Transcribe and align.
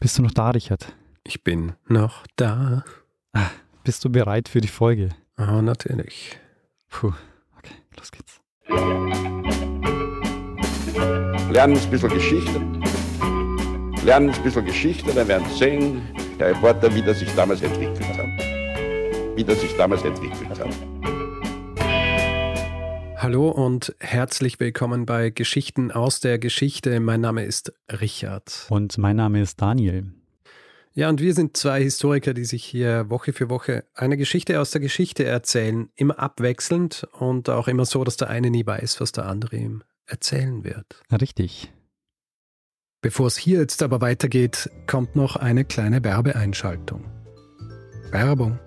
Bist 0.00 0.16
du 0.16 0.22
noch 0.22 0.30
da, 0.30 0.48
Richard? 0.48 0.94
Ich 1.24 1.44
bin 1.44 1.74
noch 1.86 2.26
da. 2.36 2.84
Ah, 3.34 3.50
bist 3.84 4.02
du 4.02 4.08
bereit 4.08 4.48
für 4.48 4.62
die 4.62 4.68
Folge? 4.68 5.10
Ah, 5.36 5.60
natürlich. 5.60 6.38
Puh, 6.88 7.12
okay, 7.58 7.74
los 7.98 8.10
geht's. 8.10 8.40
Lernen 11.50 11.76
ein 11.76 11.90
bisschen 11.90 12.08
Geschichte. 12.08 12.60
Lernen 14.02 14.30
ein 14.30 14.42
bisschen 14.42 14.64
Geschichte, 14.64 15.12
dann 15.12 15.28
werden 15.28 15.46
Sie 15.50 15.58
sehen, 15.58 16.00
der 16.38 16.48
Reporter, 16.48 16.94
wie 16.94 17.02
das 17.02 17.18
sich 17.18 17.34
damals 17.34 17.60
entwickelt 17.60 18.08
hat. 18.16 19.36
Wie 19.36 19.44
das 19.44 19.60
sich 19.60 19.76
damals 19.76 20.02
entwickelt 20.02 20.58
hat. 20.58 20.89
Hallo 23.22 23.50
und 23.50 23.94
herzlich 23.98 24.60
willkommen 24.60 25.04
bei 25.04 25.28
Geschichten 25.28 25.92
aus 25.92 26.20
der 26.20 26.38
Geschichte. 26.38 27.00
Mein 27.00 27.20
Name 27.20 27.44
ist 27.44 27.70
Richard. 27.90 28.64
Und 28.70 28.96
mein 28.96 29.16
Name 29.16 29.42
ist 29.42 29.60
Daniel. 29.60 30.06
Ja, 30.94 31.10
und 31.10 31.20
wir 31.20 31.34
sind 31.34 31.54
zwei 31.54 31.82
Historiker, 31.82 32.32
die 32.32 32.46
sich 32.46 32.64
hier 32.64 33.10
Woche 33.10 33.34
für 33.34 33.50
Woche 33.50 33.84
eine 33.92 34.16
Geschichte 34.16 34.58
aus 34.58 34.70
der 34.70 34.80
Geschichte 34.80 35.26
erzählen, 35.26 35.90
immer 35.96 36.18
abwechselnd 36.18 37.06
und 37.12 37.50
auch 37.50 37.68
immer 37.68 37.84
so, 37.84 38.04
dass 38.04 38.16
der 38.16 38.30
eine 38.30 38.48
nie 38.48 38.64
weiß, 38.64 39.02
was 39.02 39.12
der 39.12 39.26
andere 39.26 39.54
ihm 39.56 39.82
erzählen 40.06 40.64
wird. 40.64 41.02
Richtig. 41.12 41.70
Bevor 43.02 43.26
es 43.26 43.36
hier 43.36 43.60
jetzt 43.60 43.82
aber 43.82 44.00
weitergeht, 44.00 44.70
kommt 44.86 45.14
noch 45.14 45.36
eine 45.36 45.66
kleine 45.66 46.02
Werbeeinschaltung. 46.02 47.04
Werbung. 48.12 48.58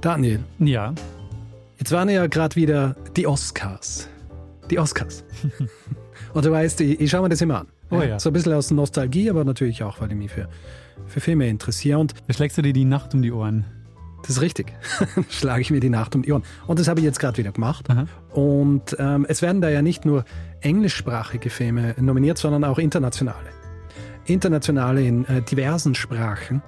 Daniel, 0.00 0.42
Ja, 0.58 0.96
Jetzt 1.78 1.92
waren 1.92 2.08
ja 2.08 2.26
gerade 2.26 2.56
wieder 2.56 2.96
die 3.16 3.26
Oscars. 3.26 4.08
Die 4.70 4.78
Oscars. 4.78 5.24
Und 6.34 6.44
du 6.44 6.50
weißt, 6.50 6.80
ich, 6.80 7.00
ich 7.00 7.10
schaue 7.10 7.22
mir 7.22 7.28
das 7.28 7.40
immer 7.40 7.60
an. 7.60 7.66
Oh 7.90 8.00
ja. 8.00 8.18
So 8.18 8.30
ein 8.30 8.32
bisschen 8.32 8.52
aus 8.52 8.70
Nostalgie, 8.70 9.30
aber 9.30 9.44
natürlich 9.44 9.82
auch, 9.82 10.00
weil 10.00 10.10
ich 10.10 10.16
mich 10.16 10.30
für, 10.30 10.48
für 11.06 11.20
Filme 11.20 11.48
interessiere. 11.48 11.98
Und 11.98 12.14
da 12.26 12.34
schlägst 12.34 12.58
du 12.58 12.62
dir 12.62 12.72
die 12.72 12.84
Nacht 12.84 13.14
um 13.14 13.22
die 13.22 13.30
Ohren. 13.30 13.64
das 14.22 14.30
ist 14.30 14.40
richtig. 14.40 14.72
Schlage 15.28 15.60
ich 15.60 15.70
mir 15.70 15.80
die 15.80 15.90
Nacht 15.90 16.14
um 16.14 16.22
die 16.22 16.32
Ohren. 16.32 16.42
Und 16.66 16.80
das 16.80 16.88
habe 16.88 17.00
ich 17.00 17.04
jetzt 17.04 17.20
gerade 17.20 17.36
wieder 17.38 17.52
gemacht. 17.52 17.88
Aha. 17.90 18.06
Und 18.32 18.96
ähm, 18.98 19.26
es 19.28 19.42
werden 19.42 19.60
da 19.60 19.68
ja 19.68 19.82
nicht 19.82 20.04
nur 20.04 20.24
englischsprachige 20.60 21.50
Filme 21.50 21.94
nominiert, 21.98 22.38
sondern 22.38 22.64
auch 22.64 22.78
internationale. 22.78 23.50
Internationale 24.24 25.02
in 25.02 25.24
äh, 25.26 25.42
diversen 25.42 25.94
Sprachen. 25.94 26.62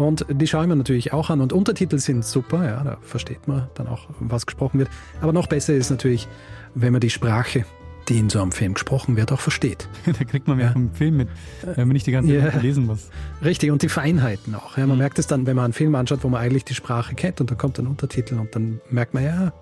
Und 0.00 0.24
die 0.30 0.46
schaue 0.46 0.62
ich 0.62 0.68
mir 0.68 0.76
natürlich 0.76 1.12
auch 1.12 1.28
an. 1.30 1.40
Und 1.42 1.52
Untertitel 1.52 1.98
sind 1.98 2.24
super, 2.24 2.64
ja, 2.64 2.82
da 2.82 2.96
versteht 3.02 3.46
man 3.46 3.68
dann 3.74 3.86
auch, 3.86 4.08
was 4.18 4.46
gesprochen 4.46 4.78
wird. 4.78 4.88
Aber 5.20 5.32
noch 5.32 5.46
besser 5.46 5.74
ist 5.74 5.90
natürlich, 5.90 6.26
wenn 6.74 6.92
man 6.92 7.00
die 7.02 7.10
Sprache, 7.10 7.66
die 8.08 8.18
in 8.18 8.30
so 8.30 8.40
einem 8.40 8.50
Film 8.50 8.72
gesprochen 8.74 9.16
wird, 9.16 9.30
auch 9.30 9.40
versteht. 9.40 9.88
da 10.06 10.24
kriegt 10.24 10.48
man 10.48 10.56
mehr 10.56 10.66
Ja. 10.68 10.72
vom 10.72 10.94
Film 10.94 11.18
mit, 11.18 11.28
wenn 11.62 11.86
man 11.86 11.92
nicht 11.92 12.06
die 12.06 12.12
ganze 12.12 12.30
Zeit 12.40 12.54
Ja. 12.54 12.60
lesen 12.60 12.86
muss. 12.86 13.10
Richtig, 13.44 13.70
und 13.70 13.82
die 13.82 13.90
Feinheiten 13.90 14.54
auch. 14.54 14.78
Ja, 14.78 14.86
man 14.86 14.96
Mhm. 14.96 15.02
merkt 15.02 15.18
es 15.18 15.26
dann, 15.26 15.46
wenn 15.46 15.54
man 15.56 15.66
einen 15.66 15.74
Film 15.74 15.94
anschaut, 15.94 16.20
wo 16.24 16.28
man 16.30 16.40
eigentlich 16.40 16.64
die 16.64 16.74
Sprache 16.74 17.14
kennt 17.14 17.40
und 17.42 17.50
dann 17.50 17.58
kommt 17.58 17.78
ein 17.78 17.86
Untertitel 17.86 18.36
und 18.38 18.54
dann 18.56 18.80
merkt 18.90 19.12
man, 19.12 19.22
ja, 19.24 19.52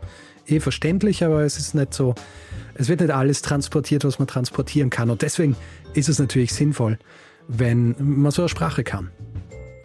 eh 0.46 0.60
verständlich, 0.60 1.24
aber 1.24 1.42
es 1.42 1.58
ist 1.58 1.74
nicht 1.74 1.92
so, 1.92 2.14
es 2.74 2.88
wird 2.88 3.00
nicht 3.00 3.10
alles 3.10 3.42
transportiert, 3.42 4.04
was 4.04 4.18
man 4.20 4.28
transportieren 4.28 4.88
kann. 4.88 5.10
Und 5.10 5.22
deswegen 5.22 5.56
ist 5.94 6.08
es 6.08 6.18
natürlich 6.20 6.54
sinnvoll, 6.54 6.98
wenn 7.48 7.96
man 7.98 8.30
so 8.30 8.42
eine 8.42 8.48
Sprache 8.48 8.84
kann. 8.84 9.10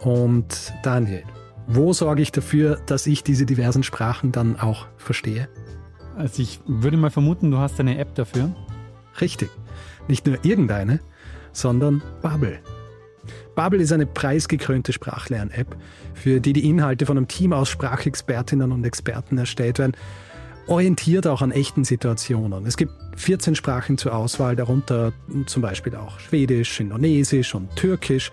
Und 0.03 0.73
Daniel, 0.83 1.23
wo 1.67 1.93
sorge 1.93 2.21
ich 2.21 2.31
dafür, 2.31 2.81
dass 2.85 3.07
ich 3.07 3.23
diese 3.23 3.45
diversen 3.45 3.83
Sprachen 3.83 4.31
dann 4.31 4.59
auch 4.59 4.87
verstehe? 4.97 5.47
Also 6.17 6.41
ich 6.41 6.59
würde 6.67 6.97
mal 6.97 7.09
vermuten, 7.09 7.51
du 7.51 7.57
hast 7.57 7.79
eine 7.79 7.97
App 7.97 8.13
dafür. 8.15 8.53
Richtig. 9.21 9.49
Nicht 10.07 10.27
nur 10.27 10.43
irgendeine, 10.43 10.99
sondern 11.53 12.03
Bubble. 12.21 12.59
Bubble 13.55 13.81
ist 13.81 13.93
eine 13.93 14.05
preisgekrönte 14.05 14.91
Sprachlern-App, 14.91 15.77
für 16.13 16.41
die 16.41 16.53
die 16.53 16.67
Inhalte 16.67 17.05
von 17.05 17.17
einem 17.17 17.27
Team 17.27 17.53
aus 17.53 17.69
Sprachexpertinnen 17.69 18.71
und 18.71 18.83
Experten 18.83 19.37
erstellt 19.37 19.79
werden, 19.79 19.95
orientiert 20.67 21.27
auch 21.27 21.41
an 21.41 21.52
echten 21.52 21.83
Situationen. 21.86 22.65
Es 22.65 22.75
gibt 22.75 22.92
14 23.15 23.55
Sprachen 23.55 23.97
zur 23.97 24.15
Auswahl, 24.15 24.55
darunter 24.55 25.13
zum 25.45 25.61
Beispiel 25.61 25.95
auch 25.95 26.19
Schwedisch, 26.19 26.80
Indonesisch 26.80 27.55
und 27.55 27.73
Türkisch. 27.75 28.31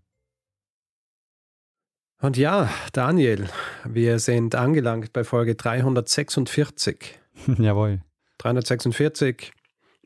Und 2.20 2.36
ja, 2.38 2.70
Daniel, 2.94 3.48
wir 3.86 4.18
sind 4.20 4.56
angelangt 4.56 5.14
bei 5.14 5.24
Folge 5.24 5.56
346. 5.56 7.20
Jawohl. 7.60 8.02
346 8.40 9.52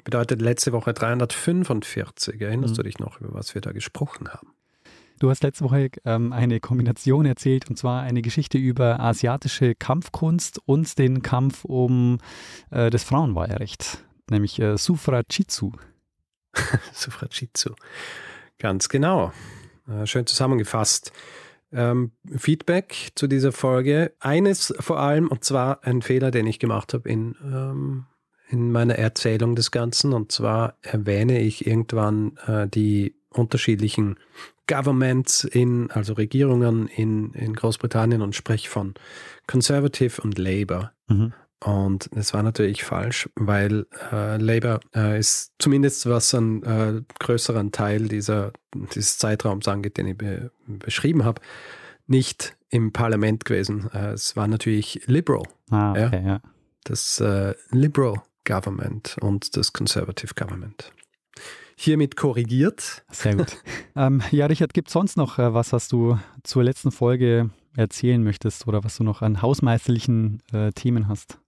bedeutet 0.03 0.41
letzte 0.41 0.73
Woche 0.73 0.93
345. 0.93 2.41
Erinnerst 2.41 2.73
Mhm. 2.73 2.77
du 2.77 2.83
dich 2.83 2.99
noch, 2.99 3.21
über 3.21 3.33
was 3.33 3.53
wir 3.55 3.61
da 3.61 3.71
gesprochen 3.71 4.27
haben? 4.29 4.49
Du 5.19 5.29
hast 5.29 5.43
letzte 5.43 5.63
Woche 5.63 5.89
ähm, 6.03 6.33
eine 6.33 6.59
Kombination 6.59 7.25
erzählt, 7.25 7.69
und 7.69 7.77
zwar 7.77 8.01
eine 8.01 8.21
Geschichte 8.23 8.57
über 8.57 8.99
asiatische 8.99 9.75
Kampfkunst 9.75 10.59
und 10.65 10.97
den 10.97 11.21
Kampf 11.21 11.63
um 11.63 12.17
äh, 12.71 12.89
das 12.89 13.03
Frauenwahlrecht, 13.03 14.03
nämlich 14.31 14.59
äh, 14.59 14.77
Suffragitsu. 14.77 15.73
Suffragitsu. 16.93 17.71
Ganz 18.59 18.89
genau. 18.89 19.31
Äh, 19.87 20.05
Schön 20.05 20.25
zusammengefasst. 20.25 21.11
Ähm, 21.73 22.11
Feedback 22.37 23.11
zu 23.15 23.27
dieser 23.27 23.51
Folge. 23.51 24.13
Eines 24.19 24.73
vor 24.79 24.99
allem, 24.99 25.27
und 25.27 25.43
zwar 25.43 25.83
ein 25.83 26.01
Fehler, 26.01 26.31
den 26.31 26.45
ich 26.45 26.59
gemacht 26.59 26.93
habe 26.93 27.09
in, 27.09 27.35
ähm, 27.43 28.05
in 28.49 28.71
meiner 28.71 28.95
Erzählung 28.95 29.55
des 29.55 29.71
Ganzen. 29.71 30.13
Und 30.13 30.31
zwar 30.31 30.77
erwähne 30.81 31.39
ich 31.39 31.65
irgendwann 31.65 32.37
äh, 32.45 32.67
die 32.67 33.15
unterschiedlichen 33.29 34.17
Governments 34.67 35.43
in, 35.45 35.89
also 35.91 36.13
Regierungen 36.13 36.87
in, 36.87 37.33
in 37.33 37.53
Großbritannien 37.53 38.21
und 38.21 38.35
spreche 38.35 38.69
von 38.69 38.93
Conservative 39.47 40.21
und 40.21 40.37
Labour. 40.37 40.91
Mhm. 41.07 41.33
Und 41.63 42.09
das 42.13 42.33
war 42.33 42.41
natürlich 42.41 42.83
falsch, 42.83 43.29
weil 43.35 43.85
äh, 44.11 44.37
Labour 44.37 44.79
äh, 44.95 45.19
ist 45.19 45.53
zumindest 45.59 46.09
was 46.09 46.33
einen 46.33 46.63
äh, 46.63 47.01
größeren 47.19 47.71
Teil 47.71 48.07
dieser, 48.07 48.51
dieses 48.95 49.19
Zeitraums 49.19 49.67
angeht, 49.67 49.97
den 49.97 50.07
ich 50.07 50.17
be 50.17 50.51
beschrieben 50.65 51.23
habe, 51.23 51.41
nicht 52.07 52.55
im 52.69 52.91
Parlament 52.91 53.45
gewesen. 53.45 53.89
Äh, 53.93 54.13
es 54.13 54.35
war 54.35 54.47
natürlich 54.47 55.03
Liberal. 55.05 55.43
Ah, 55.69 55.91
okay, 55.91 56.23
ja. 56.25 56.41
Das 56.83 57.19
äh, 57.19 57.53
Liberal 57.69 58.23
Government 58.43 59.17
und 59.21 59.55
das 59.55 59.71
Conservative 59.71 60.33
Government. 60.33 60.91
Hiermit 61.75 62.15
korrigiert. 62.15 63.03
Sehr 63.11 63.35
gut. 63.35 63.57
ähm, 63.95 64.23
ja, 64.31 64.47
Richard, 64.47 64.73
gibt 64.73 64.87
es 64.87 64.93
sonst 64.93 65.15
noch 65.15 65.37
äh, 65.37 65.53
was, 65.53 65.73
was 65.73 65.87
du 65.87 66.17
zur 66.43 66.63
letzten 66.63 66.91
Folge 66.91 67.51
erzählen 67.75 68.23
möchtest 68.23 68.67
oder 68.67 68.83
was 68.83 68.97
du 68.97 69.03
noch 69.03 69.21
an 69.21 69.41
hausmeisterlichen 69.41 70.41
äh, 70.53 70.71
Themen 70.71 71.07
hast? 71.07 71.40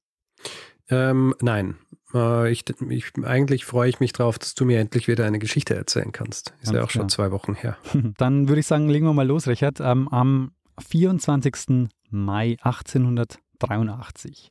Ähm, 0.90 1.34
nein. 1.42 1.76
Äh, 2.14 2.52
ich, 2.52 2.64
ich, 2.90 3.06
eigentlich 3.24 3.66
freue 3.66 3.90
ich 3.90 4.00
mich 4.00 4.14
darauf, 4.14 4.38
dass 4.38 4.54
du 4.54 4.66
mir 4.66 4.80
endlich 4.80 5.08
wieder 5.08 5.26
eine 5.26 5.40
Geschichte 5.40 5.76
erzählen 5.76 6.12
kannst. 6.12 6.50
Ist 6.62 6.66
Ganz 6.66 6.76
ja 6.76 6.84
auch 6.84 6.90
schon 6.90 7.02
klar. 7.02 7.10
zwei 7.10 7.32
Wochen 7.32 7.56
her. 7.56 7.78
Dann 8.18 8.48
würde 8.48 8.60
ich 8.60 8.68
sagen, 8.68 8.90
legen 8.90 9.06
wir 9.06 9.14
mal 9.14 9.26
los, 9.28 9.48
Richard. 9.48 9.80
Ähm, 9.80 10.08
am 10.10 10.52
24. 10.88 11.90
Mai 12.10 12.58
1883 12.62 14.50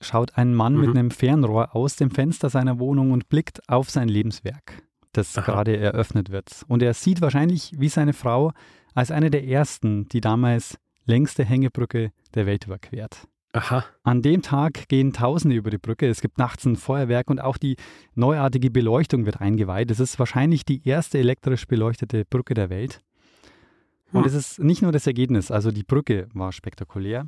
schaut 0.00 0.36
ein 0.36 0.54
Mann 0.54 0.74
Mhm. 0.74 0.80
mit 0.80 0.90
einem 0.90 1.10
Fernrohr 1.10 1.74
aus 1.74 1.96
dem 1.96 2.10
Fenster 2.10 2.50
seiner 2.50 2.78
Wohnung 2.78 3.10
und 3.12 3.28
blickt 3.28 3.68
auf 3.68 3.90
sein 3.90 4.08
Lebenswerk, 4.08 4.82
das 5.12 5.36
Aha. 5.36 5.44
gerade 5.44 5.76
eröffnet 5.76 6.30
wird. 6.30 6.64
Und 6.68 6.82
er 6.82 6.94
sieht 6.94 7.20
wahrscheinlich 7.20 7.72
wie 7.78 7.88
seine 7.88 8.12
Frau 8.12 8.52
als 8.94 9.10
eine 9.10 9.30
der 9.30 9.44
ersten 9.46 10.08
die 10.08 10.20
damals 10.20 10.78
längste 11.04 11.44
Hängebrücke 11.44 12.12
der 12.34 12.46
Welt 12.46 12.66
überquert. 12.66 13.26
Aha. 13.52 13.84
An 14.02 14.20
dem 14.22 14.42
Tag 14.42 14.88
gehen 14.88 15.12
Tausende 15.12 15.56
über 15.56 15.70
die 15.70 15.78
Brücke. 15.78 16.06
Es 16.06 16.20
gibt 16.20 16.38
nachts 16.38 16.66
ein 16.66 16.76
Feuerwerk 16.76 17.30
und 17.30 17.40
auch 17.40 17.56
die 17.56 17.76
neuartige 18.14 18.70
Beleuchtung 18.70 19.24
wird 19.24 19.40
eingeweiht. 19.40 19.90
Es 19.90 20.00
ist 20.00 20.18
wahrscheinlich 20.18 20.64
die 20.64 20.86
erste 20.86 21.18
elektrisch 21.18 21.66
beleuchtete 21.66 22.24
Brücke 22.24 22.54
der 22.54 22.68
Welt. 22.68 23.00
Und 24.12 24.20
Hm. 24.20 24.26
es 24.26 24.34
ist 24.34 24.58
nicht 24.60 24.82
nur 24.82 24.92
das 24.92 25.06
Ergebnis, 25.06 25.50
also 25.50 25.70
die 25.70 25.82
Brücke 25.82 26.28
war 26.34 26.52
spektakulär. 26.52 27.26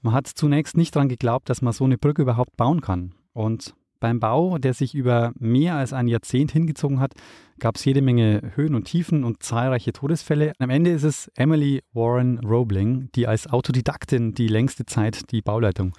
Man 0.00 0.14
hat 0.14 0.26
zunächst 0.26 0.76
nicht 0.76 0.94
daran 0.94 1.08
geglaubt, 1.08 1.48
dass 1.50 1.62
man 1.62 1.72
so 1.72 1.84
eine 1.84 1.98
Brücke 1.98 2.22
überhaupt 2.22 2.56
bauen 2.56 2.80
kann. 2.80 3.14
Und 3.32 3.74
beim 4.00 4.20
Bau, 4.20 4.58
der 4.58 4.74
sich 4.74 4.94
über 4.94 5.32
mehr 5.38 5.76
als 5.76 5.92
ein 5.92 6.08
Jahrzehnt 6.08 6.52
hingezogen 6.52 7.00
hat, 7.00 7.14
gab 7.58 7.76
es 7.76 7.84
jede 7.84 8.02
Menge 8.02 8.52
Höhen 8.54 8.74
und 8.74 8.84
Tiefen 8.84 9.24
und 9.24 9.42
zahlreiche 9.42 9.92
Todesfälle. 9.92 10.52
Am 10.58 10.70
Ende 10.70 10.90
ist 10.90 11.02
es 11.02 11.30
Emily 11.36 11.82
Warren 11.92 12.38
Roebling, 12.38 13.10
die 13.14 13.26
als 13.26 13.46
Autodidaktin 13.46 14.34
die 14.34 14.48
längste 14.48 14.86
Zeit 14.86 15.30
die 15.32 15.42
Bauleitung 15.42 15.92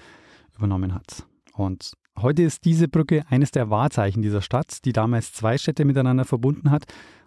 übernommen 0.55 0.93
hat. 0.93 1.25
Und 1.53 1.93
heute 2.17 2.43
ist 2.43 2.65
diese 2.65 2.87
Brücke 2.87 3.23
eines 3.29 3.51
der 3.51 3.69
Wahrzeichen 3.69 4.21
dieser 4.21 4.41
Stadt, 4.41 4.85
die 4.85 4.93
damals 4.93 5.33
zwei 5.33 5.57
Städte 5.57 5.85
miteinander 5.85 6.25
verbunden 6.25 6.71
hat. 6.71 6.85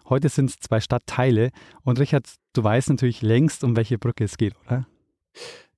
Heute 0.09 0.29
sind 0.29 0.49
es 0.49 0.57
zwei 0.59 0.79
Stadtteile. 0.79 1.51
Und 1.83 1.99
Richard, 1.99 2.27
du 2.53 2.63
weißt 2.63 2.89
natürlich 2.89 3.21
längst, 3.21 3.63
um 3.63 3.75
welche 3.75 3.97
Brücke 3.97 4.23
es 4.23 4.37
geht, 4.37 4.55
oder? 4.65 4.87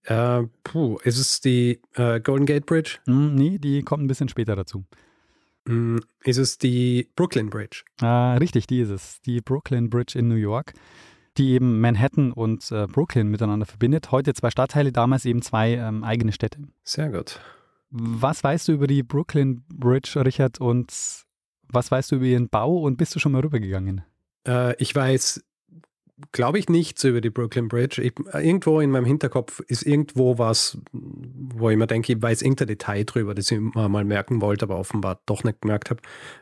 Äh, 0.05 0.43
puh, 0.63 0.97
ist 1.03 1.17
es 1.17 1.41
die 1.41 1.81
äh, 1.95 2.19
Golden 2.19 2.45
Gate 2.45 2.65
Bridge? 2.65 2.97
Hm, 3.05 3.35
nee, 3.35 3.57
die 3.57 3.83
kommt 3.83 4.03
ein 4.03 4.07
bisschen 4.07 4.29
später 4.29 4.55
dazu. 4.55 4.85
Hm, 5.67 5.99
ist 6.23 6.37
es 6.37 6.57
die 6.57 7.09
Brooklyn 7.15 7.49
Bridge? 7.49 7.83
Ah, 8.01 8.35
richtig, 8.35 8.67
die 8.67 8.81
ist 8.81 8.89
es. 8.89 9.21
Die 9.21 9.41
Brooklyn 9.41 9.89
Bridge 9.89 10.17
in 10.17 10.27
New 10.27 10.35
York, 10.35 10.73
die 11.37 11.51
eben 11.51 11.81
Manhattan 11.81 12.31
und 12.31 12.71
äh, 12.71 12.85
Brooklyn 12.85 13.29
miteinander 13.29 13.65
verbindet. 13.65 14.11
Heute 14.11 14.33
zwei 14.33 14.51
Stadtteile, 14.51 14.91
damals 14.91 15.25
eben 15.25 15.41
zwei 15.41 15.73
ähm, 15.73 16.03
eigene 16.03 16.31
Städte. 16.31 16.59
Sehr 16.83 17.09
gut. 17.09 17.39
Was 17.89 18.43
weißt 18.43 18.67
du 18.67 18.73
über 18.73 18.87
die 18.87 19.03
Brooklyn 19.03 19.63
Bridge, 19.69 20.21
Richard, 20.23 20.59
und 20.59 20.93
was 21.67 21.89
weißt 21.89 22.11
du 22.11 22.17
über 22.17 22.25
ihren 22.25 22.49
Bau 22.49 22.77
und 22.77 22.97
bist 22.97 23.15
du 23.15 23.19
schon 23.19 23.31
mal 23.31 23.41
rübergegangen? 23.41 24.03
Äh, 24.47 24.75
ich 24.81 24.93
weiß, 24.93 25.43
glaube 26.31 26.59
ich, 26.59 26.69
nichts 26.69 27.03
über 27.03 27.21
die 27.21 27.29
Brooklyn 27.29 27.67
Bridge. 27.67 28.01
Ich, 28.01 28.13
irgendwo 28.33 28.79
in 28.79 28.91
meinem 28.91 29.05
Hinterkopf 29.05 29.59
ist 29.61 29.83
irgendwo 29.83 30.37
was, 30.37 30.77
wo 30.91 31.69
ich 31.69 31.77
mir 31.77 31.87
denke, 31.87 32.13
ich 32.13 32.21
weiß 32.21 32.41
irgendein 32.41 32.67
Detail 32.67 33.03
drüber, 33.03 33.35
das 33.35 33.51
ich 33.51 33.59
mir 33.59 33.89
mal 33.89 34.05
merken 34.05 34.41
wollte, 34.41 34.65
aber 34.65 34.77
offenbar 34.77 35.19
doch 35.25 35.43
nicht 35.43 35.61
gemerkt 35.61 35.89
habe. 35.89 36.01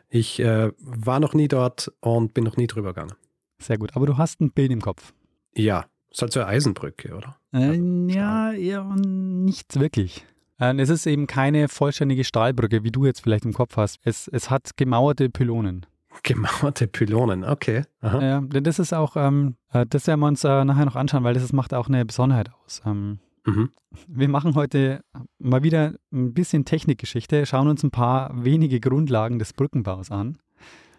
Ich 0.10 0.40
äh, 0.40 0.72
war 0.80 1.20
noch 1.20 1.34
nie 1.34 1.48
dort 1.48 1.92
und 2.02 2.34
bin 2.34 2.44
noch 2.44 2.58
nie 2.58 2.68
drüber 2.68 2.94
gegangen. 2.94 3.14
Sehr 3.60 3.78
gut, 3.78 3.96
aber 3.96 4.06
du 4.06 4.18
hast 4.18 4.42
ein 4.42 4.52
Bild 4.52 4.72
im 4.72 4.82
Kopf. 4.82 5.14
Ja, 5.56 5.86
ist 6.12 6.22
halt 6.22 6.34
so 6.34 6.42
eine 6.42 6.50
Eisenbrücke, 6.50 7.16
oder? 7.16 7.38
Äh, 7.54 7.80
ja, 8.12 8.52
ja, 8.52 8.84
nicht 8.96 9.80
wirklich. 9.80 10.26
Äh, 10.60 10.76
es 10.78 10.90
ist 10.90 11.08
eben 11.08 11.28
keine 11.28 11.68
vollständige 11.68 12.24
Stahlbrücke, 12.24 12.84
wie 12.84 12.92
du 12.92 13.06
jetzt 13.06 13.22
vielleicht 13.22 13.46
im 13.46 13.54
Kopf 13.54 13.78
hast. 13.78 14.00
Es, 14.04 14.28
es 14.28 14.50
hat 14.50 14.78
gemauerte 14.78 15.30
Pylonen. 15.30 15.86
Gemauerte 16.22 16.88
Pylonen, 16.88 17.44
okay. 17.44 17.84
Aha. 18.02 18.22
Ja, 18.22 18.42
denn 18.42 18.64
das 18.64 18.80
ist 18.80 18.94
auch, 18.94 19.16
ähm, 19.18 19.56
äh, 19.72 19.86
das 19.90 20.08
werden 20.08 20.20
wir 20.20 20.28
uns 20.28 20.44
äh, 20.44 20.64
nachher 20.64 20.86
noch 20.86 20.96
anschauen, 20.96 21.24
weil 21.24 21.34
das 21.34 21.52
macht 21.54 21.74
auch 21.74 21.88
eine 21.88 22.06
Besonderheit 22.06 22.50
aus. 22.66 22.82
Ähm, 22.86 23.20
Mhm. 23.46 23.72
wir 24.08 24.30
machen 24.30 24.56
heute 24.56 25.04
mal 25.38 25.64
wieder 25.64 25.96
ein 26.14 26.34
bisschen 26.34 26.64
Technikgeschichte, 26.64 27.46
schauen 27.46 27.68
uns 27.68 27.84
ein 27.84 27.92
paar 27.92 28.32
wenige 28.42 28.80
Grundlagen 28.80 29.38
des 29.38 29.52
Brückenbaus 29.52 30.12
an. 30.12 30.38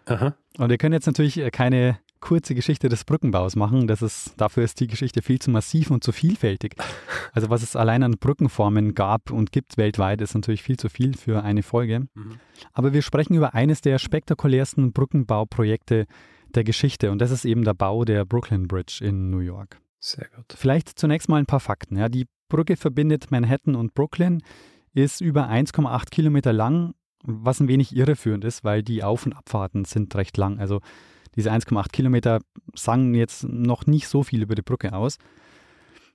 Aha. 0.05 0.35
Und 0.59 0.69
wir 0.69 0.77
können 0.77 0.93
jetzt 0.93 1.07
natürlich 1.07 1.39
äh, 1.39 1.49
keine 1.49 1.97
kurze 2.25 2.55
Geschichte 2.55 2.89
des 2.89 3.05
Brückenbaus 3.05 3.55
machen. 3.55 3.85
Das 3.85 4.01
ist, 4.01 4.33
dafür 4.37 4.63
ist 4.63 4.79
die 4.79 4.87
Geschichte 4.87 5.21
viel 5.21 5.37
zu 5.37 5.51
massiv 5.51 5.91
und 5.91 6.03
zu 6.03 6.11
vielfältig. 6.11 6.75
Also 7.33 7.51
was 7.51 7.61
es 7.61 7.75
allein 7.75 8.01
an 8.01 8.17
Brückenformen 8.19 8.95
gab 8.95 9.29
und 9.29 9.51
gibt 9.51 9.77
weltweit, 9.77 10.21
ist 10.21 10.33
natürlich 10.33 10.63
viel 10.63 10.77
zu 10.77 10.89
viel 10.89 11.15
für 11.15 11.43
eine 11.43 11.61
Folge. 11.61 12.07
Mhm. 12.15 12.39
Aber 12.73 12.93
wir 12.93 13.03
sprechen 13.03 13.35
über 13.35 13.53
eines 13.53 13.81
der 13.81 13.99
spektakulärsten 13.99 14.91
Brückenbauprojekte 14.91 16.07
der 16.49 16.63
Geschichte 16.63 17.11
und 17.11 17.19
das 17.19 17.29
ist 17.29 17.45
eben 17.45 17.63
der 17.63 17.75
Bau 17.75 18.05
der 18.05 18.25
Brooklyn 18.25 18.67
Bridge 18.67 19.01
in 19.03 19.29
New 19.29 19.39
York. 19.39 19.79
Sehr 19.99 20.27
gut. 20.35 20.55
Vielleicht 20.57 20.97
zunächst 20.97 21.29
mal 21.29 21.37
ein 21.37 21.45
paar 21.45 21.59
Fakten. 21.59 21.95
Ja, 21.95 22.09
die 22.09 22.25
Brücke 22.49 22.75
verbindet 22.75 23.29
Manhattan 23.29 23.75
und 23.75 23.93
Brooklyn, 23.93 24.41
ist 24.93 25.21
über 25.21 25.47
1,8 25.47 26.09
Kilometer 26.09 26.53
lang, 26.53 26.95
was 27.23 27.59
ein 27.59 27.67
wenig 27.67 27.95
irreführend 27.95 28.45
ist, 28.45 28.63
weil 28.63 28.81
die 28.81 29.03
Auf- 29.03 29.27
und 29.27 29.33
Abfahrten 29.33 29.85
sind 29.85 30.15
recht 30.15 30.37
lang. 30.37 30.59
Also 30.59 30.81
diese 31.35 31.51
1,8 31.51 31.91
Kilometer 31.91 32.39
sagen 32.73 33.13
jetzt 33.13 33.43
noch 33.47 33.85
nicht 33.85 34.07
so 34.07 34.23
viel 34.23 34.41
über 34.41 34.55
die 34.55 34.61
Brücke 34.61 34.93
aus. 34.93 35.17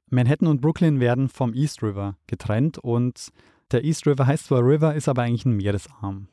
Manhattan 0.09 0.49
und 0.49 0.61
Brooklyn 0.61 1.01
werden 1.01 1.29
vom 1.29 1.55
East 1.55 1.83
River 1.83 2.17
getrennt 2.27 2.79
und 2.79 3.29
der 3.71 3.85
East 3.85 4.07
River 4.07 4.27
heißt 4.27 4.47
zwar 4.47 4.61
River, 4.65 4.95
ist 4.95 5.09
aber 5.09 5.23
eigentlich 5.23 5.45
ein 5.45 5.57
Meeresarm 5.57 6.29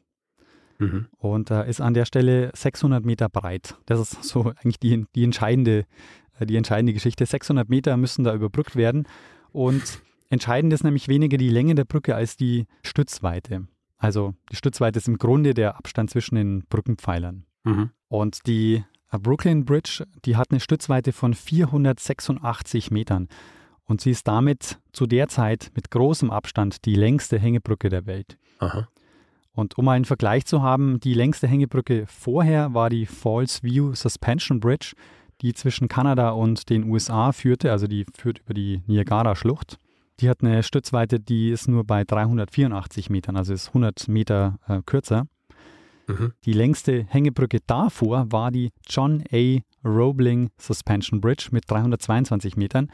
Mhm. 0.80 1.08
und 1.18 1.50
äh, 1.50 1.68
ist 1.68 1.82
an 1.82 1.96
der 1.96 2.06
Stelle 2.06 2.52
600 2.54 3.04
Meter 3.04 3.30
breit. 3.30 3.78
Das 3.88 4.00
ist 4.00 4.24
so 4.24 4.52
eigentlich 4.58 4.80
die, 4.80 5.06
die, 5.16 5.24
entscheidende, 5.24 5.86
äh, 6.40 6.46
die 6.46 6.56
entscheidende 6.56 6.94
Geschichte. 6.94 7.26
600 7.26 7.68
Meter 7.68 7.98
müssen 7.98 8.24
da 8.24 8.34
überbrückt 8.34 8.76
werden 8.76 9.08
und 9.52 10.02
entscheidend 10.30 10.72
ist 10.74 10.84
nämlich 10.84 11.08
weniger 11.08 11.38
die 11.38 11.50
Länge 11.50 11.74
der 11.74 11.86
Brücke 11.86 12.16
als 12.16 12.38
die 12.38 12.68
Stützweite. 12.84 13.68
Also 13.98 14.36
die 14.52 14.56
Stützweite 14.56 15.00
ist 15.00 15.08
im 15.08 15.18
Grunde 15.18 15.56
der 15.56 15.78
Abstand 15.78 16.12
zwischen 16.12 16.36
den 16.36 16.64
Brückenpfeilern. 16.70 17.46
Mhm. 17.64 17.90
Und 18.08 18.48
die 18.48 18.84
äh, 19.12 19.20
Brooklyn 19.20 19.66
Bridge, 19.66 20.06
die 20.26 20.36
hat 20.36 20.52
eine 20.52 20.60
Stützweite 20.60 21.12
von 21.14 21.34
486 21.34 22.92
Metern. 22.92 23.28
Und 23.86 24.02
sie 24.02 24.12
ist 24.12 24.28
damit 24.28 24.80
zu 24.92 25.06
der 25.06 25.30
Zeit 25.30 25.72
mit 25.76 25.92
großem 25.92 26.30
Abstand 26.30 26.86
die 26.86 26.96
längste 26.96 27.40
Hängebrücke 27.40 27.90
der 27.90 28.06
Welt. 28.06 28.38
Aha. 28.60 28.88
Und 29.54 29.78
um 29.78 29.88
einen 29.88 30.06
Vergleich 30.06 30.46
zu 30.46 30.62
haben, 30.62 31.00
die 31.00 31.14
längste 31.14 31.48
Hängebrücke 31.48 32.06
vorher 32.06 32.74
war 32.74 32.90
die 32.90 33.06
Falls 33.06 33.64
View 33.64 33.96
Suspension 33.96 34.60
Bridge, 34.60 34.94
die 35.42 35.54
zwischen 35.54 35.88
Kanada 35.88 36.32
und 36.32 36.70
den 36.70 36.84
USA 36.84 37.32
führte, 37.32 37.72
also 37.72 37.88
die 37.88 38.06
führt 38.14 38.40
über 38.40 38.54
die 38.54 38.84
Niagara-Schlucht. 38.88 39.80
Die 40.20 40.30
hat 40.30 40.44
eine 40.44 40.64
Stützweite, 40.64 41.20
die 41.20 41.50
ist 41.50 41.68
nur 41.68 41.86
bei 41.86 42.04
384 42.04 43.10
Metern, 43.10 43.38
also 43.38 43.54
ist 43.54 43.70
100 43.70 44.08
Meter 44.08 44.60
äh, 44.68 44.82
kürzer. 44.86 45.28
Mhm. 46.08 46.34
Die 46.46 46.54
längste 46.54 47.04
Hängebrücke 47.04 47.60
davor 47.66 48.32
war 48.32 48.52
die 48.52 48.72
John 48.88 49.24
A. 49.32 49.60
Roebling 49.84 50.50
Suspension 50.58 51.22
Bridge 51.22 51.50
mit 51.52 51.70
322 51.70 52.58
Metern 52.58 52.90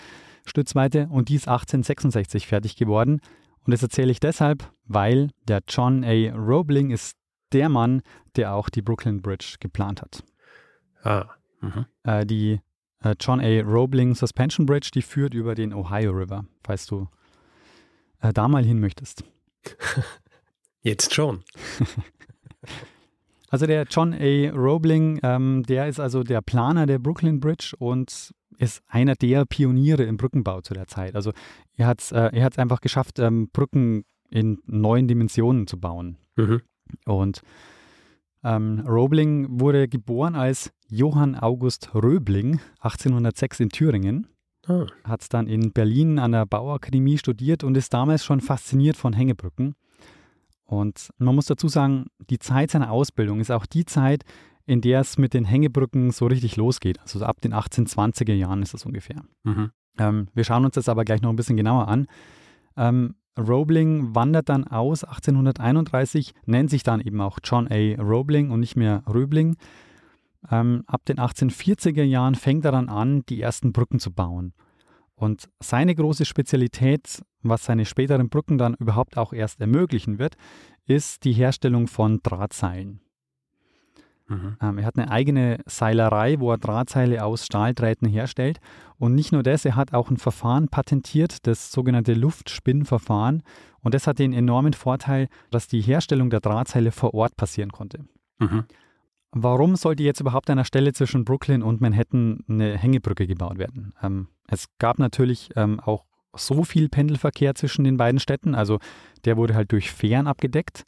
Stützweite 0.45 1.07
und 1.09 1.29
die 1.29 1.35
ist 1.35 1.47
1866 1.47 2.47
fertig 2.47 2.75
geworden. 2.75 3.21
Und 3.65 3.71
das 3.71 3.81
erzähle 3.81 4.11
ich 4.11 4.19
deshalb, 4.19 4.69
weil 4.85 5.29
der 5.47 5.61
John 5.67 6.03
A. 6.03 6.33
Roebling 6.35 6.91
ist 6.91 7.15
der 7.53 7.69
Mann, 7.69 8.01
der 8.35 8.53
auch 8.53 8.69
die 8.69 8.81
Brooklyn 8.81 9.21
Bridge 9.21 9.55
geplant 9.59 10.01
hat. 10.01 10.23
Ah. 11.03 11.29
Mhm. 11.61 11.85
Äh, 12.03 12.25
die 12.25 12.59
äh, 13.01 13.15
John 13.19 13.39
A. 13.39 13.61
Roebling 13.61 14.15
Suspension 14.15 14.65
Bridge, 14.65 14.89
die 14.93 15.01
führt 15.01 15.33
über 15.33 15.55
den 15.55 15.73
Ohio 15.73 16.11
River, 16.11 16.45
falls 16.63 16.87
du 16.87 17.07
äh, 18.19 18.33
da 18.33 18.47
mal 18.47 18.65
hin 18.65 18.79
möchtest. 18.79 19.23
Jetzt 20.81 21.13
schon. 21.13 21.43
Also 23.53 23.67
der 23.67 23.83
John 23.83 24.15
A. 24.15 24.49
Roebling, 24.49 25.19
ähm, 25.21 25.61
der 25.61 25.87
ist 25.87 25.99
also 25.99 26.23
der 26.23 26.41
Planer 26.41 26.87
der 26.87 26.97
Brooklyn 26.97 27.39
Bridge 27.39 27.75
und 27.77 28.33
ist 28.57 28.81
einer 28.87 29.13
der 29.13 29.45
Pioniere 29.45 30.01
im 30.05 30.17
Brückenbau 30.17 30.61
zu 30.61 30.73
der 30.73 30.87
Zeit. 30.87 31.13
Also 31.15 31.33
er 31.77 31.85
hat 31.85 32.01
es 32.01 32.11
äh, 32.11 32.31
er 32.33 32.45
hat's 32.45 32.57
einfach 32.57 32.81
geschafft, 32.81 33.19
ähm, 33.19 33.49
Brücken 33.53 34.05
in 34.31 34.57
neuen 34.65 35.07
Dimensionen 35.07 35.67
zu 35.67 35.79
bauen. 35.79 36.17
Mhm. 36.35 36.63
Und 37.05 37.41
ähm, 38.43 38.79
Roebling 38.87 39.59
wurde 39.61 39.87
geboren 39.87 40.33
als 40.33 40.71
Johann 40.87 41.35
August 41.35 41.93
Röbling 41.93 42.59
1806 42.79 43.59
in 43.59 43.69
Thüringen. 43.69 44.29
Ah. 44.65 44.87
Hat 45.03 45.31
dann 45.31 45.45
in 45.45 45.73
Berlin 45.73 46.17
an 46.17 46.31
der 46.31 46.47
Bauakademie 46.47 47.19
studiert 47.19 47.63
und 47.63 47.77
ist 47.77 47.93
damals 47.93 48.25
schon 48.25 48.41
fasziniert 48.41 48.97
von 48.97 49.13
Hängebrücken. 49.13 49.75
Und 50.65 51.09
man 51.17 51.35
muss 51.35 51.45
dazu 51.45 51.67
sagen, 51.67 52.07
die 52.29 52.39
Zeit 52.39 52.71
seiner 52.71 52.91
Ausbildung 52.91 53.39
ist 53.39 53.51
auch 53.51 53.65
die 53.65 53.85
Zeit, 53.85 54.23
in 54.65 54.81
der 54.81 55.01
es 55.01 55.17
mit 55.17 55.33
den 55.33 55.45
Hängebrücken 55.45 56.11
so 56.11 56.25
richtig 56.27 56.55
losgeht. 56.55 56.99
Also 57.01 57.19
so 57.19 57.25
ab 57.25 57.41
den 57.41 57.53
1820er 57.53 58.33
Jahren 58.33 58.61
ist 58.61 58.73
das 58.73 58.85
ungefähr. 58.85 59.23
Mhm. 59.43 59.71
Ähm, 59.97 60.27
wir 60.33 60.43
schauen 60.43 60.65
uns 60.65 60.75
das 60.75 60.89
aber 60.89 61.05
gleich 61.05 61.21
noch 61.21 61.29
ein 61.29 61.35
bisschen 61.35 61.57
genauer 61.57 61.87
an. 61.87 62.07
Ähm, 62.77 63.15
Roebling 63.37 64.13
wandert 64.15 64.49
dann 64.49 64.63
aus 64.65 65.03
1831, 65.03 66.33
nennt 66.45 66.69
sich 66.69 66.83
dann 66.83 67.01
eben 67.01 67.19
auch 67.19 67.39
John 67.43 67.67
A. 67.69 68.01
Roebling 68.01 68.51
und 68.51 68.59
nicht 68.59 68.75
mehr 68.75 69.03
Röbling. 69.11 69.57
Ähm, 70.49 70.83
ab 70.87 71.05
den 71.05 71.17
1840er 71.17 72.03
Jahren 72.03 72.35
fängt 72.35 72.65
er 72.65 72.71
dann 72.71 72.89
an, 72.89 73.23
die 73.27 73.41
ersten 73.41 73.73
Brücken 73.73 73.99
zu 73.99 74.11
bauen. 74.11 74.53
Und 75.15 75.49
seine 75.61 75.95
große 75.95 76.25
Spezialität, 76.25 77.21
was 77.41 77.65
seine 77.65 77.85
späteren 77.85 78.29
Brücken 78.29 78.57
dann 78.57 78.73
überhaupt 78.75 79.17
auch 79.17 79.33
erst 79.33 79.61
ermöglichen 79.61 80.19
wird, 80.19 80.35
ist 80.85 81.23
die 81.23 81.33
Herstellung 81.33 81.87
von 81.87 82.19
Drahtseilen. 82.23 82.99
Mhm. 84.27 84.57
Ähm, 84.61 84.77
er 84.77 84.85
hat 84.85 84.97
eine 84.97 85.11
eigene 85.11 85.59
Seilerei, 85.65 86.39
wo 86.39 86.51
er 86.51 86.57
Drahtseile 86.57 87.23
aus 87.23 87.45
Stahldrähten 87.45 88.07
herstellt. 88.07 88.59
Und 88.97 89.15
nicht 89.15 89.31
nur 89.31 89.43
das, 89.43 89.65
er 89.65 89.75
hat 89.75 89.93
auch 89.93 90.09
ein 90.09 90.17
Verfahren 90.17 90.69
patentiert, 90.69 91.45
das 91.45 91.71
sogenannte 91.71 92.13
Luftspinnverfahren. 92.13 93.43
Und 93.81 93.93
das 93.93 94.07
hat 94.07 94.19
den 94.19 94.33
enormen 94.33 94.73
Vorteil, 94.73 95.27
dass 95.51 95.67
die 95.67 95.81
Herstellung 95.81 96.29
der 96.29 96.39
Drahtseile 96.39 96.91
vor 96.91 97.13
Ort 97.13 97.35
passieren 97.35 97.71
konnte. 97.71 98.05
Mhm. 98.39 98.63
Warum 99.35 99.75
sollte 99.75 100.03
jetzt 100.03 100.21
überhaupt 100.21 100.49
an 100.51 100.57
der 100.57 100.63
Stelle 100.63 100.93
zwischen 100.93 101.25
Brooklyn 101.25 101.63
und 101.63 101.81
Manhattan 101.81 102.43
eine 102.47 102.77
Hängebrücke 102.77 103.25
gebaut 103.25 103.57
werden? 103.57 103.93
Ähm, 104.01 104.27
es 104.47 104.67
gab 104.77 104.99
natürlich 104.99 105.49
ähm, 105.55 105.79
auch 105.79 106.05
so 106.35 106.63
viel 106.63 106.87
Pendelverkehr 106.87 107.55
zwischen 107.55 107.83
den 107.83 107.97
beiden 107.97 108.19
Städten, 108.19 108.53
also 108.53 108.79
der 109.25 109.37
wurde 109.37 109.55
halt 109.55 109.71
durch 109.71 109.91
Fähren 109.91 110.27
abgedeckt. 110.27 110.83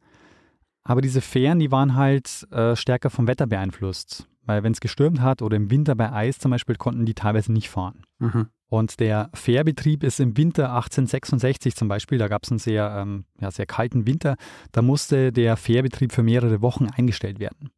Aber 0.83 1.01
diese 1.01 1.21
Fähren, 1.21 1.57
die 1.57 1.71
waren 1.71 1.95
halt 1.95 2.47
äh, 2.51 2.75
stärker 2.75 3.09
vom 3.09 3.27
Wetter 3.27 3.47
beeinflusst. 3.47 4.27
Weil 4.43 4.61
wenn 4.61 4.73
es 4.73 4.79
gestürmt 4.79 5.21
hat 5.21 5.41
oder 5.41 5.57
im 5.57 5.71
Winter 5.71 5.95
bei 5.95 6.11
Eis 6.11 6.37
zum 6.37 6.51
Beispiel, 6.51 6.75
konnten 6.75 7.07
die 7.07 7.15
teilweise 7.15 7.51
nicht 7.51 7.69
fahren. 7.69 8.03
Mhm. 8.19 8.49
Und 8.67 8.99
der 8.99 9.31
Fährbetrieb 9.33 10.03
ist 10.03 10.19
im 10.19 10.37
Winter 10.37 10.69
1866 10.75 11.75
zum 11.75 11.87
Beispiel, 11.87 12.19
da 12.19 12.27
gab 12.27 12.43
es 12.43 12.51
einen 12.51 12.59
sehr, 12.59 12.95
ähm, 12.95 13.25
ja, 13.39 13.49
sehr 13.49 13.65
kalten 13.65 14.05
Winter, 14.05 14.35
da 14.71 14.83
musste 14.83 15.31
der 15.31 15.57
Fährbetrieb 15.57 16.11
für 16.11 16.23
mehrere 16.23 16.61
Wochen 16.61 16.87
eingestellt 16.87 17.39
werden. 17.39 17.71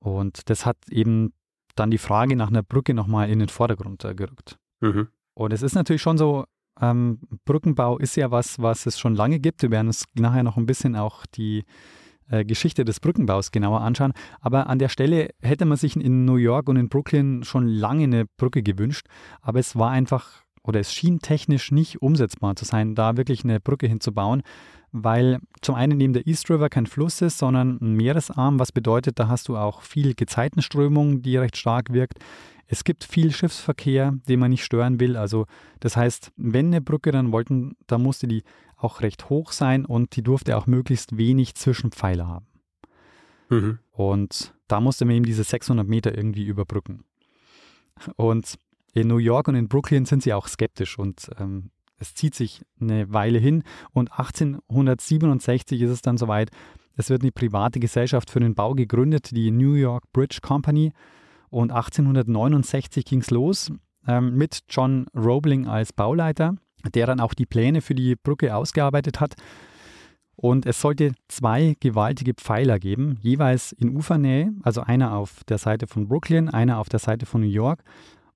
Und 0.00 0.48
das 0.50 0.66
hat 0.66 0.76
eben 0.90 1.32
dann 1.74 1.90
die 1.90 1.98
Frage 1.98 2.36
nach 2.36 2.48
einer 2.48 2.62
Brücke 2.62 2.94
nochmal 2.94 3.30
in 3.30 3.38
den 3.38 3.48
Vordergrund 3.48 4.04
äh, 4.04 4.14
gerückt. 4.14 4.58
Mhm. 4.80 5.08
Und 5.34 5.52
es 5.52 5.62
ist 5.62 5.74
natürlich 5.74 6.02
schon 6.02 6.18
so, 6.18 6.44
ähm, 6.80 7.20
Brückenbau 7.44 7.98
ist 7.98 8.16
ja 8.16 8.30
was, 8.30 8.60
was 8.60 8.86
es 8.86 8.98
schon 8.98 9.14
lange 9.14 9.38
gibt. 9.38 9.62
Wir 9.62 9.70
werden 9.70 9.88
uns 9.88 10.04
nachher 10.14 10.42
noch 10.42 10.56
ein 10.56 10.66
bisschen 10.66 10.96
auch 10.96 11.26
die 11.26 11.64
äh, 12.28 12.44
Geschichte 12.44 12.84
des 12.84 13.00
Brückenbaus 13.00 13.50
genauer 13.50 13.80
anschauen. 13.80 14.12
Aber 14.40 14.68
an 14.68 14.78
der 14.78 14.88
Stelle 14.88 15.30
hätte 15.40 15.64
man 15.64 15.76
sich 15.76 15.96
in 15.96 16.24
New 16.24 16.36
York 16.36 16.68
und 16.68 16.76
in 16.76 16.88
Brooklyn 16.88 17.42
schon 17.44 17.66
lange 17.66 18.04
eine 18.04 18.26
Brücke 18.26 18.62
gewünscht. 18.62 19.06
Aber 19.40 19.58
es 19.58 19.76
war 19.76 19.90
einfach 19.90 20.42
oder 20.62 20.80
es 20.80 20.92
schien 20.92 21.20
technisch 21.20 21.72
nicht 21.72 22.02
umsetzbar 22.02 22.54
zu 22.54 22.66
sein, 22.66 22.94
da 22.94 23.16
wirklich 23.16 23.42
eine 23.42 23.58
Brücke 23.58 23.86
hinzubauen, 23.86 24.42
weil 24.92 25.38
zum 25.60 25.74
einen 25.74 25.98
neben 25.98 26.12
der 26.12 26.26
East 26.26 26.50
River 26.50 26.68
kein 26.68 26.86
Fluss 26.86 27.20
ist, 27.20 27.38
sondern 27.38 27.78
ein 27.80 27.94
Meeresarm, 27.94 28.58
was 28.58 28.72
bedeutet, 28.72 29.18
da 29.18 29.28
hast 29.28 29.48
du 29.48 29.56
auch 29.56 29.82
viel 29.82 30.14
Gezeitenströmung, 30.14 31.22
die 31.22 31.36
recht 31.36 31.56
stark 31.56 31.92
wirkt. 31.92 32.18
Es 32.66 32.84
gibt 32.84 33.04
viel 33.04 33.32
Schiffsverkehr, 33.32 34.14
den 34.28 34.40
man 34.40 34.50
nicht 34.50 34.64
stören 34.64 35.00
will. 35.00 35.16
Also 35.16 35.46
das 35.80 35.96
heißt, 35.96 36.32
wenn 36.36 36.66
eine 36.66 36.80
Brücke 36.80 37.12
dann 37.12 37.32
wollten, 37.32 37.76
dann 37.86 38.02
musste 38.02 38.28
die 38.28 38.44
auch 38.76 39.00
recht 39.00 39.30
hoch 39.30 39.52
sein 39.52 39.84
und 39.84 40.16
die 40.16 40.22
durfte 40.22 40.56
auch 40.56 40.66
möglichst 40.66 41.16
wenig 41.16 41.54
Zwischenpfeiler 41.54 42.26
haben. 42.26 42.46
Mhm. 43.48 43.78
Und 43.92 44.54
da 44.68 44.80
musste 44.80 45.04
man 45.04 45.16
eben 45.16 45.24
diese 45.24 45.44
600 45.44 45.86
Meter 45.88 46.16
irgendwie 46.16 46.44
überbrücken. 46.44 47.04
Und 48.16 48.58
in 48.94 49.08
New 49.08 49.18
York 49.18 49.48
und 49.48 49.54
in 49.54 49.68
Brooklyn 49.68 50.04
sind 50.04 50.22
sie 50.22 50.32
auch 50.32 50.46
skeptisch 50.46 50.98
und 50.98 51.30
ähm, 51.38 51.70
es 51.98 52.14
zieht 52.14 52.34
sich 52.34 52.62
eine 52.80 53.12
Weile 53.12 53.38
hin. 53.38 53.62
Und 53.92 54.12
1867 54.12 55.82
ist 55.82 55.90
es 55.90 56.02
dann 56.02 56.16
soweit, 56.16 56.50
es 56.96 57.10
wird 57.10 57.22
eine 57.22 57.32
private 57.32 57.80
Gesellschaft 57.80 58.30
für 58.30 58.40
den 58.40 58.54
Bau 58.54 58.74
gegründet, 58.74 59.30
die 59.30 59.50
New 59.50 59.74
York 59.74 60.04
Bridge 60.12 60.38
Company. 60.42 60.92
Und 61.50 61.70
1869 61.70 63.04
ging 63.04 63.20
es 63.20 63.30
los 63.30 63.70
ähm, 64.06 64.36
mit 64.36 64.60
John 64.68 65.06
Roebling 65.14 65.66
als 65.66 65.92
Bauleiter, 65.92 66.54
der 66.94 67.06
dann 67.06 67.20
auch 67.20 67.34
die 67.34 67.46
Pläne 67.46 67.80
für 67.80 67.94
die 67.94 68.16
Brücke 68.16 68.54
ausgearbeitet 68.54 69.20
hat. 69.20 69.34
Und 70.40 70.66
es 70.66 70.80
sollte 70.80 71.14
zwei 71.26 71.74
gewaltige 71.80 72.34
Pfeiler 72.34 72.78
geben, 72.78 73.18
jeweils 73.20 73.72
in 73.72 73.96
Ufernähe, 73.96 74.52
also 74.62 74.82
einer 74.82 75.14
auf 75.14 75.42
der 75.48 75.58
Seite 75.58 75.88
von 75.88 76.06
Brooklyn, 76.06 76.48
einer 76.48 76.78
auf 76.78 76.88
der 76.88 77.00
Seite 77.00 77.26
von 77.26 77.40
New 77.40 77.48
York. 77.48 77.82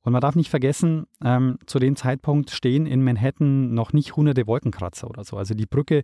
Und 0.03 0.13
man 0.13 0.21
darf 0.21 0.35
nicht 0.35 0.51
vergessen, 0.51 1.07
ähm, 1.25 1.59
zu 1.67 1.79
dem 1.79 1.95
Zeitpunkt 1.97 2.51
stehen 2.51 2.87
in 2.87 3.05
Manhattan 3.05 3.73
noch 3.73 3.93
nicht 3.93 4.17
hunderte 4.17 4.47
Wolkenkratzer 4.47 5.09
oder 5.09 5.25
so. 5.25 5.37
Also 5.37 5.55
die 5.55 5.67
Brücke, 5.67 6.03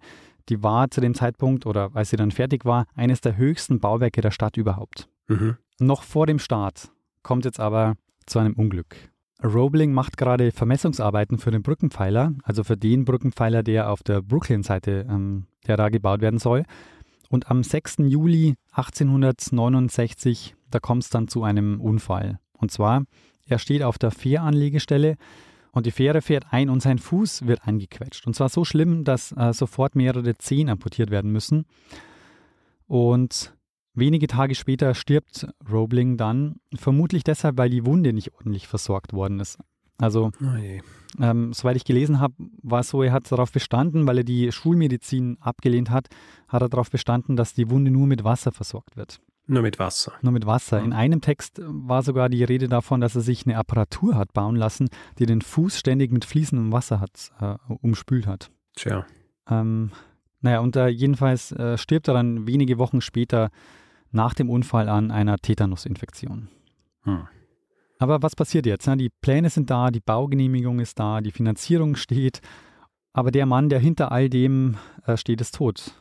die 0.48 0.62
war 0.62 0.90
zu 0.90 1.00
dem 1.00 1.14
Zeitpunkt 1.14 1.66
oder 1.66 1.90
als 1.94 2.10
sie 2.10 2.16
dann 2.16 2.30
fertig 2.30 2.64
war, 2.64 2.86
eines 2.94 3.20
der 3.20 3.36
höchsten 3.36 3.80
Bauwerke 3.80 4.20
der 4.20 4.30
Stadt 4.30 4.56
überhaupt. 4.56 5.08
Mhm. 5.26 5.56
Noch 5.80 6.02
vor 6.02 6.26
dem 6.26 6.38
Start 6.38 6.90
kommt 7.22 7.44
jetzt 7.44 7.60
aber 7.60 7.94
zu 8.26 8.38
einem 8.38 8.54
Unglück. 8.54 8.96
Roebling 9.42 9.92
macht 9.92 10.16
gerade 10.16 10.50
Vermessungsarbeiten 10.50 11.38
für 11.38 11.52
den 11.52 11.62
Brückenpfeiler, 11.62 12.32
also 12.42 12.64
für 12.64 12.76
den 12.76 13.04
Brückenpfeiler, 13.04 13.62
der 13.62 13.90
auf 13.90 14.02
der 14.02 14.20
Brooklyn-Seite, 14.20 15.06
ähm, 15.08 15.46
der 15.66 15.76
da 15.76 15.88
gebaut 15.88 16.20
werden 16.20 16.40
soll. 16.40 16.64
Und 17.28 17.50
am 17.50 17.62
6. 17.62 17.98
Juli 17.98 18.56
1869, 18.72 20.56
da 20.70 20.80
kommt 20.80 21.04
es 21.04 21.10
dann 21.10 21.28
zu 21.28 21.44
einem 21.44 21.80
Unfall. 21.80 22.40
Und 22.52 22.72
zwar, 22.72 23.04
er 23.48 23.58
steht 23.58 23.82
auf 23.82 23.98
der 23.98 24.10
Fähranlegestelle 24.10 25.16
und 25.72 25.86
die 25.86 25.90
Fähre 25.90 26.22
fährt 26.22 26.46
ein 26.50 26.70
und 26.70 26.82
sein 26.82 26.98
Fuß 26.98 27.46
wird 27.46 27.66
eingequetscht. 27.66 28.26
Und 28.26 28.34
zwar 28.34 28.48
so 28.48 28.64
schlimm, 28.64 29.04
dass 29.04 29.32
äh, 29.32 29.52
sofort 29.52 29.96
mehrere 29.96 30.36
Zehen 30.38 30.68
amputiert 30.68 31.10
werden 31.10 31.30
müssen. 31.30 31.66
Und 32.86 33.54
wenige 33.94 34.26
Tage 34.26 34.54
später 34.54 34.94
stirbt 34.94 35.46
Roebling 35.70 36.16
dann, 36.16 36.56
vermutlich 36.74 37.24
deshalb, 37.24 37.58
weil 37.58 37.70
die 37.70 37.84
Wunde 37.84 38.12
nicht 38.12 38.34
ordentlich 38.34 38.66
versorgt 38.66 39.12
worden 39.12 39.40
ist. 39.40 39.58
Also, 39.98 40.30
Oh 40.40 41.20
ähm, 41.20 41.52
soweit 41.52 41.76
ich 41.76 41.84
gelesen 41.84 42.20
habe, 42.20 42.34
war 42.62 42.80
es 42.80 42.90
so, 42.90 43.02
er 43.02 43.12
hat 43.12 43.30
darauf 43.30 43.50
bestanden, 43.50 44.06
weil 44.06 44.18
er 44.18 44.24
die 44.24 44.52
Schulmedizin 44.52 45.38
abgelehnt 45.40 45.90
hat, 45.90 46.08
hat 46.46 46.62
er 46.62 46.68
darauf 46.68 46.90
bestanden, 46.90 47.34
dass 47.36 47.54
die 47.54 47.70
Wunde 47.70 47.90
nur 47.90 48.06
mit 48.06 48.24
Wasser 48.24 48.52
versorgt 48.52 48.96
wird. 48.96 49.20
Nur 49.50 49.62
mit 49.62 49.78
Wasser. 49.78 50.12
Nur 50.20 50.32
mit 50.32 50.44
Wasser. 50.44 50.82
In 50.82 50.92
einem 50.92 51.22
Text 51.22 51.60
war 51.64 52.02
sogar 52.02 52.28
die 52.28 52.44
Rede 52.44 52.68
davon, 52.68 53.00
dass 53.00 53.16
er 53.16 53.22
sich 53.22 53.46
eine 53.46 53.56
Apparatur 53.56 54.14
hat 54.14 54.34
bauen 54.34 54.56
lassen, 54.56 54.90
die 55.18 55.24
den 55.24 55.40
Fuß 55.40 55.78
ständig 55.78 56.12
mit 56.12 56.26
fließendem 56.26 56.70
Wasser 56.70 57.00
hat, 57.00 57.32
äh, 57.40 57.56
umspült 57.80 58.26
hat. 58.26 58.50
Tja. 58.76 59.06
Ähm, 59.48 59.92
naja, 60.42 60.60
und 60.60 60.76
äh, 60.76 60.88
jedenfalls 60.88 61.50
äh, 61.52 61.78
stirbt 61.78 62.08
er 62.08 62.14
dann 62.14 62.46
wenige 62.46 62.76
Wochen 62.76 63.00
später 63.00 63.50
nach 64.10 64.34
dem 64.34 64.50
Unfall 64.50 64.90
an 64.90 65.10
einer 65.10 65.38
Tetanusinfektion. 65.38 66.48
Hm. 67.04 67.26
Aber 67.98 68.22
was 68.22 68.36
passiert 68.36 68.66
jetzt? 68.66 68.86
Ne? 68.86 68.98
Die 68.98 69.08
Pläne 69.08 69.48
sind 69.48 69.70
da, 69.70 69.90
die 69.90 70.00
Baugenehmigung 70.00 70.78
ist 70.78 70.98
da, 70.98 71.22
die 71.22 71.32
Finanzierung 71.32 71.96
steht, 71.96 72.42
aber 73.14 73.30
der 73.30 73.46
Mann, 73.46 73.70
der 73.70 73.80
hinter 73.80 74.12
all 74.12 74.28
dem 74.28 74.76
äh, 75.06 75.16
steht, 75.16 75.40
ist 75.40 75.54
tot. 75.54 75.94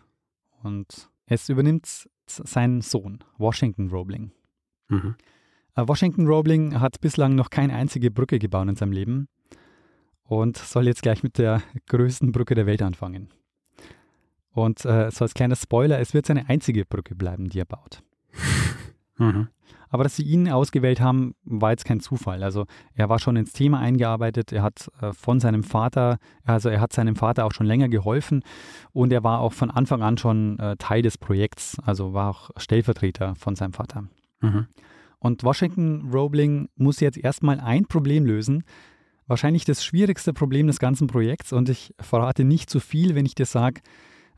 Und 0.64 1.10
es 1.26 1.48
übernimmt 1.48 2.10
sein 2.30 2.82
Sohn, 2.82 3.20
Washington 3.38 3.90
Roebling. 3.90 4.32
Mhm. 4.90 5.16
Äh, 5.76 5.88
Washington 5.88 6.28
Roebling 6.28 6.80
hat 6.80 7.00
bislang 7.02 7.36
noch 7.36 7.50
keine 7.50 7.74
einzige 7.74 8.12
Brücke 8.12 8.40
gebaut 8.40 8.68
in 8.68 8.76
seinem 8.76 8.92
Leben 8.92 9.28
und 10.24 10.58
soll 10.58 10.88
jetzt 10.88 11.02
gleich 11.02 11.24
mit 11.24 11.38
der 11.38 11.62
größten 11.88 12.32
Brücke 12.32 12.56
der 12.56 12.66
Welt 12.66 12.82
anfangen. 12.82 13.30
Und 14.52 14.86
äh, 14.86 15.12
so 15.12 15.24
als 15.24 15.34
kleiner 15.34 15.56
Spoiler, 15.56 16.00
es 16.00 16.14
wird 16.14 16.26
seine 16.26 16.50
einzige 16.50 16.84
Brücke 16.86 17.16
bleiben, 17.16 17.50
die 17.50 17.60
er 17.60 17.66
baut. 17.66 18.02
Mhm. 19.18 19.48
Aber 19.90 20.04
dass 20.04 20.16
sie 20.16 20.24
ihn 20.24 20.50
ausgewählt 20.50 21.00
haben, 21.00 21.36
war 21.44 21.72
jetzt 21.72 21.86
kein 21.86 22.00
Zufall. 22.00 22.44
Also 22.44 22.66
er 22.94 23.10
war 23.10 23.20
schon 23.20 23.36
ins 23.36 23.54
Thema 23.54 23.80
eingearbeitet, 23.80 24.52
er 24.52 24.64
hat 24.64 24.90
äh, 25.02 25.14
von 25.14 25.40
seinem 25.40 25.64
Vater, 25.64 26.18
also 26.44 26.70
er 26.70 26.82
hat 26.82 26.94
seinem 26.94 27.16
Vater 27.16 27.46
auch 27.46 27.54
schon 27.54 27.66
länger 27.66 27.88
geholfen 27.88 28.44
und 28.92 29.14
er 29.14 29.24
war 29.24 29.40
auch 29.40 29.54
von 29.54 29.72
Anfang 29.72 30.02
an 30.02 30.18
schon 30.18 30.60
äh, 30.60 30.76
Teil 30.78 31.02
des 31.02 31.18
Projekts, 31.18 31.78
also 31.86 32.14
war 32.14 32.30
auch 32.30 32.50
Stellvertreter 32.58 33.36
von 33.36 33.56
seinem 33.56 33.74
Vater. 33.74 34.08
Mhm. 34.42 34.68
Und 35.20 35.44
Washington 35.44 36.10
Roebling 36.12 36.70
muss 36.76 37.00
jetzt 37.00 37.18
erstmal 37.18 37.60
ein 37.60 37.86
Problem 37.86 38.26
lösen, 38.26 38.64
wahrscheinlich 39.26 39.66
das 39.66 39.84
schwierigste 39.84 40.34
Problem 40.34 40.68
des 40.68 40.80
ganzen 40.80 41.08
Projekts 41.08 41.54
und 41.54 41.70
ich 41.70 41.94
verrate 42.00 42.44
nicht 42.44 42.70
zu 42.70 42.80
viel, 42.80 43.16
wenn 43.16 43.26
ich 43.26 43.36
dir 43.36 43.46
sage, 43.46 43.82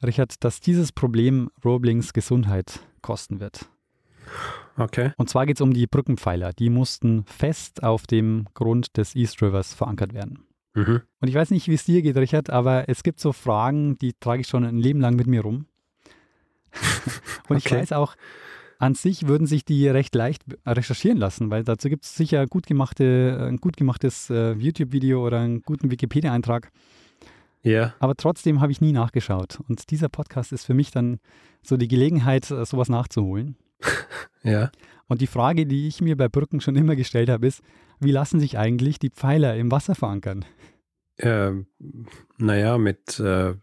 Richard, 0.01 0.43
dass 0.43 0.62
dieses 0.62 0.91
Problem 0.91 1.50
Roeblings 1.65 2.13
Gesundheit 2.13 2.79
kosten 3.01 3.39
wird. 3.39 3.69
Okay. 4.77 5.12
Und 5.17 5.29
zwar 5.29 5.45
geht 5.45 5.57
es 5.57 5.62
um 5.62 5.74
die 5.74 5.88
Brückenpfeiler. 5.88 6.53
Die 6.53 6.69
mussten 6.69 7.25
fest 7.25 7.83
auf 7.83 8.07
dem 8.07 8.45
Grund 8.53 8.95
des 8.98 9.15
East 9.15 9.41
Rivers 9.41 9.74
verankert 9.74 10.13
werden. 10.13 10.45
Mhm. 10.74 11.01
Und 11.19 11.27
ich 11.27 11.36
weiß 11.36 11.51
nicht, 11.51 11.67
wie 11.67 11.74
es 11.74 11.83
dir 11.83 12.01
geht, 12.01 12.15
Richard, 12.15 12.50
aber 12.50 12.88
es 12.88 13.03
gibt 13.03 13.19
so 13.19 13.33
Fragen, 13.33 13.98
die 13.98 14.13
trage 14.13 14.41
ich 14.41 14.48
schon 14.48 14.63
ein 14.63 14.77
Leben 14.77 15.01
lang 15.01 15.15
mit 15.15 15.27
mir 15.27 15.41
rum. 15.41 15.65
Und 17.50 17.57
ich 17.57 17.65
Okay. 17.65 17.77
weiß 17.81 17.91
auch, 17.93 18.15
an 18.77 18.95
sich 18.95 19.27
würden 19.27 19.48
sich 19.48 19.65
die 19.65 19.88
recht 19.89 20.15
leicht 20.15 20.43
recherchieren 20.65 21.17
lassen, 21.17 21.50
weil 21.50 21.63
dazu 21.63 21.89
gibt 21.89 22.05
es 22.05 22.15
sicher 22.15 22.45
gut 22.48 22.65
gemachte, 22.65 23.45
ein 23.50 23.57
gut 23.57 23.75
gemachtes 23.75 24.29
äh, 24.29 24.53
YouTube-Video 24.53 25.25
oder 25.25 25.39
einen 25.39 25.62
guten 25.63 25.91
Wikipedia-Eintrag. 25.91 26.71
Ja. 27.62 27.93
Aber 28.00 28.15
trotzdem 28.15 28.62
habe 28.62 28.71
ich 28.71 28.79
nie 28.79 28.93
nachgeschaut. 28.93 29.59
Und 29.67 29.91
dieser 29.91 30.07
Podcast 30.07 30.53
ist 30.53 30.63
für 30.65 30.74
mich 30.74 30.91
dann 30.91 31.19
so 31.62 31.75
die 31.75 31.89
Gelegenheit, 31.89 32.50
äh, 32.51 32.65
sowas 32.65 32.88
nachzuholen. 32.88 33.57
Ja. 34.43 34.71
Und 35.07 35.19
die 35.19 35.27
Frage, 35.27 35.65
die 35.65 35.88
ich 35.88 36.00
mir 36.00 36.15
bei 36.15 36.29
Brücken 36.29 36.62
schon 36.62 36.77
immer 36.77 36.95
gestellt 36.95 37.29
habe, 37.29 37.45
ist, 37.45 37.62
wie 38.00 38.12
lassen 38.12 38.39
sich 38.39 38.57
eigentlich 38.57 39.00
die 39.00 39.09
Pfeiler 39.09 39.57
im 39.57 39.69
Wasser 39.69 39.95
verankern? 39.95 40.45
Ähm, 41.17 41.67
naja, 42.38 42.77
mit, 42.77 43.19
äh, 43.19 43.55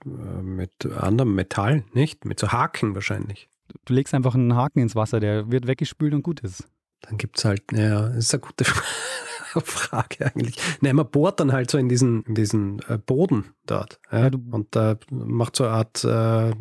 mit 0.42 0.84
anderem 0.84 1.34
Metall, 1.34 1.84
nicht? 1.94 2.26
Mit 2.26 2.38
so 2.38 2.52
Haken 2.52 2.94
wahrscheinlich. 2.94 3.48
Du 3.86 3.94
legst 3.94 4.12
einfach 4.12 4.34
einen 4.34 4.54
Haken 4.54 4.80
ins 4.80 4.94
Wasser, 4.94 5.20
der 5.20 5.50
wird 5.50 5.66
weggespült 5.66 6.12
und 6.12 6.22
gut 6.22 6.40
ist. 6.40 6.68
Dann 7.00 7.16
gibt 7.16 7.38
es 7.38 7.44
halt, 7.44 7.62
ja, 7.72 8.08
das 8.08 8.16
ist 8.16 8.34
eine 8.34 8.40
gute 8.40 8.64
Frage 9.64 10.26
eigentlich. 10.26 10.56
Nein, 10.80 10.96
man 10.96 11.10
bohrt 11.10 11.40
dann 11.40 11.52
halt 11.52 11.70
so 11.70 11.78
in 11.78 11.88
diesen, 11.88 12.22
in 12.24 12.34
diesen 12.34 12.80
äh, 12.88 12.98
Boden 12.98 13.54
dort. 13.64 14.00
Ja, 14.10 14.26
Ja, 14.26 14.30
und 14.50 14.74
da 14.74 14.98
macht 15.10 15.56
so 15.56 15.64
eine 15.64 15.72
Art, 15.72 16.04
äh, 16.04 16.54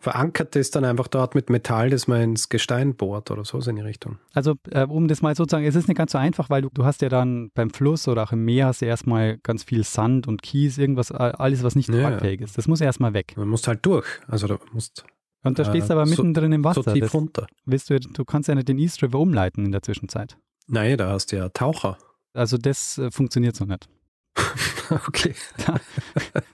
verankert 0.00 0.56
es 0.56 0.70
dann 0.70 0.84
einfach 0.84 1.06
dort 1.08 1.34
mit 1.34 1.50
Metall, 1.50 1.90
das 1.90 2.08
man 2.08 2.22
ins 2.22 2.48
Gestein 2.48 2.94
bohrt 2.96 3.30
oder 3.30 3.44
so 3.44 3.60
so 3.60 3.70
in 3.70 3.76
die 3.76 3.82
Richtung. 3.82 4.18
Also 4.32 4.54
äh, 4.70 4.86
um 4.86 5.06
das 5.08 5.20
mal 5.22 5.36
sozusagen, 5.36 5.64
es 5.66 5.74
ist 5.76 5.88
nicht 5.88 5.96
ganz 5.98 6.12
so 6.12 6.18
einfach, 6.18 6.48
weil 6.50 6.62
du, 6.62 6.70
du 6.72 6.84
hast 6.84 7.02
ja 7.02 7.08
dann 7.10 7.50
beim 7.54 7.70
Fluss 7.70 8.08
oder 8.08 8.22
auch 8.24 8.32
im 8.32 8.44
Meer 8.44 8.66
hast 8.66 8.80
du 8.80 8.86
erstmal 8.86 9.36
ganz 9.38 9.62
viel 9.64 9.84
Sand 9.84 10.26
und 10.26 10.42
Kies, 10.42 10.78
irgendwas, 10.78 11.10
äh, 11.10 11.14
alles, 11.16 11.62
was 11.62 11.76
nicht 11.76 11.88
Ja, 11.90 11.96
ja. 11.96 12.10
tragfähig 12.10 12.40
ist. 12.40 12.56
Das 12.58 12.66
muss 12.66 12.80
erstmal 12.80 13.12
weg. 13.14 13.34
Man 13.36 13.48
muss 13.48 13.68
halt 13.68 13.84
durch. 13.84 14.06
Also 14.26 14.46
da 14.46 14.58
musst 14.72 15.04
Und 15.44 15.58
da 15.58 15.62
Äh, 15.64 15.66
stehst 15.66 15.90
du 15.90 15.92
aber 15.94 16.06
so- 16.06 16.10
mittendrin 16.10 16.52
im 16.52 16.64
Wasser. 16.64 16.82
so 16.82 16.92
tief 16.92 17.04
das 17.04 17.14
runter. 17.14 17.46
willst 17.66 17.90
du, 17.90 18.00
du 18.00 18.24
kannst 18.24 18.48
ja 18.48 18.54
nicht 18.54 18.68
den 18.68 18.78
East 18.78 19.02
River 19.02 19.18
umleiten 19.18 19.66
in 19.66 19.72
der 19.72 19.82
Zwischenzeit. 19.82 20.36
Nein, 20.66 20.96
da 20.96 21.10
hast 21.10 21.32
du 21.32 21.36
ja 21.36 21.48
Taucher. 21.50 21.98
Also 22.32 22.56
das 22.56 22.96
äh, 22.96 23.10
funktioniert 23.10 23.54
so 23.56 23.64
nicht. 23.66 23.88
okay. 25.08 25.34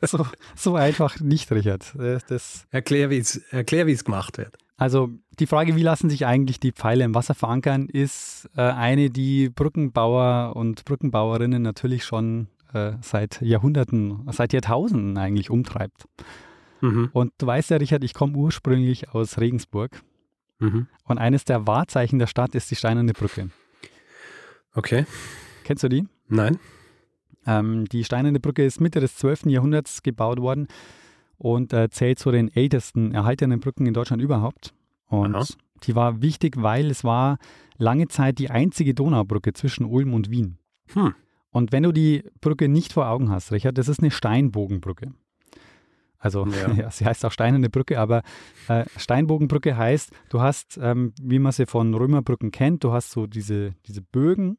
So, 0.02 0.26
so 0.54 0.76
einfach 0.76 1.18
nicht, 1.20 1.50
Richard. 1.50 1.94
Äh, 1.96 2.18
Das, 2.28 2.66
Erklär, 2.70 3.10
wie 3.10 3.18
es 3.18 3.36
erklär, 3.50 3.86
wie 3.86 3.92
es 3.92 4.04
gemacht 4.04 4.38
wird. 4.38 4.56
Also 4.76 5.10
die 5.38 5.46
Frage, 5.46 5.74
wie 5.74 5.82
lassen 5.82 6.10
sich 6.10 6.26
eigentlich 6.26 6.60
die 6.60 6.72
Pfeile 6.72 7.04
im 7.04 7.14
Wasser 7.14 7.34
verankern, 7.34 7.88
ist 7.88 8.48
äh, 8.56 8.60
eine, 8.62 9.10
die 9.10 9.48
Brückenbauer 9.48 10.54
und 10.54 10.84
Brückenbauerinnen 10.84 11.62
natürlich 11.62 12.04
schon 12.04 12.48
äh, 12.74 12.92
seit 13.00 13.40
Jahrhunderten, 13.40 14.28
seit 14.32 14.52
Jahrtausenden 14.52 15.16
eigentlich 15.16 15.48
umtreibt. 15.50 16.04
Mhm. 16.82 17.08
Und 17.12 17.32
du 17.38 17.46
weißt 17.46 17.70
ja, 17.70 17.78
Richard, 17.78 18.04
ich 18.04 18.12
komme 18.12 18.36
ursprünglich 18.36 19.10
aus 19.10 19.38
Regensburg 19.38 20.02
Mhm. 20.58 20.86
und 21.04 21.18
eines 21.18 21.44
der 21.44 21.66
Wahrzeichen 21.66 22.18
der 22.18 22.26
Stadt 22.26 22.54
ist 22.54 22.70
die 22.70 22.76
Steinerne 22.76 23.12
Brücke. 23.12 23.50
Okay. 24.74 25.04
Kennst 25.64 25.84
du 25.84 25.88
die? 25.88 26.06
Nein. 26.28 26.58
Ähm, 27.46 27.86
die 27.86 28.04
Steinerne 28.04 28.40
Brücke 28.40 28.64
ist 28.64 28.80
Mitte 28.80 29.00
des 29.00 29.16
12. 29.16 29.46
Jahrhunderts 29.46 30.02
gebaut 30.02 30.40
worden 30.40 30.68
und 31.38 31.72
äh, 31.72 31.88
zählt 31.90 32.18
zu 32.18 32.30
den 32.30 32.54
ältesten 32.54 33.14
erhaltenen 33.14 33.60
Brücken 33.60 33.86
in 33.86 33.94
Deutschland 33.94 34.22
überhaupt. 34.22 34.74
Und 35.08 35.34
Aha. 35.34 35.44
die 35.84 35.94
war 35.94 36.22
wichtig, 36.22 36.56
weil 36.60 36.90
es 36.90 37.04
war 37.04 37.38
lange 37.78 38.08
Zeit 38.08 38.38
die 38.38 38.50
einzige 38.50 38.94
Donaubrücke 38.94 39.52
zwischen 39.52 39.84
Ulm 39.84 40.14
und 40.14 40.30
Wien. 40.30 40.58
Hm. 40.92 41.14
Und 41.50 41.72
wenn 41.72 41.84
du 41.84 41.92
die 41.92 42.24
Brücke 42.40 42.68
nicht 42.68 42.92
vor 42.92 43.08
Augen 43.08 43.30
hast, 43.30 43.52
Richard, 43.52 43.78
das 43.78 43.88
ist 43.88 44.00
eine 44.00 44.10
Steinbogenbrücke. 44.10 45.12
Also, 46.18 46.46
Ja. 46.46 46.72
ja. 46.76 46.90
sie 46.90 47.04
heißt 47.04 47.24
auch 47.24 47.32
Steinerne 47.32 47.70
Brücke, 47.70 48.00
aber 48.00 48.22
äh, 48.68 48.84
Steinbogenbrücke 48.96 49.76
heißt, 49.76 50.10
du 50.28 50.40
hast, 50.40 50.78
ähm, 50.82 51.12
wie 51.20 51.38
man 51.38 51.52
sie 51.52 51.66
von 51.66 51.94
Römerbrücken 51.94 52.50
kennt, 52.50 52.84
du 52.84 52.92
hast 52.92 53.10
so 53.10 53.26
diese, 53.26 53.74
diese 53.86 54.02
Bögen 54.02 54.58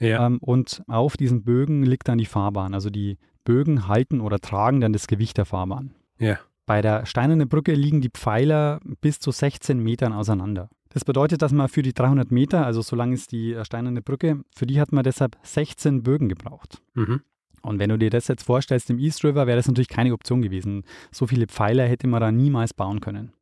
Ja. 0.00 0.26
ähm, 0.26 0.38
und 0.40 0.82
auf 0.86 1.16
diesen 1.16 1.42
Bögen 1.42 1.82
liegt 1.82 2.08
dann 2.08 2.18
die 2.18 2.26
Fahrbahn. 2.26 2.74
Also 2.74 2.90
die 2.90 3.18
Bögen 3.44 3.88
halten 3.88 4.20
oder 4.20 4.38
tragen 4.38 4.80
dann 4.80 4.92
das 4.92 5.06
Gewicht 5.06 5.36
der 5.38 5.44
Fahrbahn. 5.44 5.94
ja. 6.18 6.38
Bei 6.68 6.82
der 6.82 7.06
Steinernen 7.06 7.48
Brücke 7.48 7.74
liegen 7.74 8.00
die 8.00 8.10
Pfeiler 8.10 8.80
bis 9.00 9.20
zu 9.20 9.30
16 9.30 9.78
Metern 9.78 10.12
auseinander. 10.12 10.68
Das 10.88 11.04
bedeutet, 11.04 11.40
dass 11.42 11.52
man 11.52 11.68
für 11.68 11.82
die 11.82 11.92
300 11.92 12.32
Meter, 12.32 12.66
also 12.66 12.82
so 12.82 12.96
lang 12.96 13.12
ist 13.12 13.30
die 13.30 13.52
äh, 13.52 13.64
Steinerne 13.64 14.02
Brücke, 14.02 14.42
für 14.52 14.66
die 14.66 14.80
hat 14.80 14.90
man 14.92 15.04
deshalb 15.04 15.36
16 15.44 16.02
Bögen 16.02 16.28
gebraucht. 16.28 16.82
Mhm. 16.94 17.20
Und 17.62 17.78
wenn 17.78 17.90
du 17.90 17.98
dir 17.98 18.10
das 18.10 18.26
jetzt 18.28 18.42
vorstellst 18.44 18.90
im 18.90 18.98
East 18.98 19.24
River, 19.24 19.46
wäre 19.46 19.56
das 19.56 19.68
natürlich 19.68 19.88
keine 19.88 20.12
Option 20.12 20.42
gewesen. 20.42 20.84
So 21.12 21.26
viele 21.26 21.46
Pfeiler 21.46 21.84
hätte 21.86 22.08
man 22.08 22.20
da 22.20 22.32
niemals 22.32 22.74
bauen 22.74 23.00
können. 23.00 23.32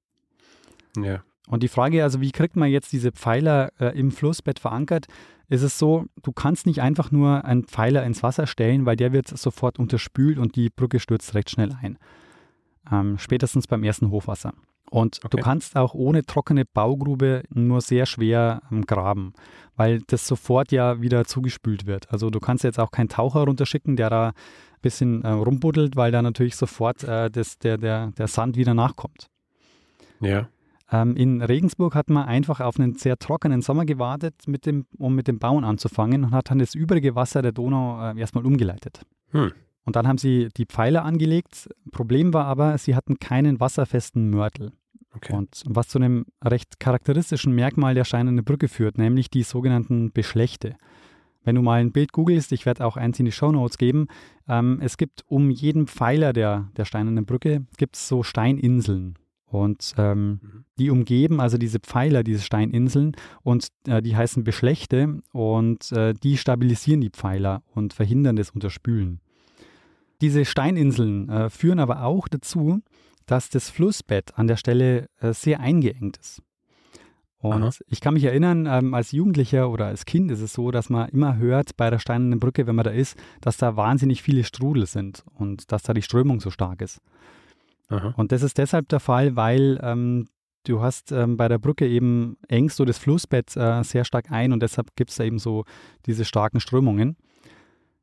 Ja. 0.99 1.23
Und 1.47 1.62
die 1.62 1.69
Frage, 1.69 2.03
also 2.03 2.21
wie 2.21 2.33
kriegt 2.33 2.57
man 2.57 2.71
jetzt 2.71 2.93
diese 2.93 3.12
Pfeiler 3.12 3.71
äh, 3.79 3.99
im 3.99 4.11
Flussbett 4.11 4.59
verankert, 4.59 5.07
ist 5.55 5.62
es 5.62 5.79
so, 5.79 6.07
du 6.23 6.33
kannst 6.33 6.67
nicht 6.67 6.83
einfach 6.83 7.11
nur 7.11 7.45
einen 7.45 7.64
Pfeiler 7.64 8.05
ins 8.05 8.23
Wasser 8.23 8.47
stellen, 8.47 8.85
weil 8.87 8.97
der 8.97 9.12
wird 9.12 9.29
sofort 9.29 9.79
unterspült 9.79 10.38
und 10.38 10.57
die 10.57 10.71
Brücke 10.71 11.01
stürzt 11.01 11.35
recht 11.35 11.51
schnell 11.51 11.71
ein. 11.81 11.99
Ähm, 12.90 13.17
spätestens 13.19 13.67
beim 13.67 13.83
ersten 13.83 14.11
Hochwasser. 14.11 14.53
Und 14.90 15.21
du 15.25 15.27
Okay. 15.38 15.40
kannst 15.40 15.77
auch 15.77 15.95
ohne 15.95 16.25
trockene 16.25 16.64
Baugrube 16.67 17.43
nur 17.51 17.81
sehr 17.81 18.05
schwer 18.07 18.61
ähm, 18.71 18.85
graben, 18.87 19.33
weil 19.77 20.03
das 20.07 20.27
sofort 20.27 20.71
ja 20.73 21.01
wieder 21.01 21.25
zugespült 21.25 21.87
wird. 21.87 22.12
Also 22.12 22.31
du 22.31 22.38
kannst 22.38 22.62
jetzt 22.64 22.79
auch 22.79 22.90
keinen 22.90 23.09
Taucher 23.09 23.40
runterschicken, 23.45 23.97
der 23.97 24.11
da 24.11 24.29
ein 24.29 24.33
bisschen 24.83 25.23
äh, 25.23 25.31
rumbuddelt, 25.31 25.97
weil 25.97 26.12
da 26.12 26.21
natürlich 26.21 26.57
sofort 26.57 27.03
äh, 27.05 27.31
das, 27.31 27.59
der, 27.59 27.79
der, 27.79 28.09
der 28.12 28.29
Sand 28.29 28.57
wieder 28.57 28.75
nachkommt. 28.75 29.29
Ja. 30.21 30.49
Ähm, 30.94 31.16
in 31.16 31.42
Regensburg 31.42 31.96
hat 31.96 32.09
man 32.09 32.26
einfach 32.26 32.61
auf 32.61 32.78
einen 32.78 32.94
sehr 32.94 33.18
trockenen 33.18 33.62
Sommer 33.62 33.85
gewartet, 33.85 34.35
mit 34.46 34.64
dem, 34.64 34.87
um 34.96 35.16
mit 35.16 35.26
dem 35.26 35.40
Bauen 35.40 35.64
anzufangen 35.64 36.24
und 36.24 36.30
hat 36.30 36.50
dann 36.50 36.61
das 36.61 36.76
übrige 36.76 37.16
Wasser 37.16 37.42
der 37.42 37.50
Donau 37.50 38.12
äh, 38.12 38.18
erstmal 38.18 38.46
umgeleitet. 38.46 39.00
Hm. 39.30 39.52
Und 39.85 39.96
dann 39.96 40.07
haben 40.07 40.18
sie 40.18 40.50
die 40.57 40.66
Pfeiler 40.66 41.04
angelegt. 41.04 41.68
Problem 41.90 42.33
war 42.33 42.44
aber, 42.44 42.78
sie 42.78 42.94
hatten 42.94 43.18
keinen 43.18 43.59
wasserfesten 43.59 44.30
Mörtel. 44.30 44.70
Okay. 45.16 45.33
Und 45.33 45.64
was 45.66 45.88
zu 45.88 45.98
einem 45.98 46.26
recht 46.44 46.78
charakteristischen 46.78 47.52
Merkmal 47.52 47.94
der 47.94 48.04
Steinernen 48.04 48.44
Brücke 48.44 48.68
führt, 48.68 48.96
nämlich 48.96 49.30
die 49.30 49.42
sogenannten 49.42 50.12
Beschlechte. 50.12 50.76
Wenn 51.42 51.57
du 51.57 51.62
mal 51.62 51.80
ein 51.80 51.92
Bild 51.92 52.12
googelst, 52.12 52.52
ich 52.52 52.66
werde 52.66 52.87
auch 52.87 52.96
eins 52.96 53.18
in 53.18 53.24
die 53.24 53.33
Shownotes 53.33 53.78
geben, 53.78 54.07
ähm, 54.48 54.78
es 54.80 54.96
gibt 54.96 55.24
um 55.26 55.50
jeden 55.50 55.88
Pfeiler 55.88 56.33
der, 56.33 56.70
der 56.76 56.85
Steinernen 56.85 57.26
Brücke, 57.26 57.66
gibt 57.78 57.96
es 57.96 58.07
so 58.07 58.22
Steininseln. 58.22 59.18
Und 59.55 59.95
ähm, 59.99 60.40
Mhm. 60.43 60.64
die 60.81 60.90
umgeben 60.90 61.38
also 61.40 61.59
diese 61.59 61.79
Pfeiler, 61.79 62.25
diese 62.25 62.43
Steininseln 62.43 63.12
und 63.43 63.69
äh, 63.87 64.03
die 64.03 64.17
heißen 64.17 64.43
Beschlechte 64.43 65.21
und 65.33 65.93
äh, 65.93 66.12
die 66.12 66.37
stabilisieren 66.38 67.01
die 67.01 67.11
Pfeiler 67.11 67.62
und 67.73 67.93
verhindern 67.93 68.35
das 68.35 68.51
Unterspülen. 68.51 69.21
Diese 70.21 70.45
Steininseln 70.45 71.29
äh, 71.29 71.51
führen 71.51 71.79
aber 71.79 72.03
auch 72.03 72.27
dazu, 72.27 72.81
dass 73.27 73.49
das 73.49 73.71
Flussbett 73.71 74.37
an 74.37 74.49
der 74.49 74.57
Stelle 74.57 75.09
äh, 75.21 75.33
sehr 75.33 75.61
eingeengt 75.61 76.17
ist. 76.17 76.43
Und 77.38 77.62
Aha. 77.62 77.71
ich 77.87 78.01
kann 78.01 78.14
mich 78.14 78.25
erinnern, 78.25 78.67
ähm, 78.67 78.93
als 78.93 79.12
Jugendlicher 79.12 79.71
oder 79.71 79.87
als 79.87 80.05
Kind 80.05 80.33
ist 80.33 80.40
es 80.40 80.53
so, 80.53 80.73
dass 80.73 80.90
man 80.90 81.11
immer 81.11 81.37
hört 81.37 81.77
bei 81.77 81.90
der 81.90 82.01
Steinernen 82.01 82.40
Brücke, 82.40 82.67
wenn 82.67 82.75
man 82.75 82.85
da 82.85 82.90
ist, 82.90 83.17
dass 83.40 83.57
da 83.57 83.77
wahnsinnig 83.77 84.21
viele 84.21 84.43
Strudel 84.43 84.87
sind 84.87 85.23
und 85.38 85.71
dass 85.71 85.85
da 85.85 85.95
die 85.95 86.03
Strömung 86.03 86.40
so 86.40 86.51
stark 86.51 86.83
ist. 86.83 87.01
Aha. 87.88 88.14
Und 88.16 88.33
das 88.33 88.42
ist 88.42 88.59
deshalb 88.59 88.88
der 88.88 89.01
Fall, 89.01 89.37
weil 89.37 89.79
ähm, 89.83 90.27
du 90.64 90.81
hast 90.81 91.12
ähm, 91.12 91.37
bei 91.37 91.49
der 91.49 91.59
Brücke 91.59 91.87
eben 91.87 92.37
engst 92.49 92.79
du 92.79 92.85
das 92.85 92.99
Flussbett 92.99 93.57
äh, 93.57 93.83
sehr 93.83 94.05
stark 94.05 94.31
ein 94.31 94.53
und 94.53 94.62
deshalb 94.62 94.97
gibt 94.97 95.11
es 95.11 95.16
da 95.16 95.25
eben 95.25 95.38
so 95.38 95.64
diese 96.07 96.25
starken 96.25 96.61
Strömungen. 96.61 97.16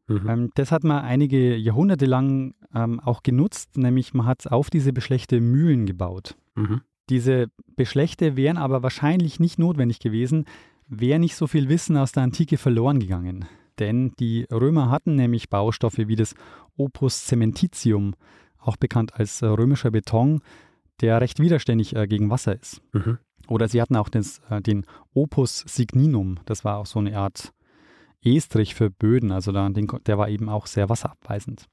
Mhm. 0.08 0.30
Ähm, 0.30 0.50
das 0.56 0.72
hat 0.72 0.84
man 0.84 1.04
einige 1.04 1.56
Jahrhunderte 1.56 2.06
lang 2.06 2.54
ähm, 2.74 3.00
auch 3.00 3.24
genutzt, 3.24 3.78
nämlich 3.78 4.13
man 4.13 4.26
hat 4.26 4.52
auf 4.52 4.70
diese 4.70 4.94
Beschlechte 4.94 5.41
Mühlen 5.41 5.86
gebaut. 5.86 6.36
Mhm. 6.54 6.82
diese 7.10 7.48
Beschlechte 7.78 8.36
wären 8.36 8.58
aber 8.58 8.84
wahrscheinlich 8.84 9.39
nicht 9.39 9.58
notwendig 9.58 10.00
gewesen, 10.00 10.44
wäre 10.88 11.17
nicht 11.17 11.36
so 11.36 11.48
viel 11.48 11.70
Wissen 11.70 11.96
aus 11.96 12.12
der 12.12 12.24
Antike 12.24 12.58
verloren 12.58 13.00
gegangen. 13.00 13.46
Denn 13.80 14.12
die 14.20 14.46
Römer 14.52 14.91
hatten 14.91 15.15
nämlich 15.15 15.50
Baustoffe 15.50 15.98
wie 15.98 16.17
das 16.17 16.36
Opus 16.76 17.26
cementitium, 17.26 18.15
auch 18.62 18.78
bekannt 18.78 19.15
als 19.15 19.41
äh, 19.41 19.47
römischer 19.47 19.91
Beton, 19.91 20.41
der 21.02 21.19
recht 21.21 21.39
widerständig 21.39 21.95
äh, 21.95 22.08
gegen 22.08 22.30
Wasser 22.30 22.60
ist. 22.60 22.82
Mhm. 22.93 23.17
Oder 23.47 23.67
sie 23.67 23.82
hatten 23.82 23.95
auch 23.95 24.10
das, 24.10 24.39
äh, 24.50 24.62
den 24.62 24.86
Opus 25.13 25.63
signinum, 25.67 26.39
das 26.45 26.63
war 26.63 26.78
auch 26.78 26.86
so 26.86 27.00
eine 27.00 27.17
Art 27.17 27.54
Estrich 28.24 28.76
für 28.76 28.91
Böden, 28.91 29.32
also 29.32 29.52
da, 29.52 29.67
den, 29.69 29.88
der 30.06 30.17
war 30.17 30.30
eben 30.30 30.47
auch 30.47 30.67
sehr 30.67 30.89
wasserabweisend. 30.89 31.65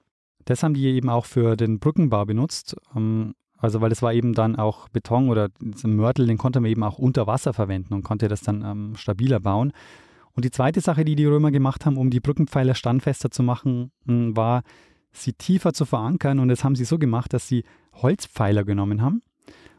Das 0.47 0.63
haben 0.63 0.73
die 0.73 0.87
eben 0.87 1.11
auch 1.11 1.27
für 1.27 1.57
den 1.57 1.79
Brückenbau 1.79 2.25
benutzt. 2.25 2.75
Ähm, 2.97 3.35
also 3.59 3.81
weil 3.81 3.91
das 3.91 4.03
war 4.03 4.15
eben 4.15 4.35
dann 4.35 4.57
auch 4.57 4.89
Beton 4.89 5.29
oder 5.29 5.49
Mörtel, 5.85 6.27
den 6.27 6.39
konnte 6.39 6.61
man 6.61 6.71
eben 6.71 6.85
auch 6.85 6.99
unter 6.99 7.27
Wasser 7.27 7.53
verwenden 7.53 7.93
und 7.93 8.05
konnte 8.05 8.29
das 8.29 8.41
dann 8.41 8.63
ähm, 8.65 8.97
stabiler 8.97 9.41
bauen. 9.41 9.73
Und 10.33 10.45
die 10.45 10.53
zweite 10.53 10.81
Sache, 10.81 11.05
die 11.05 11.17
die 11.17 11.25
Römer 11.25 11.51
gemacht 11.51 11.85
haben, 11.85 11.97
um 11.97 12.11
die 12.11 12.21
Brückenpfeiler 12.21 12.77
standfester 12.77 13.33
zu 13.33 13.43
machen, 13.43 13.91
hm, 14.07 14.37
war, 14.37 14.63
sie 15.13 15.33
tiefer 15.33 15.73
zu 15.73 15.85
verankern. 15.85 16.39
Und 16.39 16.49
das 16.49 16.65
haben 16.65 16.77
sie 16.77 16.85
so 16.85 16.99
gemacht, 16.99 17.33
dass 17.33 17.49
sie 17.49 17.65
Holzpfeiler 17.95 18.65
genommen 18.65 19.03
haben 19.03 19.23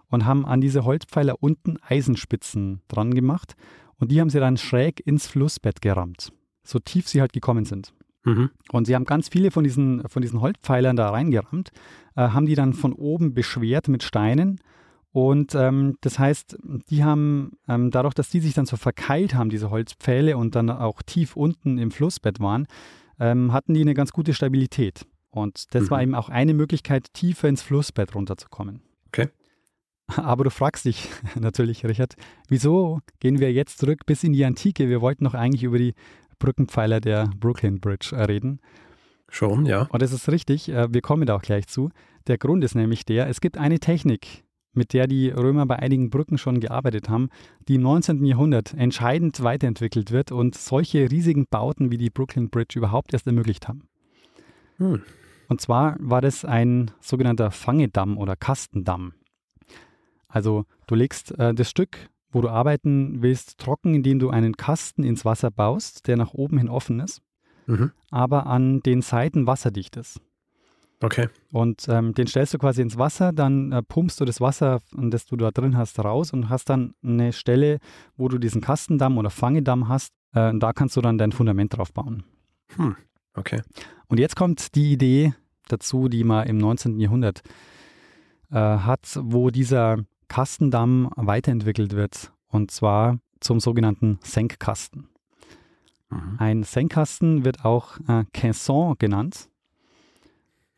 und 0.10 0.26
haben 0.26 0.46
an 0.46 0.62
diese 0.62 0.84
Holzpfeiler 0.84 1.36
unten 1.40 1.78
Eisenspitzen 1.82 2.82
dran 2.88 3.14
gemacht. 3.14 3.56
Und 3.98 4.12
die 4.12 4.20
haben 4.22 4.30
sie 4.30 4.40
dann 4.40 4.58
schräg 4.58 5.06
ins 5.06 5.28
Flussbett 5.28 5.82
gerammt, 5.82 6.32
so 6.64 6.80
tief 6.80 7.08
sie 7.08 7.22
halt 7.22 7.34
gekommen 7.34 7.66
sind. 7.66 7.94
Mhm. 8.24 8.50
Und 8.72 8.86
sie 8.86 8.96
haben 8.96 9.06
ganz 9.06 9.30
viele 9.30 9.52
von 9.52 9.64
diesen, 9.64 10.08
von 10.08 10.22
diesen 10.22 10.42
Holzpfeilern 10.42 10.96
da 10.96 11.10
reingerammt, 11.10 11.72
äh, 12.16 12.30
haben 12.30 12.46
die 12.46 12.56
dann 12.56 12.74
von 12.74 12.94
oben 12.94 13.34
beschwert 13.34 13.88
mit 13.88 14.04
Steinen. 14.04 14.60
Und 15.12 15.56
ähm, 15.56 15.96
das 16.02 16.20
heißt, 16.20 16.58
die 16.90 17.04
haben, 17.04 17.54
ähm, 17.68 17.90
dadurch, 17.92 18.14
dass 18.14 18.30
die 18.30 18.42
sich 18.42 18.54
dann 18.54 18.66
so 18.66 18.78
verkeilt 18.78 19.34
haben, 19.34 19.50
diese 19.50 19.70
Holzpfähle, 19.70 20.38
und 20.38 20.56
dann 20.56 20.70
auch 20.70 21.02
tief 21.02 21.36
unten 21.36 21.78
im 21.78 21.92
Flussbett 21.92 22.40
waren, 22.40 22.68
ähm, 23.20 23.52
hatten 23.52 23.74
die 23.74 23.82
eine 23.82 23.96
ganz 23.96 24.12
gute 24.12 24.34
Stabilität. 24.34 25.06
Und 25.32 25.74
das 25.76 25.84
Mhm. 25.86 25.90
war 25.92 26.02
eben 26.02 26.16
auch 26.16 26.30
eine 26.30 26.54
Möglichkeit, 26.54 27.14
tiefer 27.14 27.48
ins 27.48 27.62
Flussbett 27.62 28.16
runterzukommen. 28.16 28.82
Okay. 29.08 29.30
Aber 30.18 30.44
du 30.44 30.50
fragst 30.50 30.86
dich 30.86 31.08
natürlich, 31.40 31.86
Richard, 31.86 32.16
wieso 32.48 33.00
gehen 33.20 33.40
wir 33.40 33.52
jetzt 33.54 33.78
zurück 33.78 34.06
bis 34.06 34.24
in 34.24 34.34
die 34.34 34.44
Antike? 34.46 34.90
Wir 34.90 35.02
wollten 35.02 35.26
doch 35.26 35.36
eigentlich 35.36 35.64
über 35.64 35.78
die 35.78 35.94
Brückenpfeiler 36.40 37.00
der 37.02 37.30
Brooklyn 37.40 37.80
Bridge 37.80 38.16
äh, 38.16 38.24
reden. 38.24 38.60
Schon, 39.28 39.66
ja. 39.68 39.84
Und 39.92 40.02
das 40.02 40.12
ist 40.12 40.30
richtig, 40.30 40.70
äh, 40.70 40.92
wir 40.92 41.02
kommen 41.02 41.26
da 41.28 41.36
auch 41.36 41.42
gleich 41.44 41.68
zu. 41.68 41.90
Der 42.28 42.38
Grund 42.38 42.64
ist 42.64 42.74
nämlich 42.76 43.06
der, 43.06 43.28
es 43.28 43.42
gibt 43.42 43.58
eine 43.58 43.80
Technik, 43.80 44.44
mit 44.74 44.94
der 44.94 45.06
die 45.08 45.30
Römer 45.30 45.66
bei 45.66 45.78
einigen 45.78 46.10
Brücken 46.10 46.38
schon 46.38 46.60
gearbeitet 46.60 47.10
haben, 47.10 47.30
die 47.68 47.76
im 47.76 47.82
19. 47.82 48.24
Jahrhundert 48.26 48.74
entscheidend 48.74 49.44
weiterentwickelt 49.44 50.12
wird 50.12 50.32
und 50.32 50.56
solche 50.56 51.12
riesigen 51.12 51.46
Bauten 51.50 51.92
wie 51.92 51.98
die 51.98 52.10
Brooklyn 52.10 52.50
Bridge 52.50 52.80
überhaupt 52.80 53.14
erst 53.14 53.28
ermöglicht 53.28 53.68
haben. 53.68 53.84
Hm. 54.78 55.02
Und 55.50 55.60
zwar 55.60 55.98
war 56.00 56.22
das 56.22 56.46
ein 56.46 56.92
sogenannter 57.02 57.52
Fangedamm 57.52 58.18
oder 58.18 58.36
Kastendamm. 58.38 59.14
Also 60.28 60.66
du 60.88 60.96
legst 60.96 61.38
äh, 61.40 61.54
das 61.54 61.70
Stück, 61.70 61.98
wo 62.32 62.42
du 62.42 62.50
arbeiten 62.50 63.22
willst, 63.24 63.58
trocken, 63.58 63.96
indem 63.96 64.20
du 64.20 64.30
einen 64.30 64.56
Kasten 64.56 65.04
ins 65.04 65.26
Wasser 65.26 65.50
baust, 65.50 66.08
der 66.08 66.16
nach 66.18 66.34
oben 66.34 66.60
hin 66.60 66.70
offen 66.70 67.00
ist, 67.00 67.22
Mhm. 67.66 67.92
aber 68.12 68.46
an 68.46 68.82
den 68.82 69.02
Seiten 69.02 69.48
wasserdicht 69.48 69.98
ist. 69.98 70.22
Okay. 71.02 71.30
Und 71.52 71.88
ähm, 71.88 72.14
den 72.14 72.28
stellst 72.28 72.54
du 72.54 72.58
quasi 72.58 72.82
ins 72.82 72.98
Wasser, 72.98 73.32
dann 73.32 73.72
äh, 73.72 73.82
pumpst 73.82 74.20
du 74.20 74.26
das 74.26 74.42
Wasser, 74.42 74.82
das 74.92 75.26
du 75.26 75.36
da 75.38 75.50
drin 75.50 75.78
hast, 75.78 75.98
raus 76.00 76.32
und 76.34 76.50
hast 76.50 76.70
dann 76.70 76.94
eine 77.04 77.32
Stelle, 77.34 77.80
wo 78.18 78.28
du 78.28 78.38
diesen 78.38 78.62
Kastendamm 78.62 79.18
oder 79.18 79.30
Fangedamm 79.30 79.88
hast. 79.88 80.14
Äh, 80.36 80.50
und 80.50 80.60
da 80.60 80.74
kannst 80.74 80.96
du 80.98 81.02
dann 81.02 81.18
dein 81.18 81.32
Fundament 81.32 81.76
drauf 81.76 81.94
bauen. 81.94 82.24
Hm. 82.76 82.96
Okay. 83.34 83.62
Und 84.08 84.20
jetzt 84.20 84.36
kommt 84.36 84.76
die 84.76 84.92
Idee 84.92 85.34
dazu, 85.68 86.10
die 86.10 86.24
man 86.24 86.48
im 86.48 86.58
19. 86.58 87.00
Jahrhundert 87.00 87.42
äh, 88.52 88.56
hat, 88.56 89.20
wo 89.22 89.50
dieser 89.50 89.98
Kastendamm 90.28 91.10
weiterentwickelt 91.16 91.94
wird. 91.94 92.32
Und 92.48 92.72
zwar 92.72 93.20
zum 93.40 93.60
sogenannten 93.60 94.20
Senkkasten. 94.24 95.10
Mhm. 96.10 96.36
Ein 96.38 96.64
Senkkasten 96.64 97.46
wird 97.46 97.66
auch 97.66 98.00
äh, 98.08 98.26
Caisson 98.34 98.96
genannt. 98.98 99.50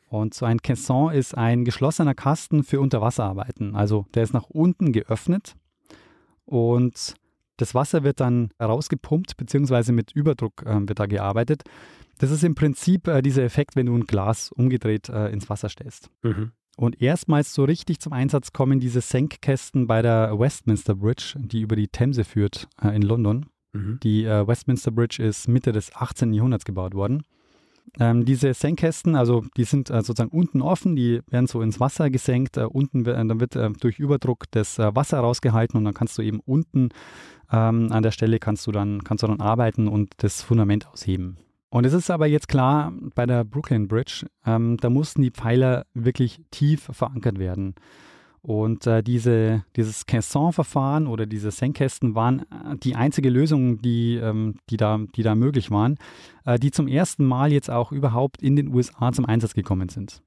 Und 0.10 0.34
so 0.34 0.46
ein 0.46 0.62
Caisson 0.62 1.14
ist 1.14 1.38
ein 1.38 1.64
geschlossener 1.64 2.14
Kasten 2.14 2.64
für 2.64 2.82
Unterwasserarbeiten. 2.82 3.76
Also 3.76 4.06
der 4.14 4.24
ist 4.24 4.34
nach 4.34 4.50
unten 4.50 4.92
geöffnet 4.92 5.56
und 6.46 7.16
das 7.56 7.76
Wasser 7.76 8.04
wird 8.04 8.20
dann 8.20 8.50
rausgepumpt, 8.62 9.38
beziehungsweise 9.38 9.94
mit 9.94 10.12
Überdruck 10.12 10.64
äh, 10.66 10.88
wird 10.88 11.00
da 11.00 11.06
gearbeitet. 11.06 11.64
Das 12.22 12.30
ist 12.30 12.44
im 12.44 12.54
Prinzip 12.54 13.08
äh, 13.08 13.24
dieser 13.24 13.42
Effekt, 13.42 13.76
wenn 13.76 13.88
du 13.88 13.96
ein 13.96 14.06
Glas 14.06 14.52
umgedreht 14.52 15.10
äh, 15.10 15.30
ins 15.30 15.50
Wasser 15.50 15.70
stellst. 15.70 16.12
Mhm. 16.22 16.52
Und 16.78 17.02
erstmals 17.02 17.52
so 17.52 17.64
richtig 17.64 18.00
zum 18.00 18.14
Einsatz 18.14 18.54
kommen 18.54 18.80
diese 18.80 19.02
Senkkästen 19.02 19.88
bei 19.88 20.04
der 20.04 20.38
Westminster 20.38 20.94
Bridge, 20.94 21.34
die 21.40 21.62
über 21.62 21.76
die 21.76 21.88
Themse 21.88 22.24
führt 22.24 22.68
äh, 22.80 22.96
in 22.96 23.02
London. 23.02 23.48
Mhm. 23.74 24.00
Die 24.04 24.24
äh, 24.26 24.48
Westminster 24.48 24.92
Bridge 24.92 25.22
ist 25.24 25.48
Mitte 25.48 25.72
des 25.72 25.96
18. 25.96 26.32
Jahrhunderts 26.32 26.64
gebaut 26.64 26.94
worden. 26.94 27.24
Ähm, 28.00 28.24
diese 28.24 28.54
Senkkästen, 28.54 29.16
also 29.16 29.44
die 29.58 29.64
sind 29.64 29.90
äh, 29.90 30.04
sozusagen 30.04 30.30
unten 30.30 30.62
offen, 30.62 30.96
die 30.96 31.22
werden 31.28 31.48
so 31.48 31.64
ins 31.64 31.80
Wasser 31.80 32.12
gesenkt. 32.12 32.56
Äh, 32.56 32.66
unten 32.66 33.04
äh, 33.08 33.14
dann 33.14 33.40
wird 33.40 33.56
äh, 33.56 33.72
durch 33.72 33.98
Überdruck 33.98 34.46
das 34.52 34.78
äh, 34.78 34.96
Wasser 34.96 35.18
rausgehalten 35.22 35.76
und 35.76 35.86
dann 35.86 35.96
kannst 35.96 36.20
du 36.20 36.22
eben 36.22 36.40
unten 36.40 36.90
ähm, 37.52 37.92
an 37.92 38.04
der 38.04 38.12
Stelle 38.12 38.38
kannst 38.38 38.68
du 38.68 38.72
dann 38.72 39.04
kannst 39.04 39.24
du 39.24 39.28
dann 39.28 39.42
arbeiten 39.42 39.88
und 39.88 40.14
das 40.18 40.44
Fundament 40.44 40.88
ausheben. 40.88 41.38
Und 41.72 41.86
es 41.86 41.94
ist 41.94 42.12
aber 42.12 42.28
jetzt 42.28 42.50
klar 42.50 42.92
bei 43.16 43.26
der 43.26 43.46
Brooklyn 43.46 43.88
Bridge, 43.88 44.28
ähm, 44.46 44.76
da 44.76 44.90
mussten 44.90 45.22
die 45.22 45.32
Pfeiler 45.32 45.86
wirklich 45.94 46.42
tief 46.52 46.90
verankert 46.92 47.40
werden. 47.40 47.76
Und 48.42 48.86
äh, 48.88 49.02
diese, 49.02 49.64
dieses 49.78 50.06
Caisson-Verfahren 50.06 51.08
oder 51.08 51.26
diese 51.26 51.50
Senkkästen 51.50 52.14
waren 52.14 52.40
äh, 52.40 52.76
die 52.84 52.96
einzige 52.96 53.30
Lösung, 53.30 53.82
die, 53.82 54.16
ähm, 54.16 54.56
die, 54.70 54.76
da, 54.76 55.00
die 55.16 55.24
da 55.24 55.34
möglich 55.34 55.72
waren, 55.72 55.98
äh, 56.44 56.60
die 56.60 56.72
zum 56.72 56.90
ersten 56.90 57.24
Mal 57.24 57.54
jetzt 57.54 57.70
auch 57.70 57.94
überhaupt 57.94 58.42
in 58.42 58.58
den 58.58 58.74
USA 58.74 59.14
zum 59.14 59.26
Einsatz 59.26 59.54
gekommen 59.54 59.88
sind. 59.88 60.22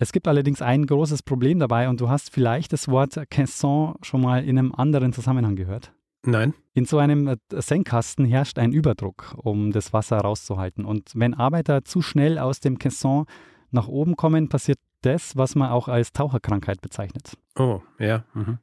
Es 0.00 0.12
gibt 0.12 0.26
allerdings 0.26 0.62
ein 0.62 0.84
großes 0.84 1.22
Problem 1.22 1.60
dabei 1.60 1.88
und 1.88 2.00
du 2.00 2.08
hast 2.08 2.32
vielleicht 2.32 2.72
das 2.72 2.88
Wort 2.88 3.18
Caisson 3.30 3.94
schon 4.02 4.20
mal 4.20 4.44
in 4.44 4.58
einem 4.58 4.74
anderen 4.74 5.12
Zusammenhang 5.12 5.54
gehört. 5.54 5.92
Nein. 6.26 6.54
In 6.74 6.84
so 6.84 6.98
einem 6.98 7.28
äh, 7.28 7.36
Senkkasten 7.50 8.24
herrscht 8.24 8.58
ein 8.58 8.72
Überdruck, 8.72 9.34
um 9.36 9.72
das 9.72 9.92
Wasser 9.92 10.18
rauszuhalten. 10.18 10.84
Und 10.84 11.12
wenn 11.14 11.34
Arbeiter 11.34 11.84
zu 11.84 12.02
schnell 12.02 12.38
aus 12.38 12.60
dem 12.60 12.78
Caisson 12.78 13.26
nach 13.70 13.88
oben 13.88 14.16
kommen, 14.16 14.48
passiert 14.48 14.78
das, 15.02 15.36
was 15.36 15.54
man 15.54 15.70
auch 15.70 15.88
als 15.88 16.12
Taucherkrankheit 16.12 16.80
bezeichnet. 16.80 17.36
Oh, 17.56 17.80
ja. 17.98 18.24
Mhm. 18.34 18.58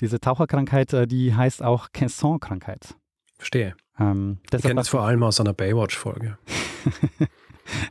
Diese 0.00 0.20
Taucherkrankheit, 0.20 0.92
äh, 0.92 1.06
die 1.06 1.34
heißt 1.34 1.62
auch 1.62 1.88
Caisson-Krankheit. 1.92 2.94
Verstehe. 3.36 3.74
Ähm, 3.98 4.38
Ich 4.52 4.62
kenne 4.62 4.74
das 4.76 4.88
vor 4.88 5.02
allem 5.02 5.22
aus 5.22 5.40
einer 5.40 5.54
Baywatch-Folge. 5.54 6.38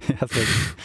ja, 0.09 0.27
sehr 0.27 0.43
gut. 0.43 0.75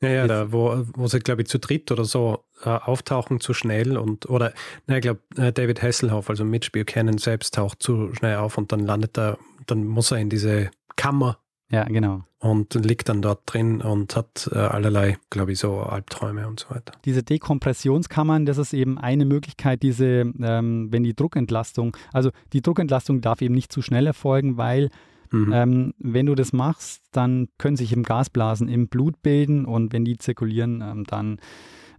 Ja, 0.00 0.08
ja, 0.08 0.14
Jetzt- 0.22 0.30
da, 0.30 0.52
wo, 0.52 0.84
wo 0.94 1.06
sie, 1.06 1.18
glaube 1.20 1.42
ich, 1.42 1.48
zu 1.48 1.58
dritt 1.58 1.90
oder 1.92 2.04
so 2.04 2.44
äh, 2.64 2.70
auftauchen 2.70 3.40
zu 3.40 3.52
schnell 3.54 3.96
und, 3.98 4.28
oder, 4.28 4.52
na, 4.86 4.96
ich 4.96 5.02
glaube, 5.02 5.20
äh, 5.36 5.52
David 5.52 5.82
Hasselhoff, 5.82 6.30
also 6.30 6.44
Mitch 6.44 6.70
Buchanan 6.72 7.18
selbst 7.18 7.54
taucht 7.54 7.82
zu 7.82 8.14
schnell 8.14 8.36
auf 8.36 8.56
und 8.58 8.72
dann 8.72 8.80
landet 8.80 9.18
er, 9.18 9.38
dann 9.66 9.86
muss 9.86 10.10
er 10.10 10.18
in 10.18 10.30
diese 10.30 10.70
Kammer 10.96 11.38
ja, 11.70 11.84
genau. 11.84 12.22
und 12.38 12.74
liegt 12.74 13.08
dann 13.08 13.22
dort 13.22 13.42
drin 13.46 13.80
und 13.80 14.16
hat 14.16 14.50
äh, 14.52 14.58
allerlei, 14.58 15.18
glaube 15.30 15.52
ich, 15.52 15.58
so 15.58 15.80
Albträume 15.80 16.48
und 16.48 16.60
so 16.60 16.70
weiter. 16.70 16.92
Diese 17.04 17.22
Dekompressionskammern, 17.22 18.46
das 18.46 18.58
ist 18.58 18.72
eben 18.72 18.98
eine 18.98 19.24
Möglichkeit, 19.24 19.82
diese, 19.82 20.32
ähm, 20.40 20.88
wenn 20.90 21.04
die 21.04 21.14
Druckentlastung, 21.14 21.96
also 22.12 22.30
die 22.52 22.62
Druckentlastung 22.62 23.20
darf 23.20 23.42
eben 23.42 23.54
nicht 23.54 23.72
zu 23.72 23.82
schnell 23.82 24.06
erfolgen, 24.06 24.56
weil 24.56 24.90
Mhm. 25.30 25.52
Ähm, 25.52 25.94
wenn 25.98 26.26
du 26.26 26.34
das 26.34 26.52
machst, 26.52 27.02
dann 27.12 27.48
können 27.58 27.76
sich 27.76 27.92
eben 27.92 28.02
Gasblasen 28.02 28.68
im 28.68 28.88
Blut 28.88 29.22
bilden 29.22 29.64
und 29.64 29.92
wenn 29.92 30.04
die 30.04 30.18
zirkulieren, 30.18 30.82
ähm, 30.82 31.04
dann 31.04 31.38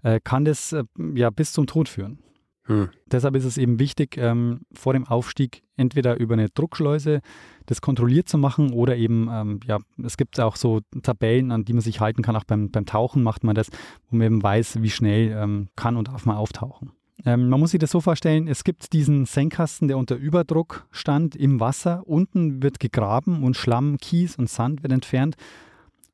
äh, 0.04 0.20
kann 0.24 0.46
das 0.46 0.74
äh, 0.74 0.84
ja 1.16 1.30
bis 1.30 1.54
zum 1.54 1.68
Tod 1.68 1.88
führen. 1.88 2.20
Hm. 2.66 2.90
Deshalb 3.08 3.36
ist 3.36 3.46
es 3.46 3.58
eben 3.58 3.80
wichtig, 3.80 4.18
ähm, 4.18 4.62
vor 4.74 4.94
dem 4.94 5.08
Aufstieg 5.08 5.64
entweder 5.78 6.20
über 6.20 6.34
eine 6.34 6.50
Druckschleuse 6.50 7.22
das 7.66 7.82
kontrolliert 7.82 8.28
zu 8.28 8.38
machen 8.38 8.74
oder 8.74 8.98
eben, 8.98 9.30
ähm, 9.32 9.60
ja, 9.66 9.80
es 10.04 10.18
gibt 10.18 10.40
auch 10.40 10.56
so 10.56 10.82
Tabellen, 11.04 11.52
an 11.52 11.66
die 11.66 11.74
man 11.74 11.82
sich 11.82 12.00
halten 12.00 12.22
kann. 12.22 12.36
Auch 12.36 12.44
beim, 12.44 12.70
beim 12.70 12.86
Tauchen 12.86 13.24
macht 13.24 13.44
man 13.44 13.56
das, 13.56 13.70
wo 14.10 14.18
man 14.18 14.28
eben 14.28 14.44
weiß, 14.44 14.82
wie 14.82 14.90
schnell 14.90 15.32
ähm, 15.32 15.70
kann 15.76 15.98
und 15.98 16.08
darf 16.08 16.26
man 16.26 16.38
auftauchen. 16.38 16.92
Ähm, 17.26 17.50
man 17.50 17.60
muss 17.60 17.72
sich 17.72 17.80
das 17.80 17.92
so 17.92 18.02
vorstellen, 18.02 18.48
es 18.48 18.64
gibt 18.64 18.94
diesen 18.94 19.26
Senkkasten, 19.26 19.88
der 19.88 19.98
unter 19.98 20.16
Überdruck 20.16 20.88
stand 20.92 21.36
im 21.36 21.60
Wasser. 21.60 22.04
Unten 22.08 22.64
wird 22.64 22.80
gegraben 22.80 23.44
und 23.44 23.56
Schlamm, 23.56 23.98
Kies 23.98 24.36
und 24.36 24.50
Sand 24.50 24.84
wird 24.84 24.94
entfernt, 24.94 25.36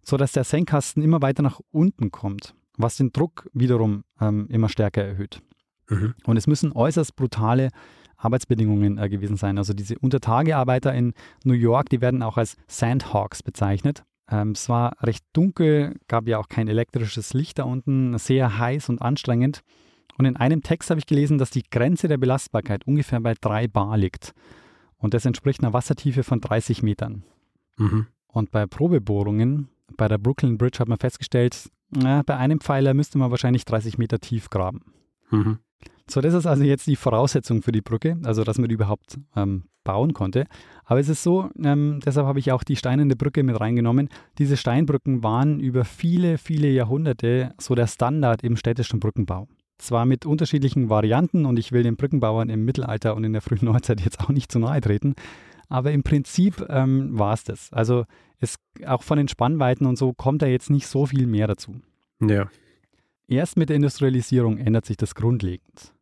sodass 0.04 0.32
der 0.32 0.44
Senkkasten 0.44 1.02
immer 1.02 1.22
weiter 1.22 1.44
nach 1.44 1.60
unten 1.72 2.12
kommt, 2.12 2.56
was 2.78 2.98
den 2.98 3.12
Druck 3.12 3.50
wiederum 3.54 4.04
ähm, 4.20 4.48
immer 4.50 4.70
stärker 4.70 5.04
erhöht. 5.04 5.42
Mhm. 5.90 6.14
Und 6.26 6.38
es 6.38 6.48
müssen 6.48 6.72
äußerst 6.74 7.16
brutale 7.16 7.70
Arbeitsbedingungen 8.18 8.98
äh, 8.98 9.10
gewesen 9.10 9.38
sein. 9.38 9.58
Also 9.58 9.74
diese 9.74 9.98
Untertagearbeiter 10.00 10.94
in 10.94 11.14
New 11.44 11.54
York, 11.54 11.90
die 11.90 12.02
werden 12.02 12.24
auch 12.24 12.38
als 12.38 12.58
Sandhawks 12.68 13.44
bezeichnet. 13.44 14.04
Ähm, 14.30 14.52
es 14.52 14.68
war 14.68 14.98
recht 15.02 15.24
dunkel, 15.34 15.96
gab 16.08 16.28
ja 16.28 16.40
auch 16.40 16.50
kein 16.50 16.68
elektrisches 16.68 17.34
Licht 17.34 17.60
da 17.60 17.64
unten, 17.64 18.18
sehr 18.18 18.58
heiß 18.58 18.90
und 18.90 19.02
anstrengend. 19.02 19.62
Und 20.18 20.26
in 20.26 20.36
einem 20.36 20.64
Text 20.64 20.90
habe 20.90 21.00
ich 21.00 21.06
gelesen, 21.06 21.38
dass 21.38 21.52
die 21.52 21.64
Grenze 21.70 22.08
der 22.08 22.18
Belastbarkeit 22.18 22.86
ungefähr 22.86 23.20
bei 23.20 23.34
3 23.40 23.68
Bar 23.68 23.98
liegt. 23.98 24.34
Und 24.98 25.14
das 25.14 25.26
entspricht 25.26 25.62
einer 25.62 25.74
Wassertiefe 25.74 26.24
von 26.24 26.42
30 26.42 26.82
Metern. 26.84 27.24
Mhm. 27.78 28.08
Und 28.28 28.52
bei 28.52 28.66
Probebohrungen 28.66 29.70
bei 29.96 30.08
der 30.08 30.18
Brooklyn 30.18 30.58
Bridge 30.58 30.80
hat 30.80 30.88
man 30.88 30.98
festgestellt, 30.98 31.70
na, 31.90 32.22
bei 32.24 32.36
einem 32.36 32.60
Pfeiler 32.60 32.94
müsste 32.94 33.18
man 33.18 33.32
wahrscheinlich 33.32 33.64
30 33.66 33.98
Meter 33.98 34.20
tief 34.20 34.50
graben. 34.50 34.82
Mhm. 35.30 35.60
So, 36.10 36.22
das 36.22 36.34
ist 36.34 36.46
also 36.46 36.64
jetzt 36.64 36.88
die 36.88 36.96
Voraussetzung 36.96 37.62
für 37.62 37.72
die 37.72 37.82
Brücke, 37.82 38.18
also 38.24 38.44
dass 38.44 38.58
man 38.58 38.70
die 38.70 38.76
überhaupt 38.76 39.20
ähm, 39.36 39.66
bauen 39.84 40.14
konnte. 40.14 40.46
Aber 40.86 41.00
es 41.00 41.10
ist 41.10 41.24
so, 41.24 41.50
ähm, 41.62 42.00
deshalb 42.06 42.28
habe 42.28 42.40
ich 42.40 42.52
auch 42.52 42.64
die 42.64 42.78
steinerne 42.78 43.16
Brücke 43.16 43.44
mit 43.44 43.60
reingenommen. 43.60 44.10
Diese 44.38 44.58
Steinbrücken 44.58 45.24
waren 45.24 45.60
über 45.60 45.86
viele, 45.86 46.38
viele 46.38 46.70
Jahrhunderte 46.70 47.54
so 47.60 47.76
der 47.76 47.88
Standard 47.88 48.44
im 48.44 48.56
städtischen 48.56 49.00
Brückenbau. 49.00 49.48
Zwar 49.78 50.06
mit 50.06 50.26
unterschiedlichen 50.26 50.90
Varianten 50.90 51.46
und 51.46 51.60
ich 51.60 51.72
will 51.72 51.84
den 51.84 51.98
Brückenbauern 51.98 52.50
im 52.50 52.66
Mittelalter 52.66 53.16
und 53.16 53.24
in 53.24 53.34
der 53.34 53.42
frühen 53.42 53.66
Neuzeit 53.66 54.02
jetzt 54.02 54.20
auch 54.22 54.30
nicht 54.30 54.52
zu 54.52 54.60
nahe 54.60 54.82
treten, 54.82 55.16
aber 55.70 55.92
im 55.92 56.04
Prinzip 56.04 56.66
ähm, 56.70 57.18
war 57.18 57.34
es 57.34 57.44
das. 57.44 57.72
Also 57.74 58.06
es, 58.40 58.58
auch 58.86 59.04
von 59.04 59.18
den 59.18 59.28
Spannweiten 59.28 59.86
und 59.86 59.98
so 59.98 60.14
kommt 60.14 60.42
da 60.42 60.48
jetzt 60.48 60.70
nicht 60.70 60.88
so 60.88 61.06
viel 61.06 61.28
mehr 61.28 61.48
dazu. 61.48 61.82
Ja. 62.22 62.50
Erst 63.28 63.58
mit 63.58 63.70
der 63.70 63.76
Industrialisierung 63.76 64.58
ändert 64.58 64.86
sich 64.86 64.98
das 64.98 65.14
grundlegend. 65.14 65.94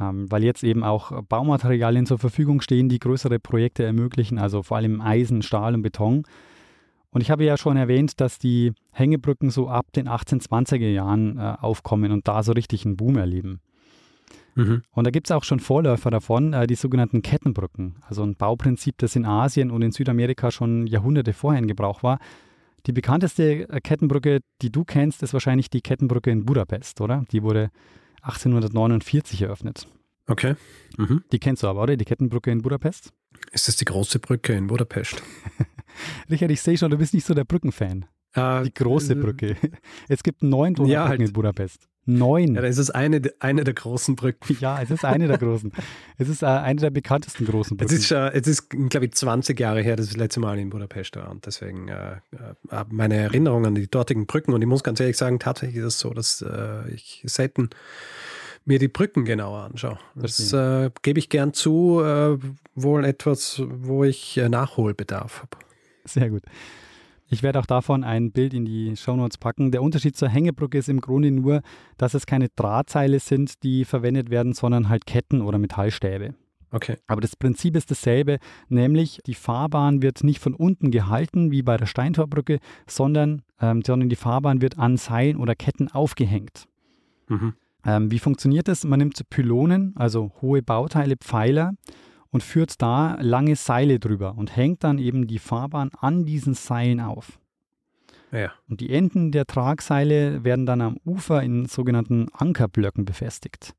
Ähm, 0.00 0.30
weil 0.30 0.44
jetzt 0.44 0.62
eben 0.62 0.84
auch 0.84 1.22
Baumaterialien 1.24 2.06
zur 2.06 2.18
Verfügung 2.18 2.60
stehen, 2.60 2.88
die 2.88 2.98
größere 2.98 3.38
Projekte 3.38 3.84
ermöglichen, 3.84 4.38
also 4.38 4.62
vor 4.62 4.76
allem 4.76 5.00
Eisen, 5.00 5.42
Stahl 5.42 5.74
und 5.74 5.82
Beton. 5.82 6.24
Und 7.12 7.20
ich 7.20 7.30
habe 7.30 7.44
ja 7.44 7.56
schon 7.56 7.76
erwähnt, 7.76 8.20
dass 8.20 8.38
die 8.38 8.72
Hängebrücken 8.90 9.50
so 9.50 9.68
ab 9.68 9.92
den 9.92 10.08
1820er 10.08 10.88
Jahren 10.88 11.38
äh, 11.38 11.56
aufkommen 11.60 12.10
und 12.10 12.26
da 12.26 12.42
so 12.42 12.52
richtig 12.52 12.86
einen 12.86 12.96
Boom 12.96 13.16
erleben. 13.16 13.60
Mhm. 14.54 14.82
Und 14.90 15.06
da 15.06 15.10
gibt 15.10 15.28
es 15.28 15.30
auch 15.30 15.44
schon 15.44 15.60
Vorläufer 15.60 16.10
davon, 16.10 16.54
äh, 16.54 16.66
die 16.66 16.74
sogenannten 16.74 17.22
Kettenbrücken. 17.22 17.96
Also 18.08 18.22
ein 18.22 18.34
Bauprinzip, 18.34 18.96
das 18.98 19.14
in 19.14 19.26
Asien 19.26 19.70
und 19.70 19.82
in 19.82 19.92
Südamerika 19.92 20.50
schon 20.50 20.86
Jahrhunderte 20.86 21.34
vorher 21.34 21.60
in 21.60 21.68
Gebrauch 21.68 22.02
war. 22.02 22.18
Die 22.86 22.92
bekannteste 22.92 23.68
äh, 23.68 23.80
Kettenbrücke, 23.80 24.40
die 24.62 24.70
du 24.70 24.84
kennst, 24.84 25.22
ist 25.22 25.34
wahrscheinlich 25.34 25.68
die 25.68 25.82
Kettenbrücke 25.82 26.30
in 26.30 26.46
Budapest, 26.46 27.00
oder? 27.02 27.24
Die 27.30 27.42
wurde 27.42 27.70
1849 28.22 29.42
eröffnet. 29.42 29.86
Okay. 30.26 30.54
Mhm. 30.96 31.24
Die 31.30 31.38
kennst 31.38 31.62
du 31.62 31.68
aber, 31.68 31.82
oder? 31.82 31.96
Die 31.96 32.04
Kettenbrücke 32.04 32.50
in 32.50 32.62
Budapest? 32.62 33.12
Ist 33.50 33.68
das 33.68 33.76
die 33.76 33.84
große 33.84 34.18
Brücke 34.18 34.54
in 34.54 34.66
Budapest? 34.66 35.22
Richard, 36.30 36.50
ich 36.50 36.62
sehe 36.62 36.76
schon, 36.78 36.90
du 36.90 36.98
bist 36.98 37.14
nicht 37.14 37.26
so 37.26 37.34
der 37.34 37.44
Brückenfan. 37.44 38.04
Äh, 38.34 38.62
Die 38.64 38.74
große 38.74 39.12
äh, 39.12 39.16
Brücke. 39.16 39.56
Es 40.08 40.22
gibt 40.22 40.42
neun 40.42 40.72
Ja, 40.74 40.76
Donaubrücken 40.76 41.08
halt. 41.08 41.20
in 41.20 41.32
Budapest. 41.32 41.88
Neun. 42.04 42.56
Ja, 42.56 42.62
das 42.62 42.78
ist 42.78 42.90
eine, 42.90 43.22
eine 43.38 43.62
der 43.62 43.74
großen 43.74 44.16
Brücken. 44.16 44.56
Ja, 44.58 44.82
es 44.82 44.90
ist 44.90 45.04
eine 45.04 45.28
der 45.28 45.38
großen. 45.38 45.70
Es 46.18 46.28
ist 46.28 46.42
äh, 46.42 46.46
eine 46.46 46.80
der 46.80 46.90
bekanntesten 46.90 47.44
großen 47.46 47.76
Es 47.78 47.86
Brücken. 47.86 47.94
ist, 47.94 48.10
äh, 48.10 48.30
es 48.32 48.48
ist 48.48 48.70
glaube 48.70 49.06
ich, 49.06 49.12
20 49.12 49.60
Jahre 49.60 49.82
her, 49.82 49.94
dass 49.94 50.06
ich 50.06 50.12
das 50.14 50.18
letzte 50.18 50.40
Mal 50.40 50.58
in 50.58 50.70
Budapest 50.70 51.14
war. 51.14 51.30
Und 51.30 51.46
deswegen 51.46 51.86
äh, 51.88 52.14
äh, 52.70 52.84
meine 52.90 53.14
Erinnerung 53.16 53.66
an 53.66 53.76
die 53.76 53.88
dortigen 53.88 54.26
Brücken. 54.26 54.52
Und 54.52 54.62
ich 54.62 54.66
muss 54.66 54.82
ganz 54.82 54.98
ehrlich 54.98 55.16
sagen, 55.16 55.38
tatsächlich 55.38 55.76
ist 55.78 55.84
es 55.84 55.98
so, 56.00 56.10
dass 56.10 56.42
äh, 56.42 56.90
ich 56.92 57.22
selten 57.26 57.70
mir 58.64 58.80
die 58.80 58.88
Brücken 58.88 59.24
genauer 59.24 59.60
anschaue. 59.60 59.98
Das 60.16 60.38
gebe 61.02 61.18
ich 61.18 61.28
gern 61.28 61.52
zu, 61.52 62.00
wohl 62.76 63.04
etwas, 63.04 63.60
wo 63.66 64.04
ich 64.04 64.40
Nachholbedarf 64.48 65.40
habe. 65.40 65.56
Sehr 66.04 66.30
gut. 66.30 66.42
Ich 67.32 67.42
werde 67.42 67.58
auch 67.60 67.66
davon 67.66 68.04
ein 68.04 68.30
Bild 68.30 68.52
in 68.52 68.66
die 68.66 68.94
Shownotes 68.94 69.38
packen. 69.38 69.70
Der 69.70 69.82
Unterschied 69.82 70.16
zur 70.16 70.28
Hängebrücke 70.28 70.76
ist 70.76 70.90
im 70.90 71.00
Grunde 71.00 71.30
nur, 71.30 71.62
dass 71.96 72.12
es 72.12 72.26
keine 72.26 72.48
Drahtseile 72.50 73.20
sind, 73.20 73.62
die 73.62 73.86
verwendet 73.86 74.28
werden, 74.28 74.52
sondern 74.52 74.90
halt 74.90 75.06
Ketten 75.06 75.40
oder 75.40 75.58
Metallstäbe. 75.58 76.34
Okay. 76.72 76.96
Aber 77.06 77.22
das 77.22 77.36
Prinzip 77.36 77.74
ist 77.76 77.90
dasselbe, 77.90 78.38
nämlich 78.68 79.20
die 79.26 79.34
Fahrbahn 79.34 80.02
wird 80.02 80.24
nicht 80.24 80.40
von 80.40 80.54
unten 80.54 80.90
gehalten 80.90 81.50
wie 81.50 81.62
bei 81.62 81.76
der 81.78 81.86
Steintorbrücke, 81.86 82.58
sondern, 82.86 83.42
ähm, 83.60 83.82
sondern 83.82 84.10
die 84.10 84.16
Fahrbahn 84.16 84.60
wird 84.60 84.78
an 84.78 84.98
Seilen 84.98 85.36
oder 85.36 85.54
Ketten 85.54 85.88
aufgehängt. 85.88 86.66
Mhm. 87.28 87.54
Ähm, 87.84 88.10
wie 88.10 88.18
funktioniert 88.18 88.68
das? 88.68 88.84
Man 88.84 88.98
nimmt 88.98 89.20
Pylonen, 89.30 89.94
also 89.96 90.32
hohe 90.40 90.62
Bauteile, 90.62 91.16
Pfeiler 91.16 91.72
und 92.32 92.42
führt 92.42 92.82
da 92.82 93.16
lange 93.20 93.54
Seile 93.54 94.00
drüber 94.00 94.34
und 94.36 94.56
hängt 94.56 94.82
dann 94.82 94.98
eben 94.98 95.28
die 95.28 95.38
Fahrbahn 95.38 95.90
an 96.00 96.24
diesen 96.24 96.54
Seilen 96.54 97.00
auf. 97.00 97.38
Ja. 98.32 98.50
Und 98.68 98.80
die 98.80 98.90
Enden 98.90 99.30
der 99.30 99.46
Tragseile 99.46 100.42
werden 100.42 100.66
dann 100.66 100.80
am 100.80 100.96
Ufer 101.04 101.42
in 101.42 101.66
sogenannten 101.66 102.28
Ankerblöcken 102.32 103.04
befestigt. 103.04 103.74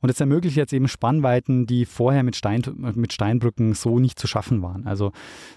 Und 0.00 0.08
es 0.08 0.18
ermöglicht 0.18 0.56
jetzt 0.56 0.72
eben 0.72 0.88
Spannweiten, 0.88 1.66
die 1.66 1.84
vorher 1.84 2.22
mit, 2.22 2.34
Stein, 2.34 2.62
mit 2.94 3.12
Steinbrücken 3.12 3.74
so 3.74 3.98
nicht 3.98 4.18
zu 4.18 4.26
schaffen 4.26 4.62
waren. 4.62 4.86
Also 4.86 5.12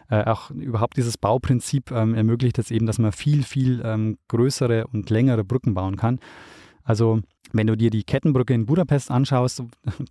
äh, 0.10 0.26
auch 0.26 0.52
überhaupt 0.52 0.98
dieses 0.98 1.18
Bauprinzip 1.18 1.92
ähm, 1.92 2.14
ermöglicht 2.14 2.60
es 2.60 2.70
eben, 2.70 2.86
dass 2.86 3.00
man 3.00 3.14
viel, 3.14 3.44
viel 3.44 3.82
ähm, 3.86 4.18
größere 4.28 4.88
und 4.88 5.10
längere 5.10 5.46
Brücken 5.46 5.74
bauen 5.74 5.96
kann. 5.96 6.20
Also 6.84 7.22
wenn 7.52 7.68
du 7.68 7.78
dir 7.78 7.90
die 7.90 8.04
Kettenbrücke 8.04 8.54
in 8.54 8.66
Budapest 8.66 9.12
anschaust, 9.12 9.64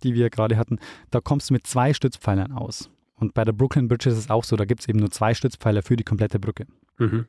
die 0.03 0.13
wir 0.13 0.29
gerade 0.29 0.57
hatten, 0.57 0.79
da 1.11 1.19
kommst 1.21 1.49
du 1.49 1.53
mit 1.53 1.67
zwei 1.67 1.93
Stützpfeilern 1.93 2.51
aus. 2.51 2.89
Und 3.15 3.33
bei 3.33 3.43
der 3.43 3.53
Brooklyn 3.53 3.87
Bridge 3.87 4.09
ist 4.09 4.17
es 4.17 4.29
auch 4.29 4.43
so, 4.43 4.55
da 4.55 4.65
gibt 4.65 4.81
es 4.81 4.89
eben 4.89 4.99
nur 4.99 5.11
zwei 5.11 5.33
Stützpfeiler 5.33 5.83
für 5.83 5.95
die 5.95 6.03
komplette 6.03 6.39
Brücke. 6.39 6.65
Mhm. 6.97 7.27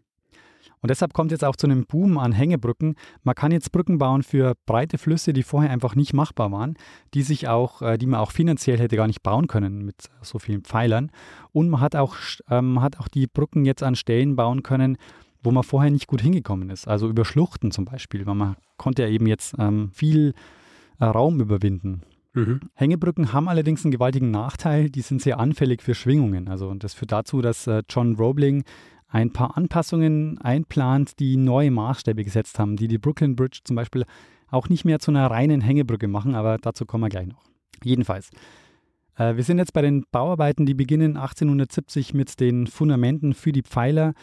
Und 0.81 0.91
deshalb 0.91 1.15
kommt 1.15 1.31
jetzt 1.31 1.45
auch 1.45 1.57
zu 1.57 1.67
einem 1.67 1.87
Boom 1.87 2.19
an 2.19 2.33
Hängebrücken. 2.33 2.97
Man 3.23 3.35
kann 3.35 3.53
jetzt 3.53 3.73
Brücken 3.73 3.97
bauen 3.97 4.23
für 4.23 4.55
breite 4.67 4.99
Flüsse, 4.99 5.33
die 5.33 5.43
vorher 5.43 5.71
einfach 5.71 5.95
nicht 5.95 6.13
machbar 6.13 6.53
waren, 6.53 6.77
die 7.15 7.23
sich 7.23 7.49
auch, 7.49 7.81
äh, 7.81 7.97
die 7.97 8.07
man 8.07 8.21
auch 8.21 8.33
finanziell 8.33 8.79
hätte 8.79 8.97
gar 8.97 9.07
nicht 9.07 9.23
bauen 9.23 9.47
können 9.47 9.87
mit 9.87 10.11
so 10.21 10.39
vielen 10.39 10.63
Pfeilern. 10.63 11.11
Und 11.53 11.71
man 11.71 11.81
hat 11.81 11.97
auch, 11.97 12.17
ähm, 12.51 12.83
hat 12.83 13.01
auch 13.01 13.09
die 13.09 13.27
Brücken 13.27 13.65
jetzt 13.65 13.83
an 13.83 13.97
Stellen 13.97 14.37
bauen 14.37 14.63
können, 14.63 14.99
wo 15.45 15.51
man 15.51 15.63
vorher 15.63 15.91
nicht 15.91 16.07
gut 16.07 16.23
hingekommen 16.23 16.71
ist. 16.71 16.89
Also 16.89 17.09
über 17.09 17.25
Schluchten 17.25 17.71
zum 17.71 17.85
Beispiel, 17.85 18.27
weil 18.27 18.35
man 18.35 18.57
konnte 18.77 19.03
ja 19.03 19.09
eben 19.09 19.27
jetzt 19.27 19.55
ähm, 19.59 19.91
viel 19.93 20.35
äh, 20.99 21.05
Raum 21.05 21.41
überwinden. 21.41 22.03
Mhm. 22.33 22.61
Hängebrücken 22.75 23.33
haben 23.33 23.49
allerdings 23.49 23.85
einen 23.85 23.93
gewaltigen 23.93 24.31
Nachteil, 24.31 24.91
die 24.91 25.03
sind 25.03 25.23
sehr 25.23 25.39
anfällig 25.39 25.83
für 25.83 25.95
Schwingungen. 25.95 26.49
Also 26.49 26.69
und 26.69 26.83
das 26.83 26.95
führt 26.95 27.13
dazu, 27.13 27.41
dass 27.43 27.67
äh, 27.67 27.83
John 27.89 28.17
Roebling 28.17 28.65
ein 29.09 29.33
paar 29.33 29.57
Anpassungen 29.57 30.41
einplant, 30.41 31.21
die 31.21 31.37
neue 31.37 31.71
Maßstäbe 31.71 32.25
gesetzt 32.25 32.59
haben, 32.59 32.77
die 32.77 32.89
die 32.89 32.99
Brooklyn 32.99 33.37
Bridge 33.37 33.61
zum 33.63 33.77
Beispiel 33.77 34.05
auch 34.49 34.69
nicht 34.69 34.85
mehr 34.85 34.99
zu 34.99 35.13
einer 35.13 35.31
reinen 35.31 35.61
Hängebrücke 35.61 36.09
machen, 36.09 36.35
aber 36.35 36.59
dazu 36.59 36.85
kommen 36.85 37.05
wir 37.05 37.11
gleich 37.11 37.29
noch. 37.29 37.45
Jedenfalls, 37.85 38.31
äh, 39.17 39.37
wir 39.37 39.45
sind 39.45 39.59
jetzt 39.59 39.73
bei 39.73 39.83
den 39.83 40.05
Bauarbeiten, 40.11 40.67
die 40.67 40.75
beginnen 40.75 41.17
1870 41.17 42.15
mit 42.15 42.41
den 42.41 42.67
Fundamenten 42.67 43.35
für 43.35 43.53
die 43.53 43.63
Pfeiler. 43.63 44.15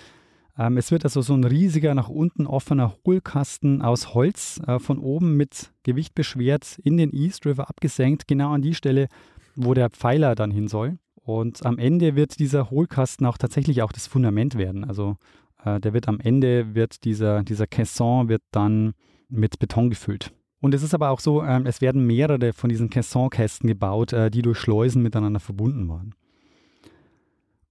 Ähm, 0.61 0.77
es 0.77 0.91
wird 0.91 1.05
also 1.05 1.21
so 1.21 1.33
ein 1.33 1.43
riesiger, 1.43 1.95
nach 1.95 2.09
unten 2.09 2.45
offener 2.45 2.93
Hohlkasten 3.05 3.81
aus 3.81 4.13
Holz 4.13 4.61
äh, 4.67 4.77
von 4.77 4.99
oben 4.99 5.35
mit 5.35 5.71
Gewicht 5.81 6.13
beschwert 6.13 6.77
in 6.83 6.97
den 6.97 7.11
East 7.11 7.47
River 7.47 7.67
abgesenkt, 7.67 8.27
genau 8.27 8.51
an 8.51 8.61
die 8.61 8.75
Stelle, 8.75 9.07
wo 9.55 9.73
der 9.73 9.89
Pfeiler 9.89 10.35
dann 10.35 10.51
hin 10.51 10.67
soll. 10.67 10.99
Und 11.15 11.65
am 11.65 11.79
Ende 11.79 12.15
wird 12.15 12.37
dieser 12.37 12.69
Hohlkasten 12.69 13.25
auch 13.25 13.39
tatsächlich 13.39 13.81
auch 13.81 13.91
das 13.91 14.05
Fundament 14.05 14.55
werden. 14.55 14.83
Also 14.83 15.17
äh, 15.65 15.79
der 15.79 15.93
wird 15.93 16.07
am 16.07 16.19
Ende, 16.19 16.75
wird 16.75 17.05
dieser, 17.05 17.43
dieser 17.43 17.65
Caisson 17.65 18.29
wird 18.29 18.43
dann 18.51 18.93
mit 19.29 19.57
Beton 19.57 19.89
gefüllt. 19.89 20.31
Und 20.59 20.75
es 20.75 20.83
ist 20.83 20.93
aber 20.93 21.09
auch 21.09 21.19
so, 21.19 21.43
ähm, 21.43 21.65
es 21.65 21.81
werden 21.81 22.05
mehrere 22.05 22.53
von 22.53 22.69
diesen 22.69 22.91
Caisson-Kästen 22.91 23.67
gebaut, 23.67 24.13
äh, 24.13 24.29
die 24.29 24.43
durch 24.43 24.59
Schleusen 24.59 25.01
miteinander 25.01 25.39
verbunden 25.39 25.89
waren. 25.89 26.13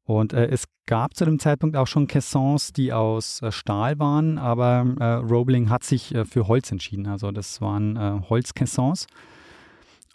Und 0.05 0.33
äh, 0.33 0.47
es 0.47 0.65
gab 0.87 1.15
zu 1.15 1.25
dem 1.25 1.39
Zeitpunkt 1.39 1.77
auch 1.77 1.87
schon 1.87 2.07
Caissons, 2.07 2.73
die 2.73 2.93
aus 2.93 3.43
äh, 3.43 3.53
Stahl 3.53 3.99
waren, 3.99 4.39
aber 4.39 4.87
äh, 4.99 5.05
Roebling 5.15 5.71
hat 5.71 5.85
sich 5.85 6.15
äh, 6.15 6.25
für 6.25 6.49
Holz 6.49 6.73
entschieden. 6.73 7.07
Also 7.07 7.31
das 7.31 7.61
waren 7.61 7.97
äh, 7.97 8.21
Holzcaissons. 8.29 9.07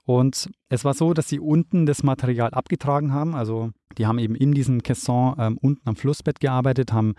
Und 0.06 0.50
es 0.70 0.86
war 0.86 0.94
so, 0.94 1.14
dass 1.14 1.28
sie 1.28 1.40
unten 1.40 1.86
das 1.86 2.04
Material 2.04 2.52
abgetragen 2.52 3.12
haben. 3.12 3.34
Also 3.36 3.72
die 3.98 4.06
haben 4.06 4.20
eben 4.20 4.36
in 4.36 4.54
diesem 4.54 4.84
Caisson 4.84 5.36
ähm, 5.40 5.58
unten 5.62 5.88
am 5.88 5.96
Flussbett 5.96 6.40
gearbeitet, 6.40 6.94
haben 6.94 7.16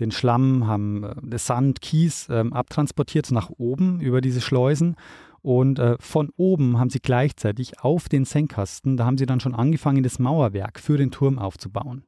den 0.00 0.10
Schlamm, 0.10 0.66
haben 0.66 1.04
äh, 1.04 1.38
Sand, 1.38 1.80
Kies 1.82 2.28
ähm, 2.30 2.52
abtransportiert 2.52 3.30
nach 3.30 3.50
oben 3.50 4.00
über 4.00 4.20
diese 4.20 4.40
Schleusen. 4.40 4.96
Und 5.42 5.78
äh, 5.80 5.96
von 5.98 6.30
oben 6.36 6.78
haben 6.78 6.90
sie 6.90 7.00
gleichzeitig 7.00 7.80
auf 7.80 8.08
den 8.08 8.24
Senkkasten, 8.24 8.96
da 8.96 9.04
haben 9.04 9.18
sie 9.18 9.26
dann 9.26 9.40
schon 9.40 9.54
angefangen, 9.54 10.04
das 10.04 10.18
Mauerwerk 10.20 10.78
für 10.78 10.96
den 10.96 11.10
Turm 11.10 11.38
aufzubauen. 11.38 12.04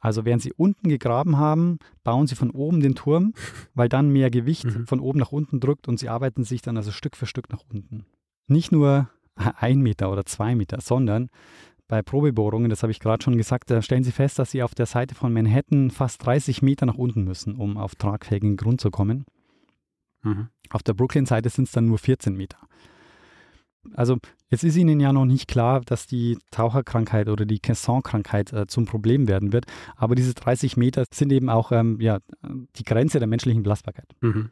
Also 0.00 0.24
während 0.24 0.42
sie 0.42 0.52
unten 0.52 0.88
gegraben 0.88 1.36
haben, 1.38 1.78
bauen 2.04 2.26
sie 2.26 2.34
von 2.34 2.50
oben 2.50 2.80
den 2.80 2.94
Turm, 2.94 3.32
weil 3.74 3.88
dann 3.88 4.10
mehr 4.10 4.30
Gewicht 4.30 4.64
Mhm. 4.64 4.86
von 4.86 5.00
oben 5.00 5.18
nach 5.18 5.32
unten 5.32 5.60
drückt 5.60 5.88
und 5.88 5.98
sie 5.98 6.08
arbeiten 6.08 6.44
sich 6.44 6.62
dann 6.62 6.76
also 6.76 6.90
Stück 6.90 7.16
für 7.16 7.26
Stück 7.26 7.50
nach 7.50 7.62
unten. 7.72 8.06
Nicht 8.46 8.72
nur 8.72 9.08
ein 9.58 9.80
Meter 9.80 10.10
oder 10.10 10.24
zwei 10.26 10.54
Meter, 10.54 10.80
sondern 10.80 11.28
bei 11.88 12.02
Probebohrungen, 12.02 12.68
das 12.70 12.82
habe 12.82 12.90
ich 12.90 12.98
gerade 12.98 13.22
schon 13.22 13.36
gesagt, 13.36 13.70
da 13.70 13.80
stellen 13.80 14.02
sie 14.02 14.10
fest, 14.12 14.38
dass 14.40 14.50
sie 14.50 14.62
auf 14.64 14.74
der 14.74 14.86
Seite 14.86 15.14
von 15.14 15.32
Manhattan 15.32 15.90
fast 15.92 16.24
30 16.26 16.60
Meter 16.60 16.86
nach 16.86 16.96
unten 16.96 17.22
müssen, 17.22 17.54
um 17.54 17.76
auf 17.76 17.94
tragfähigen 17.94 18.56
Grund 18.56 18.80
zu 18.80 18.90
kommen. 18.90 19.24
Mhm. 20.22 20.48
Auf 20.70 20.82
der 20.82 20.94
Brooklyn-Seite 20.94 21.48
sind 21.48 21.64
es 21.64 21.72
dann 21.72 21.86
nur 21.86 21.98
14 21.98 22.34
Meter. 22.34 22.58
Also 23.94 24.18
jetzt 24.50 24.64
ist 24.64 24.76
Ihnen 24.76 25.00
ja 25.00 25.12
noch 25.12 25.24
nicht 25.24 25.48
klar, 25.48 25.80
dass 25.80 26.06
die 26.06 26.38
Taucherkrankheit 26.50 27.28
oder 27.28 27.44
die 27.44 27.60
Casson-Krankheit 27.60 28.52
äh, 28.52 28.66
zum 28.66 28.86
Problem 28.86 29.28
werden 29.28 29.52
wird. 29.52 29.66
Aber 29.96 30.14
diese 30.14 30.34
30 30.34 30.76
Meter 30.76 31.04
sind 31.12 31.32
eben 31.32 31.48
auch 31.48 31.72
ähm, 31.72 32.00
ja, 32.00 32.18
die 32.76 32.84
Grenze 32.84 33.18
der 33.18 33.28
menschlichen 33.28 33.62
Belastbarkeit. 33.62 34.08
Mhm. 34.20 34.50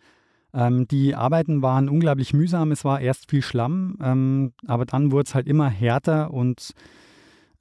Ähm, 0.53 0.87
die 0.88 1.14
Arbeiten 1.14 1.62
waren 1.62 1.88
unglaublich 1.88 2.33
mühsam. 2.33 2.70
Es 2.70 2.85
war 2.85 3.00
erst 3.00 3.31
viel 3.31 3.42
Schlamm, 3.42 3.98
ähm, 4.00 4.53
aber 4.66 4.87
dann 4.87 5.11
wurde 5.11 5.27
es 5.27 5.35
halt 5.35 5.48
immer 5.48 5.68
härter 5.68 6.33
und 6.33 6.70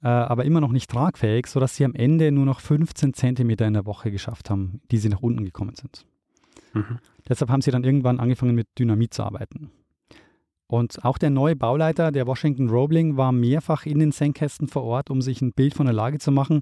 äh, 0.02 0.08
aber 0.08 0.44
immer 0.44 0.60
noch 0.60 0.70
nicht 0.70 0.90
tragfähig, 0.90 1.46
sodass 1.46 1.76
sie 1.76 1.84
am 1.84 1.94
Ende 1.94 2.30
nur 2.30 2.44
noch 2.44 2.60
15 2.60 3.14
Zentimeter 3.14 3.66
in 3.66 3.72
der 3.72 3.86
Woche 3.86 4.10
geschafft 4.10 4.50
haben, 4.50 4.80
die 4.90 4.98
sie 4.98 5.08
nach 5.08 5.22
unten 5.22 5.44
gekommen 5.44 5.74
sind. 5.74 6.06
Mhm. 6.74 6.98
Deshalb 7.28 7.50
haben 7.50 7.62
sie 7.62 7.70
dann 7.70 7.84
irgendwann 7.84 8.20
angefangen 8.20 8.54
mit 8.54 8.68
Dynamit 8.78 9.14
zu 9.14 9.22
arbeiten. 9.22 9.70
Und 10.66 11.04
auch 11.04 11.18
der 11.18 11.30
neue 11.30 11.56
Bauleiter, 11.56 12.10
der 12.10 12.26
Washington 12.26 12.68
Roebling, 12.68 13.16
war 13.16 13.32
mehrfach 13.32 13.86
in 13.86 13.98
den 13.98 14.12
Senkkästen 14.12 14.66
vor 14.68 14.82
Ort, 14.82 15.10
um 15.10 15.20
sich 15.22 15.40
ein 15.42 15.52
Bild 15.52 15.74
von 15.74 15.86
der 15.86 15.94
Lage 15.94 16.18
zu 16.18 16.32
machen, 16.32 16.60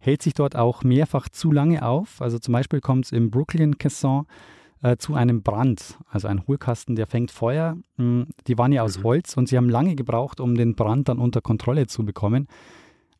hält 0.00 0.22
sich 0.22 0.34
dort 0.34 0.56
auch 0.56 0.82
mehrfach 0.82 1.28
zu 1.28 1.50
lange 1.50 1.84
auf. 1.86 2.20
Also 2.20 2.38
zum 2.38 2.52
Beispiel 2.52 2.80
kommt 2.80 3.06
es 3.06 3.12
im 3.12 3.30
Brooklyn 3.30 3.78
Caisson 3.78 4.26
äh, 4.82 4.96
zu 4.98 5.14
einem 5.14 5.42
Brand, 5.42 5.98
also 6.10 6.28
ein 6.28 6.46
Hohlkasten, 6.46 6.94
der 6.96 7.06
fängt 7.06 7.30
Feuer. 7.30 7.76
Mm, 7.96 8.22
Die 8.46 8.58
waren 8.58 8.72
ja 8.72 8.82
aus 8.82 8.98
Mhm. 8.98 9.04
Holz 9.04 9.36
und 9.36 9.48
sie 9.48 9.56
haben 9.56 9.70
lange 9.70 9.94
gebraucht, 9.94 10.40
um 10.40 10.56
den 10.56 10.74
Brand 10.74 11.08
dann 11.08 11.18
unter 11.18 11.40
Kontrolle 11.40 11.86
zu 11.86 12.04
bekommen. 12.04 12.48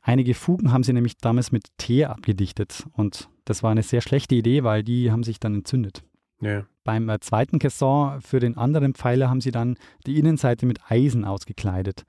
Einige 0.03 0.35
Fugen 0.35 0.73
haben 0.73 0.83
sie 0.83 0.93
nämlich 0.93 1.17
damals 1.17 1.53
mit 1.53 1.69
Teer 1.79 2.11
abgedichtet 2.11 2.85
und 2.93 3.31
das 3.47 3.63
war 3.63 3.71
eine 3.71 3.83
sehr 3.83 4.03
schlechte 4.03 4.35
Idee, 4.35 4.63
weil 4.63 4.83
die 4.83 5.11
haben 5.11 5.23
sich 5.23 5.41
dann 5.41 5.55
entzündet. 5.55 6.03
Ja. 6.41 6.67
Beim 6.85 7.09
äh, 7.09 7.21
zweiten 7.21 7.59
Caisson 7.59 8.21
für 8.21 8.41
den 8.41 8.57
anderen 8.57 8.95
Pfeiler 8.95 9.31
haben 9.31 9.41
sie 9.41 9.53
dann 9.53 9.77
die 10.07 10.19
Innenseite 10.19 10.67
mit 10.67 10.81
Eisen 10.89 11.25
ausgekleidet, 11.25 12.05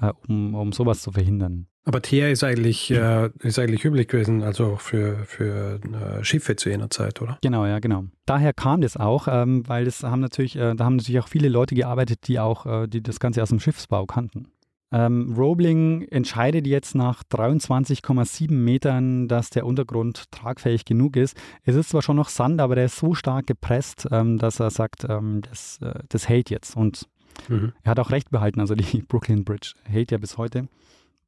äh, 0.00 0.12
um, 0.28 0.54
um 0.54 0.72
sowas 0.72 1.02
zu 1.02 1.12
verhindern. 1.12 1.66
Aber 1.84 2.02
Teer 2.02 2.30
ist 2.30 2.44
eigentlich, 2.44 2.90
äh, 2.90 3.30
ist 3.38 3.58
eigentlich 3.58 3.84
üblich 3.84 4.08
gewesen, 4.08 4.42
also 4.42 4.74
auch 4.74 4.80
für, 4.80 5.24
für 5.24 5.80
äh, 5.80 6.22
Schiffe 6.24 6.54
zu 6.56 6.68
jener 6.68 6.90
Zeit, 6.90 7.22
oder? 7.22 7.38
Genau, 7.42 7.64
ja, 7.64 7.78
genau. 7.78 8.04
Daher 8.26 8.52
kam 8.52 8.82
das 8.82 8.96
auch, 8.96 9.28
ähm, 9.28 9.66
weil 9.66 9.86
das 9.86 10.02
haben 10.02 10.20
natürlich, 10.20 10.56
äh, 10.56 10.74
da 10.74 10.84
haben 10.84 10.96
natürlich 10.96 11.20
auch 11.20 11.28
viele 11.28 11.48
Leute 11.48 11.74
gearbeitet, 11.74 12.28
die 12.28 12.38
auch, 12.38 12.66
äh, 12.66 12.86
die 12.86 13.02
das 13.02 13.18
Ganze 13.18 13.42
aus 13.42 13.48
dem 13.48 13.60
Schiffsbau 13.60 14.04
kannten. 14.04 14.48
Ähm, 14.92 15.34
Roebling 15.36 16.02
entscheidet 16.02 16.66
jetzt 16.66 16.94
nach 16.94 17.22
23,7 17.22 18.52
Metern, 18.52 19.28
dass 19.28 19.50
der 19.50 19.64
Untergrund 19.66 20.30
tragfähig 20.32 20.84
genug 20.84 21.16
ist. 21.16 21.36
Es 21.64 21.76
ist 21.76 21.90
zwar 21.90 22.02
schon 22.02 22.16
noch 22.16 22.28
Sand, 22.28 22.60
aber 22.60 22.74
der 22.74 22.86
ist 22.86 22.96
so 22.96 23.14
stark 23.14 23.46
gepresst, 23.46 24.08
ähm, 24.10 24.38
dass 24.38 24.58
er 24.60 24.70
sagt, 24.70 25.06
ähm, 25.08 25.42
das, 25.42 25.78
äh, 25.80 26.00
das 26.08 26.28
hält 26.28 26.50
jetzt. 26.50 26.76
Und 26.76 27.08
Mhm. 27.48 27.72
er 27.82 27.90
hat 27.92 28.00
auch 28.00 28.10
recht 28.10 28.30
behalten, 28.30 28.60
also 28.60 28.74
die 28.74 29.02
Brooklyn 29.08 29.44
Bridge 29.44 29.72
hält 29.84 30.10
ja 30.10 30.18
bis 30.18 30.36
heute. 30.36 30.68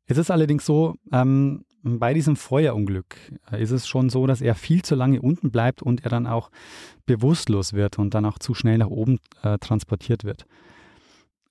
Es 0.06 0.18
ist 0.18 0.30
allerdings 0.30 0.66
so, 0.66 0.96
ähm, 1.12 1.64
bei 1.84 2.12
diesem 2.14 2.36
Feuerunglück 2.36 3.16
äh, 3.50 3.62
ist 3.62 3.70
es 3.70 3.86
schon 3.86 4.10
so, 4.10 4.26
dass 4.26 4.40
er 4.40 4.54
viel 4.54 4.82
zu 4.82 4.94
lange 4.94 5.22
unten 5.22 5.50
bleibt 5.50 5.82
und 5.82 6.04
er 6.04 6.10
dann 6.10 6.26
auch 6.26 6.50
bewusstlos 7.06 7.72
wird 7.72 7.98
und 7.98 8.14
dann 8.14 8.24
auch 8.24 8.38
zu 8.38 8.54
schnell 8.54 8.78
nach 8.78 8.88
oben 8.88 9.18
äh, 9.42 9.58
transportiert 9.58 10.24
wird. 10.24 10.46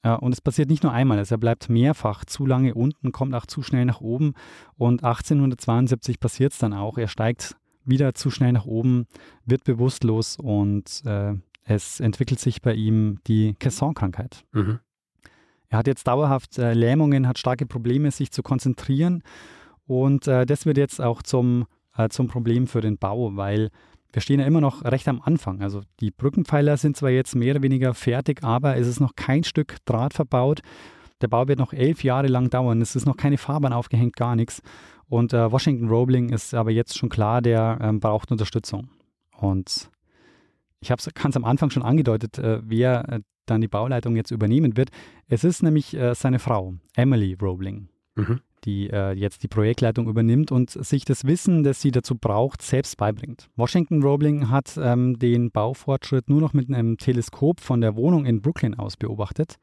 Äh, 0.03 0.15
und 0.15 0.33
es 0.33 0.41
passiert 0.41 0.69
nicht 0.69 0.83
nur 0.83 0.91
einmal, 0.91 1.17
also 1.17 1.35
er 1.35 1.39
bleibt 1.39 1.69
mehrfach 1.69 2.25
zu 2.25 2.45
lange 2.45 2.73
unten, 2.73 3.11
kommt 3.11 3.33
auch 3.35 3.45
zu 3.45 3.61
schnell 3.61 3.85
nach 3.85 4.01
oben 4.01 4.33
und 4.75 5.03
1872 5.03 6.19
passiert 6.19 6.53
es 6.53 6.59
dann 6.59 6.73
auch. 6.73 6.97
Er 6.97 7.07
steigt 7.07 7.55
wieder 7.83 8.13
zu 8.13 8.29
schnell 8.29 8.51
nach 8.51 8.65
oben, 8.65 9.07
wird 9.45 9.63
bewusstlos 9.63 10.37
und 10.37 11.01
äh, 11.05 11.33
es 11.63 11.99
entwickelt 11.99 12.39
sich 12.39 12.61
bei 12.61 12.73
ihm 12.73 13.19
die 13.27 13.55
Caisson-Krankheit. 13.59 14.43
Mhm. 14.51 14.79
Er 15.69 15.77
hat 15.77 15.87
jetzt 15.87 16.07
dauerhaft 16.07 16.57
äh, 16.57 16.73
Lähmungen, 16.73 17.27
hat 17.27 17.39
starke 17.39 17.65
Probleme, 17.65 18.11
sich 18.11 18.31
zu 18.31 18.43
konzentrieren. 18.43 19.23
Und 19.87 20.27
äh, 20.27 20.45
das 20.45 20.65
wird 20.65 20.77
jetzt 20.77 21.01
auch 21.01 21.23
zum, 21.23 21.65
äh, 21.95 22.09
zum 22.09 22.27
Problem 22.27 22.67
für 22.67 22.81
den 22.81 22.97
Bau, 22.97 23.35
weil 23.37 23.69
wir 24.13 24.21
stehen 24.21 24.39
ja 24.39 24.45
immer 24.45 24.61
noch 24.61 24.83
recht 24.83 25.07
am 25.07 25.21
Anfang. 25.21 25.61
Also 25.61 25.81
die 25.99 26.11
Brückenpfeiler 26.11 26.77
sind 26.77 26.97
zwar 26.97 27.09
jetzt 27.09 27.35
mehr 27.35 27.55
oder 27.55 27.63
weniger 27.63 27.93
fertig, 27.93 28.43
aber 28.43 28.77
es 28.77 28.87
ist 28.87 28.99
noch 28.99 29.15
kein 29.15 29.43
Stück 29.43 29.77
Draht 29.85 30.13
verbaut. 30.13 30.61
Der 31.21 31.27
Bau 31.27 31.47
wird 31.47 31.59
noch 31.59 31.73
elf 31.73 32.03
Jahre 32.03 32.27
lang 32.27 32.49
dauern. 32.49 32.81
Es 32.81 32.95
ist 32.95 33.05
noch 33.05 33.17
keine 33.17 33.37
Fahrbahn 33.37 33.73
aufgehängt, 33.73 34.15
gar 34.15 34.35
nichts. 34.35 34.61
Und 35.07 35.33
äh, 35.33 35.51
Washington 35.51 35.89
Roebling 35.89 36.29
ist 36.29 36.53
aber 36.53 36.71
jetzt 36.71 36.97
schon 36.97 37.09
klar, 37.09 37.41
der 37.41 37.77
ähm, 37.81 37.99
braucht 37.99 38.31
Unterstützung. 38.31 38.89
Und 39.37 39.89
ich 40.79 40.89
kann 40.89 41.29
es 41.29 41.37
am 41.37 41.45
Anfang 41.45 41.69
schon 41.69 41.83
angedeutet, 41.83 42.39
äh, 42.39 42.59
wer 42.63 43.07
äh, 43.09 43.19
dann 43.45 43.61
die 43.61 43.67
Bauleitung 43.67 44.15
jetzt 44.15 44.31
übernehmen 44.31 44.77
wird. 44.77 44.89
Es 45.27 45.43
ist 45.43 45.63
nämlich 45.63 45.95
äh, 45.95 46.15
seine 46.15 46.39
Frau, 46.39 46.75
Emily 46.95 47.37
Roebling, 47.39 47.89
Mhm. 48.15 48.41
Die 48.65 48.89
äh, 48.89 49.11
jetzt 49.13 49.43
die 49.43 49.47
Projektleitung 49.47 50.07
übernimmt 50.07 50.51
und 50.51 50.69
sich 50.69 51.05
das 51.05 51.25
Wissen, 51.25 51.63
das 51.63 51.81
sie 51.81 51.91
dazu 51.91 52.15
braucht, 52.15 52.61
selbst 52.61 52.97
beibringt. 52.97 53.49
Washington 53.55 54.03
Roebling 54.03 54.49
hat 54.49 54.77
ähm, 54.81 55.17
den 55.19 55.51
Baufortschritt 55.51 56.29
nur 56.29 56.41
noch 56.41 56.53
mit 56.53 56.69
einem 56.69 56.97
Teleskop 56.97 57.59
von 57.59 57.81
der 57.81 57.95
Wohnung 57.95 58.25
in 58.25 58.41
Brooklyn 58.41 58.75
aus 58.75 58.97
beobachtet. 58.97 59.57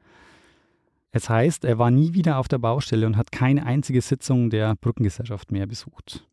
Es 1.11 1.29
heißt, 1.29 1.65
er 1.65 1.79
war 1.79 1.91
nie 1.91 2.13
wieder 2.13 2.37
auf 2.37 2.47
der 2.47 2.59
Baustelle 2.59 3.07
und 3.07 3.17
hat 3.17 3.31
keine 3.31 3.65
einzige 3.65 4.01
Sitzung 4.01 4.49
der 4.49 4.75
Brückengesellschaft 4.75 5.51
mehr 5.51 5.65
besucht. 5.65 6.27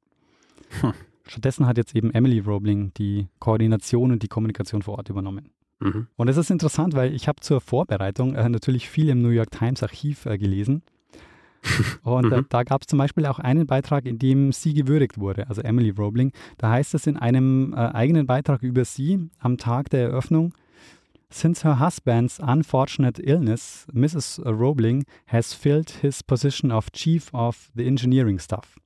Hm. 0.81 0.93
Stattdessen 1.27 1.67
hat 1.67 1.77
jetzt 1.77 1.95
eben 1.97 2.13
Emily 2.13 2.39
Roebling 2.39 2.93
die 2.95 3.29
Koordination 3.39 4.13
und 4.13 4.23
die 4.23 4.29
Kommunikation 4.29 4.83
vor 4.83 4.99
Ort 4.99 5.09
übernommen. 5.09 5.51
Mhm. 5.81 6.07
Und 6.17 6.29
es 6.29 6.37
ist 6.37 6.51
interessant, 6.51 6.95
weil 6.95 7.15
ich 7.15 7.29
habe 7.29 7.41
zur 7.41 7.61
Vorbereitung 7.61 8.35
äh, 8.35 8.49
natürlich 8.49 8.89
viel 8.89 9.09
im 9.09 9.23
New 9.23 9.31
York 9.31 9.51
Times 9.51 9.83
Archiv 9.83 10.27
äh, 10.27 10.39
gelesen. 10.39 10.83
Und 12.03 12.33
äh, 12.33 12.39
Mhm. 12.39 12.47
da 12.49 12.63
gab 12.63 12.83
es 12.83 12.87
zum 12.87 12.99
Beispiel 12.99 13.27
auch 13.27 13.39
einen 13.39 13.67
Beitrag, 13.67 14.07
in 14.07 14.19
dem 14.19 14.53
sie 14.53 14.75
gewürdigt 14.75 15.19
wurde, 15.19 15.49
also 15.49 15.63
Emily 15.63 15.91
Roebling. 15.91 16.33
Da 16.59 16.71
heißt 16.71 16.95
es 16.95 17.07
in 17.07 17.17
einem 17.17 17.73
äh, 17.73 17.77
eigenen 17.77 18.27
Beitrag 18.27 18.63
über 18.63 18.85
sie 18.85 19.29
am 19.39 19.57
Tag 19.59 19.91
der 19.91 20.03
Eröffnung, 20.09 20.53
Since 21.29 21.65
her 21.65 21.81
husband's 21.81 22.39
unfortunate 22.39 23.21
illness, 23.21 23.89
Mrs. 23.93 24.41
Roebling 24.47 25.05
has 25.27 25.53
filled 25.53 25.91
his 25.91 26.23
position 26.23 26.71
of 26.71 26.93
Chief 26.93 27.35
of 27.35 27.69
the 27.75 27.85
Engineering 27.85 28.39
Staff. 28.39 28.77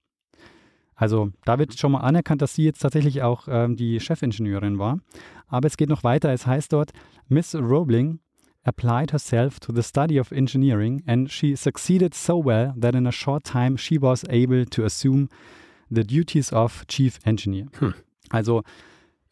Also 0.95 1.33
da 1.45 1.59
wird 1.59 1.79
schon 1.79 1.93
mal 1.93 2.01
anerkannt, 2.01 2.40
dass 2.43 2.55
sie 2.55 2.64
jetzt 2.64 2.81
tatsächlich 2.81 3.23
auch 3.23 3.47
ähm, 3.49 3.77
die 3.77 4.01
Chefingenieurin 4.01 4.79
war. 4.79 5.01
Aber 5.49 5.66
es 5.66 5.77
geht 5.77 5.90
noch 5.90 6.03
weiter. 6.03 6.33
Es 6.33 6.47
heißt 6.47 6.73
dort, 6.73 6.93
Miss 7.29 7.55
Roebling 7.55 8.21
applied 8.64 9.12
herself 9.12 9.59
to 9.61 9.73
the 9.73 9.83
study 9.83 10.18
of 10.18 10.33
engineering 10.33 11.03
and 11.07 11.31
she 11.31 11.57
succeeded 11.57 12.14
so 12.14 12.44
well 12.44 12.75
that 12.79 12.94
in 12.94 13.07
a 13.07 13.12
short 13.12 13.44
time 13.44 13.77
she 13.77 14.01
was 14.01 14.25
able 14.29 14.64
to 14.66 14.85
assume 14.85 15.29
the 15.90 16.05
duties 16.05 16.53
of 16.53 16.87
Chief 16.87 17.18
Engineer. 17.25 17.66
Hm. 17.79 17.94
Also 18.29 18.62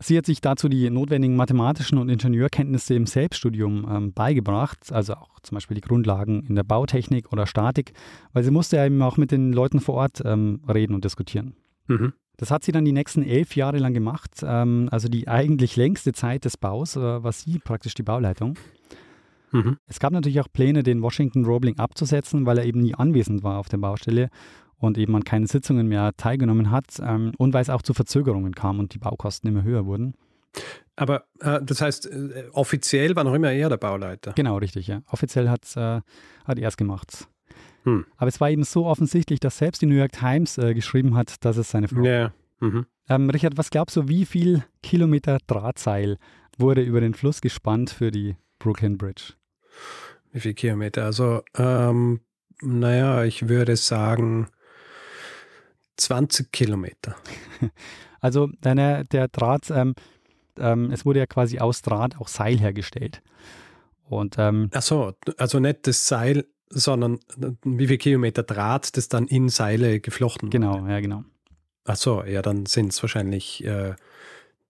sie 0.01 0.17
hat 0.17 0.27
sich 0.27 0.41
dazu 0.41 0.69
die 0.69 0.89
notwendigen 0.91 1.37
mathematischen 1.37 1.99
und 1.99 2.09
Ingenieurkenntnisse 2.09 2.95
im 2.95 3.07
Selbststudium 3.07 3.87
ähm, 3.91 4.13
beigebracht, 4.13 4.93
also 4.93 5.15
auch 5.15 5.41
zum 5.41 5.57
Beispiel 5.57 5.75
die 5.75 5.81
Grundlagen 5.83 6.45
in 6.49 6.55
der 6.55 6.65
Bautechnik 6.65 7.33
oder 7.33 7.47
Statik, 7.47 7.93
weil 8.33 8.45
sie 8.45 8.51
musste 8.51 8.77
ja 8.77 8.87
eben 8.87 9.03
auch 9.03 9.17
mit 9.17 9.31
den 9.31 9.53
Leuten 9.53 9.81
vor 9.81 9.95
Ort 9.95 10.23
ähm, 10.25 10.61
reden 10.69 10.95
und 10.95 11.05
diskutieren. 11.05 11.55
Mhm. 11.87 12.13
Das 12.39 12.53
hat 12.53 12.63
sie 12.63 12.71
dann 12.71 12.85
die 12.85 12.93
nächsten 12.93 13.25
elf 13.25 13.57
Jahre 13.57 13.79
lang 13.79 13.95
gemacht. 13.95 14.31
Ähm, 14.43 14.89
also 14.91 15.09
die 15.09 15.29
eigentlich 15.29 15.77
längste 15.77 16.13
Zeit 16.13 16.45
des 16.45 16.57
Baus 16.57 16.97
äh, 16.97 17.01
war 17.01 17.33
sie 17.33 17.59
praktisch 17.59 17.95
die 17.95 18.05
Bauleitung. 18.05 18.57
Mhm. 19.53 19.79
Es 19.87 19.99
gab 19.99 20.13
natürlich 20.13 20.41
auch 20.41 20.49
Pläne, 20.53 20.83
den 20.83 21.03
Washington 21.03 21.45
Roebling 21.45 21.79
abzusetzen, 21.79 22.47
weil 22.47 22.59
er 22.59 22.65
eben 22.65 22.81
nie 22.81 22.95
anwesend 22.95 23.43
war 23.43 23.59
auf 23.59 23.69
der 23.69 23.79
Baustelle 23.79 24.29
und 24.77 24.99
eben 24.99 25.15
an 25.17 25.25
keinen 25.25 25.47
Sitzungen 25.47 25.89
mehr 25.89 26.13
teilgenommen 26.17 26.71
hat 26.71 27.01
ähm, 27.01 27.33
und 27.39 27.53
weil 27.53 27.63
es 27.63 27.71
auch 27.71 27.83
zu 27.83 27.95
Verzögerungen 27.95 28.55
kam 28.55 28.79
und 28.79 28.95
die 28.95 28.99
Baukosten 28.99 29.49
immer 29.49 29.63
höher 29.63 29.87
wurden. 29.87 30.15
Aber 30.97 31.25
äh, 31.41 31.61
das 31.63 31.81
heißt, 31.81 32.07
äh, 32.07 32.45
offiziell 32.53 33.15
war 33.17 33.25
noch 33.25 33.35
immer 33.35 33.53
er 33.53 33.69
der 33.69 33.77
Bauleiter. 33.77 34.33
Genau, 34.33 34.57
richtig, 34.59 34.87
ja. 34.87 35.03
Offiziell 35.07 35.49
hat, 35.49 35.65
äh, 35.77 36.01
hat 36.45 36.59
er 36.59 36.69
es 36.69 36.77
gemacht. 36.77 37.29
Hm. 37.85 38.07
Aber 38.17 38.29
es 38.29 38.41
war 38.41 38.51
eben 38.51 38.65
so 38.65 38.87
offensichtlich, 38.87 39.41
dass 39.41 39.59
selbst 39.59 39.83
die 39.83 39.87
New 39.87 39.95
York 39.95 40.13
Times 40.13 40.59
äh, 40.59 40.75
geschrieben 40.75 41.17
hat, 41.17 41.45
dass 41.45 41.57
es 41.57 41.71
seine 41.71 41.89
Frau 41.89 42.03
Ja. 42.03 42.33
Mhm. 42.61 42.87
Ähm, 43.09 43.31
Richard, 43.31 43.57
was 43.57 43.71
glaubst 43.71 43.97
du, 43.97 44.09
wie 44.09 44.25
viel 44.25 44.65
Kilometer 44.83 45.39
Drahtseil 45.47 46.19
wurde 46.57 46.83
über 46.83 47.01
den 47.01 47.15
Fluss 47.15 47.41
gespannt 47.41 47.91
für 47.91 48.11
die 48.11 48.37
Brooklyn 48.59 48.99
Bridge? 48.99 49.35
Wie 50.33 50.41
viele 50.41 50.55
Kilometer? 50.55 51.05
Also, 51.05 51.43
ähm, 51.57 52.21
naja, 52.61 53.25
ich 53.25 53.49
würde 53.49 53.77
sagen 53.77 54.49
20 55.97 56.53
Kilometer. 56.53 57.17
Also 58.21 58.49
der, 58.65 59.05
der 59.05 59.29
Draht, 59.29 59.71
ähm, 59.71 59.95
ähm, 60.59 60.91
es 60.91 61.07
wurde 61.07 61.21
ja 61.21 61.27
quasi 61.27 61.61
aus 61.61 61.83
Draht 61.83 62.19
auch 62.19 62.27
Seil 62.27 62.59
hergestellt. 62.59 63.23
Und 64.09 64.35
ähm, 64.39 64.71
Ach 64.75 64.83
so, 64.83 65.13
also 65.37 65.61
nicht 65.61 65.87
das 65.87 66.09
Seil, 66.09 66.45
sondern 66.69 67.21
wie 67.63 67.87
viel 67.87 67.99
Kilometer 67.99 68.43
Draht, 68.43 68.97
das 68.97 69.09
dann 69.09 69.29
in 69.29 69.49
Seile 69.49 70.01
geflochten 70.01 70.51
genau, 70.51 70.81
wurde. 70.81 70.93
ja 70.93 71.01
genau. 71.01 71.25
Ach 71.85 71.95
so, 71.97 72.25
ja, 72.25 72.43
dann 72.43 72.67
sind 72.67 72.93
es 72.93 73.01
wahrscheinlich 73.03 73.65
äh, 73.65 73.95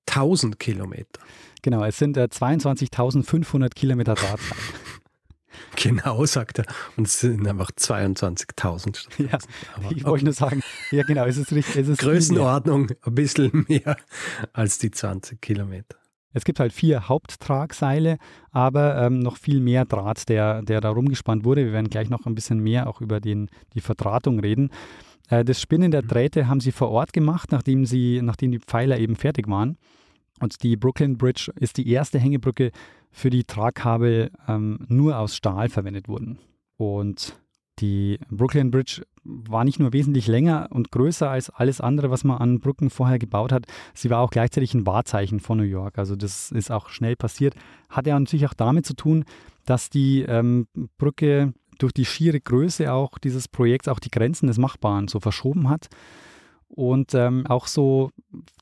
1000 0.09 0.59
Kilometer. 0.59 1.21
Genau, 1.63 1.85
es 1.85 1.99
sind 1.99 2.17
äh, 2.17 2.29
22.500 2.31 3.71
Kilometer 3.71 4.15
Drahtseil. 4.15 4.59
Genau, 5.81 6.25
sagt 6.27 6.59
er. 6.59 6.65
Und 6.97 7.07
es 7.07 7.21
sind 7.21 7.47
einfach 7.47 7.71
22.000. 7.71 9.07
ja, 9.19 9.39
Aber 9.77 9.93
ich 9.95 10.05
wollte 10.05 10.25
nur 10.25 10.35
sagen, 10.35 10.63
ja 10.91 11.05
genau, 11.05 11.25
es 11.25 11.37
ist 11.37 11.53
richtig. 11.53 11.77
Es 11.77 11.89
ist. 11.89 11.99
Größenordnung 11.99 12.89
ein 13.03 13.15
bisschen 13.15 13.65
mehr 13.69 13.97
als 14.53 14.79
die 14.79 14.91
20 14.91 15.41
Kilometer. 15.41 15.97
Es 16.33 16.45
gibt 16.45 16.61
halt 16.61 16.73
vier 16.73 17.09
Haupttragseile, 17.09 18.19
aber 18.51 18.99
ähm, 19.03 19.21
noch 19.21 19.37
viel 19.37 19.61
mehr 19.61 19.85
Draht, 19.85 20.29
der, 20.29 20.63
der 20.63 20.81
da 20.81 20.91
rumgespannt 20.91 21.45
wurde. 21.45 21.65
Wir 21.65 21.73
werden 21.73 21.89
gleich 21.89 22.11
noch 22.11 22.27
ein 22.27 22.35
bisschen 22.35 22.59
mehr 22.59 22.87
auch 22.87 23.01
über 23.01 23.21
den, 23.21 23.49
die 23.75 23.81
Verdrahtung 23.81 24.39
reden. 24.41 24.71
Äh, 25.31 25.45
das 25.45 25.61
Spinnen 25.61 25.91
der 25.91 26.03
Drähte 26.03 26.49
haben 26.49 26.61
sie 26.61 26.73
vor 26.73 26.91
Ort 26.91 27.13
gemacht, 27.13 27.51
nachdem, 27.51 27.87
sie, 27.87 28.21
nachdem 28.23 28.51
die 28.51 28.59
Pfeiler 28.59 28.99
eben 28.99 29.17
fertig 29.17 29.49
waren. 29.49 29.79
Und 30.41 30.63
die 30.63 30.77
Brooklyn 30.77 31.19
Bridge 31.19 31.53
ist 31.57 31.77
die 31.77 31.89
erste 31.89 32.19
Hängebrücke, 32.19 32.71
für 33.11 33.31
die 33.31 33.45
Tragkabel 33.45 34.31
ähm, 34.47 34.81
nur 34.89 35.19
aus 35.19 35.35
Stahl 35.35 35.69
verwendet 35.69 36.09
wurden. 36.09 36.39
Und 36.77 37.35
die 37.81 38.19
Brooklyn 38.31 38.71
Bridge 38.71 39.03
war 39.25 39.65
nicht 39.65 39.79
nur 39.79 39.93
wesentlich 39.93 40.27
länger 40.27 40.69
und 40.71 40.91
größer 40.91 41.31
als 41.31 41.51
alles 41.51 41.81
andere, 41.81 42.11
was 42.11 42.25
man 42.25 42.39
an 42.39 42.61
Brücken 42.61 42.91
vorher 42.91 43.19
gebaut 43.19 43.53
hat. 43.53 43.67
Sie 43.95 44.11
war 44.11 44.21
auch 44.21 44.31
gleichzeitig 44.31 44.75
ein 44.75 44.87
Wahrzeichen 44.87 45.41
von 45.41 45.59
New 45.59 45.65
York. 45.65 45.99
Also 45.99 46.17
das 46.17 46.51
ist 46.51 46.71
auch 46.71 46.89
schnell 46.89 47.17
passiert. 47.17 47.55
Hat 47.89 48.07
ja 48.07 48.19
natürlich 48.19 48.47
auch 48.47 48.55
damit 48.55 48.87
zu 48.87 48.95
tun, 48.95 49.25
dass 49.65 49.91
die 49.91 50.23
ähm, 50.23 50.67
Brücke 50.97 51.53
durch 51.79 51.93
die 51.93 52.05
schiere 52.05 52.41
Größe 52.41 52.93
auch 52.93 53.19
dieses 53.19 53.49
Projekts 53.49 53.89
auch 53.89 54.01
die 54.01 54.11
Grenzen 54.11 54.49
des 54.49 54.59
Machbaren 54.59 55.07
so 55.07 55.21
verschoben 55.21 55.69
hat 55.69 55.89
und 56.79 57.13
ähm, 57.13 57.45
auch 57.49 57.67
so 57.67 58.13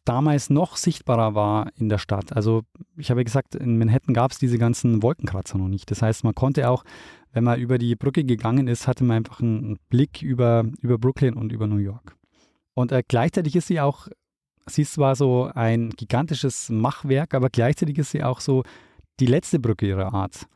damals 0.06 0.48
noch 0.48 0.78
sichtbarer 0.78 1.34
war 1.34 1.70
in 1.76 1.90
der 1.90 1.98
Stadt. 1.98 2.34
Also 2.34 2.62
ich 2.96 3.10
habe 3.10 3.22
gesagt, 3.22 3.54
in 3.54 3.76
Manhattan 3.76 4.14
gab 4.14 4.30
es 4.30 4.38
diese 4.38 4.56
ganzen 4.56 5.02
Wolkenkratzer 5.02 5.58
noch 5.58 5.68
nicht. 5.68 5.90
Das 5.90 6.00
heißt, 6.00 6.24
man 6.24 6.34
konnte 6.34 6.70
auch, 6.70 6.82
wenn 7.34 7.44
man 7.44 7.60
über 7.60 7.76
die 7.76 7.94
Brücke 7.94 8.24
gegangen 8.24 8.68
ist, 8.68 8.88
hatte 8.88 9.04
man 9.04 9.18
einfach 9.18 9.40
einen 9.40 9.78
Blick 9.90 10.22
über, 10.22 10.64
über 10.80 10.96
Brooklyn 10.96 11.34
und 11.34 11.52
über 11.52 11.66
New 11.66 11.76
York. 11.76 12.16
Und 12.72 12.90
äh, 12.90 13.02
gleichzeitig 13.06 13.54
ist 13.54 13.66
sie 13.66 13.82
auch, 13.82 14.08
sie 14.64 14.82
ist 14.82 14.94
zwar 14.94 15.14
so 15.14 15.50
ein 15.54 15.90
gigantisches 15.90 16.70
Machwerk, 16.70 17.34
aber 17.34 17.50
gleichzeitig 17.50 17.98
ist 17.98 18.12
sie 18.12 18.24
auch 18.24 18.40
so 18.40 18.62
die 19.20 19.26
letzte 19.26 19.58
Brücke 19.58 19.88
ihrer 19.88 20.14
Art. 20.14 20.46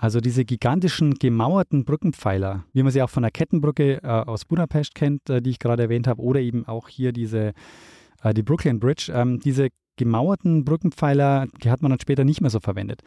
Also 0.00 0.20
diese 0.20 0.46
gigantischen 0.46 1.16
gemauerten 1.16 1.84
Brückenpfeiler, 1.84 2.64
wie 2.72 2.82
man 2.82 2.90
sie 2.90 3.02
auch 3.02 3.10
von 3.10 3.22
der 3.22 3.30
Kettenbrücke 3.30 4.02
äh, 4.02 4.06
aus 4.06 4.46
Budapest 4.46 4.94
kennt, 4.94 5.28
äh, 5.28 5.42
die 5.42 5.50
ich 5.50 5.58
gerade 5.58 5.82
erwähnt 5.82 6.06
habe, 6.06 6.22
oder 6.22 6.40
eben 6.40 6.66
auch 6.66 6.88
hier 6.88 7.12
diese, 7.12 7.52
äh, 8.22 8.32
die 8.32 8.42
Brooklyn 8.42 8.80
Bridge, 8.80 9.12
ähm, 9.14 9.40
diese 9.40 9.68
gemauerten 9.96 10.64
Brückenpfeiler, 10.64 11.48
die 11.62 11.70
hat 11.70 11.82
man 11.82 11.90
dann 11.90 12.00
später 12.00 12.24
nicht 12.24 12.40
mehr 12.40 12.48
so 12.48 12.60
verwendet. 12.60 13.02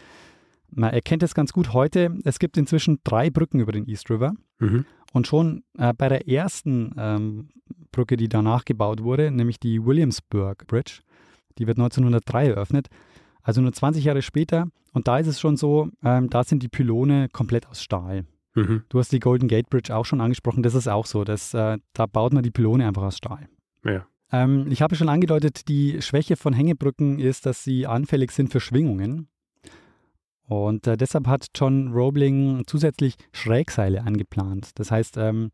Man 0.69 0.93
erkennt 0.93 1.23
es 1.23 1.33
ganz 1.33 1.51
gut 1.51 1.73
heute. 1.73 2.15
Es 2.25 2.37
gibt 2.37 2.57
inzwischen 2.57 2.99
drei 3.03 3.31
Brücken 3.31 3.59
über 3.59 3.71
den 3.71 3.87
East 3.87 4.11
River. 4.11 4.33
Mhm. 4.59 4.85
Und 5.13 5.25
schon 5.25 5.63
äh, 5.79 5.93
bei 5.97 6.09
der 6.09 6.27
ersten 6.27 6.93
ähm, 6.95 7.49
Brücke, 7.91 8.17
die 8.17 8.29
danach 8.29 8.65
gebaut 8.65 9.01
wurde, 9.01 9.31
nämlich 9.31 9.59
die 9.59 9.83
Williamsburg 9.83 10.67
Bridge, 10.67 10.99
die 11.57 11.65
wird 11.65 11.79
1903 11.79 12.49
eröffnet, 12.49 12.89
also 13.43 13.61
nur 13.61 13.73
20 13.73 14.03
Jahre 14.03 14.21
später. 14.21 14.67
Und 14.93 15.07
da 15.07 15.19
ist 15.19 15.27
es 15.27 15.39
schon 15.39 15.57
so, 15.57 15.89
ähm, 16.03 16.29
da 16.29 16.43
sind 16.43 16.63
die 16.63 16.69
Pylone 16.69 17.29
komplett 17.29 17.67
aus 17.67 17.83
Stahl. 17.83 18.25
Mhm. 18.55 18.83
Du 18.89 18.99
hast 18.99 19.11
die 19.11 19.19
Golden 19.19 19.47
Gate 19.47 19.69
Bridge 19.69 19.95
auch 19.95 20.05
schon 20.05 20.21
angesprochen, 20.21 20.63
das 20.63 20.75
ist 20.75 20.87
auch 20.87 21.05
so. 21.05 21.23
Das, 21.23 21.53
äh, 21.53 21.77
da 21.93 22.05
baut 22.05 22.33
man 22.33 22.43
die 22.43 22.51
Pylone 22.51 22.87
einfach 22.87 23.03
aus 23.03 23.17
Stahl. 23.17 23.47
Ja. 23.83 24.05
Ähm, 24.31 24.67
ich 24.69 24.81
habe 24.81 24.95
schon 24.95 25.09
angedeutet, 25.09 25.67
die 25.67 26.01
Schwäche 26.01 26.35
von 26.35 26.53
Hängebrücken 26.53 27.19
ist, 27.19 27.45
dass 27.45 27.63
sie 27.63 27.85
anfällig 27.87 28.31
sind 28.31 28.51
für 28.51 28.59
Schwingungen. 28.59 29.27
Und 30.45 30.87
äh, 30.87 30.97
deshalb 30.97 31.27
hat 31.27 31.47
John 31.55 31.93
Roebling 31.93 32.63
zusätzlich 32.67 33.15
Schrägseile 33.31 34.03
angeplant. 34.03 34.71
Das 34.75 34.91
heißt, 34.91 35.17
ähm, 35.17 35.51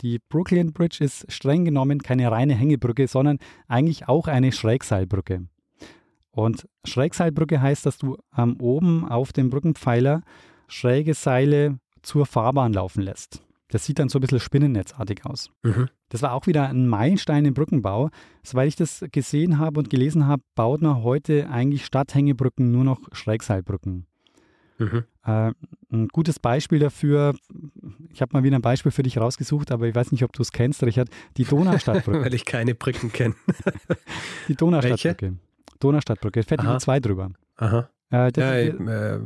die 0.00 0.20
Brooklyn 0.28 0.72
Bridge 0.72 1.02
ist 1.02 1.30
streng 1.30 1.64
genommen 1.64 2.02
keine 2.02 2.30
reine 2.30 2.54
Hängebrücke, 2.54 3.08
sondern 3.08 3.38
eigentlich 3.66 4.08
auch 4.08 4.28
eine 4.28 4.52
Schrägseilbrücke. 4.52 5.46
Und 6.38 6.68
Schrägseilbrücke 6.84 7.60
heißt, 7.60 7.84
dass 7.84 7.98
du 7.98 8.16
ähm, 8.36 8.58
oben 8.60 9.04
auf 9.04 9.32
dem 9.32 9.50
Brückenpfeiler 9.50 10.22
schräge 10.68 11.14
Seile 11.14 11.80
zur 12.02 12.26
Fahrbahn 12.26 12.72
laufen 12.72 13.02
lässt. 13.02 13.42
Das 13.72 13.84
sieht 13.84 13.98
dann 13.98 14.08
so 14.08 14.18
ein 14.18 14.20
bisschen 14.20 14.38
spinnennetzartig 14.38 15.26
aus. 15.26 15.50
Mhm. 15.64 15.88
Das 16.10 16.22
war 16.22 16.34
auch 16.34 16.46
wieder 16.46 16.68
ein 16.68 16.86
Meilenstein 16.86 17.44
im 17.44 17.54
Brückenbau. 17.54 18.10
Soweit 18.44 18.68
ich 18.68 18.76
das 18.76 19.04
gesehen 19.10 19.58
habe 19.58 19.80
und 19.80 19.90
gelesen 19.90 20.28
habe, 20.28 20.44
baut 20.54 20.80
man 20.80 21.02
heute 21.02 21.50
eigentlich 21.50 21.84
statt 21.84 22.14
Hängebrücken 22.14 22.70
nur 22.70 22.84
noch 22.84 23.00
Schrägseilbrücken. 23.10 24.06
Mhm. 24.78 25.04
Äh, 25.24 25.50
ein 25.90 26.06
gutes 26.06 26.38
Beispiel 26.38 26.78
dafür, 26.78 27.34
ich 28.12 28.22
habe 28.22 28.34
mal 28.34 28.44
wieder 28.44 28.54
ein 28.54 28.62
Beispiel 28.62 28.92
für 28.92 29.02
dich 29.02 29.18
rausgesucht, 29.18 29.72
aber 29.72 29.88
ich 29.88 29.94
weiß 29.96 30.12
nicht, 30.12 30.22
ob 30.22 30.32
du 30.34 30.42
es 30.42 30.52
kennst, 30.52 30.84
Richard, 30.84 31.08
die 31.36 31.44
Donaustadtbrücke. 31.46 32.26
Weil 32.26 32.34
ich 32.34 32.44
keine 32.44 32.76
Brücken 32.76 33.12
kenne. 33.12 33.34
die 34.46 34.54
Donaustadtbrücke. 34.54 35.34
Donaustadtbrücke, 35.78 36.42
fährt 36.42 36.62
die 36.62 36.66
Aha. 36.66 36.76
U2 36.76 37.00
drüber. 37.00 37.30
Aha. 37.56 37.88
Äh, 38.10 38.32
das, 38.32 38.44
Ja, 38.44 38.58
ich 38.58 38.68
ist, 38.68 38.80
äh, 38.80 39.18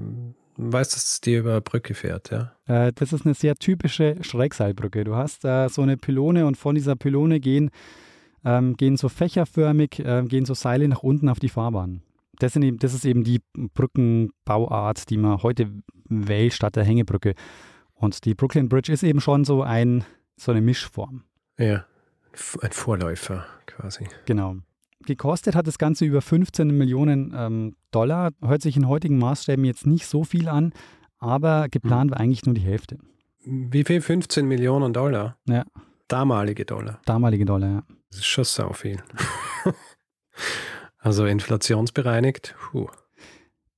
weiß, 0.57 0.89
dass 0.91 1.21
die 1.21 1.37
über 1.37 1.61
Brücke 1.61 1.95
fährt, 1.95 2.31
ja. 2.31 2.53
äh, 2.67 2.93
das 2.95 3.13
ist 3.13 3.25
eine 3.25 3.35
sehr 3.35 3.55
typische 3.55 4.17
Schrägseilbrücke. 4.23 5.05
Du 5.05 5.15
hast 5.17 5.45
äh, 5.45 5.69
so 5.69 5.83
eine 5.83 5.97
Pylone 5.97 6.47
und 6.47 6.57
von 6.57 6.75
dieser 6.75 6.97
Pylone 6.97 7.41
gehen, 7.41 7.71
ähm, 8.45 8.77
gehen 8.77 8.97
so 8.97 9.09
fächerförmig, 9.09 10.01
äh, 10.01 10.23
gehen 10.25 10.45
so 10.45 10.55
Seile 10.55 10.89
nach 10.89 11.03
unten 11.03 11.29
auf 11.29 11.39
die 11.39 11.49
Fahrbahn. 11.49 12.03
Das, 12.39 12.57
eben, 12.57 12.79
das 12.79 12.95
ist 12.95 13.05
eben 13.05 13.23
die 13.25 13.41
Brückenbauart, 13.55 15.11
die 15.11 15.17
man 15.17 15.43
heute 15.43 15.71
wählt 16.09 16.53
statt 16.53 16.77
der 16.77 16.85
Hängebrücke. 16.85 17.35
Und 17.95 18.25
die 18.25 18.35
Brooklyn 18.35 18.69
Bridge 18.69 18.93
ist 18.93 19.05
eben 19.05 19.21
schon 19.21 19.45
so, 19.45 19.63
ein, 19.63 20.05
so 20.37 20.51
eine 20.51 20.61
Mischform. 20.61 21.25
Ja. 21.57 21.85
Ein 22.63 22.73
Vorläufer 22.73 23.47
quasi. 23.67 24.09
Genau. 24.25 24.57
Gekostet 25.07 25.55
hat 25.55 25.67
das 25.67 25.79
Ganze 25.79 26.05
über 26.05 26.23
15 26.23 26.69
Millionen 26.77 27.33
ähm, 27.37 27.77
Dollar. 27.91 28.31
Hört 28.43 28.63
sich 28.63 28.77
in 28.77 28.89
heutigen 28.89 29.19
Maßstäben 29.19 29.65
jetzt 29.65 29.87
nicht 29.87 30.07
so 30.07 30.25
viel 30.25 30.49
an, 30.49 30.73
aber 31.19 31.69
geplant 31.69 32.11
war 32.11 32.21
eigentlich 32.21 32.45
nur 32.45 32.55
die 32.55 32.63
Hälfte. 32.63 32.99
Wie 33.45 33.85
viel? 33.85 34.01
15 34.01 34.47
Millionen 34.47 34.93
Dollar? 34.93 35.37
Ja. 35.49 35.65
Damalige 36.09 36.65
Dollar. 36.65 37.01
Damalige 37.05 37.45
Dollar, 37.45 37.69
ja. 37.69 37.83
Das 38.11 38.21
ist 38.21 38.27
schon 38.27 38.45
sau 38.45 38.73
viel. 38.73 39.03
also 40.99 41.25
inflationsbereinigt. 41.27 42.55
Puh. 42.71 42.89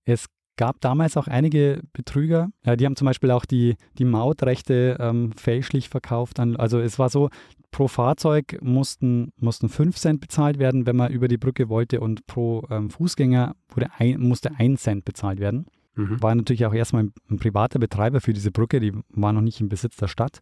Es 0.05 0.27
gab 0.57 0.81
damals 0.81 1.17
auch 1.17 1.27
einige 1.27 1.83
Betrüger, 1.93 2.49
ja, 2.65 2.77
die 2.77 2.87
haben 2.87 2.97
zum 2.97 3.07
Beispiel 3.07 3.31
auch 3.31 3.45
die, 3.45 3.77
die 3.99 4.05
Mautrechte 4.05 4.97
ähm, 5.01 5.33
fälschlich 5.33 5.89
verkauft. 5.89 6.39
An, 6.41 6.57
also 6.57 6.81
es 6.81 6.99
war 6.99 7.09
so, 7.09 7.31
pro 7.75 7.89
Fahrzeug 7.89 8.57
mussten, 8.63 9.33
mussten 9.37 9.69
5 9.69 9.97
Cent 9.97 10.21
bezahlt 10.21 10.61
werden, 10.61 10.87
wenn 10.87 10.95
man 10.95 11.11
über 11.11 11.27
die 11.27 11.39
Brücke 11.39 11.69
wollte 11.69 11.99
und 11.99 12.25
pro 12.29 12.65
ähm, 12.71 12.89
Fußgänger 12.89 13.57
wurde 13.69 13.89
ein, 13.99 14.21
musste 14.21 14.53
1 14.57 14.81
Cent 14.81 15.05
bezahlt 15.05 15.41
werden. 15.41 15.67
Mhm. 15.97 16.23
War 16.23 16.37
natürlich 16.37 16.67
auch 16.67 16.73
erstmal 16.73 17.03
ein, 17.03 17.13
ein 17.29 17.39
privater 17.39 17.81
Betreiber 17.81 18.21
für 18.21 18.33
diese 18.33 18.53
Brücke, 18.53 18.79
die 18.79 18.93
war 19.09 19.33
noch 19.33 19.41
nicht 19.41 19.61
im 19.61 19.69
Besitz 19.69 19.97
der 19.97 20.07
Stadt. 20.07 20.39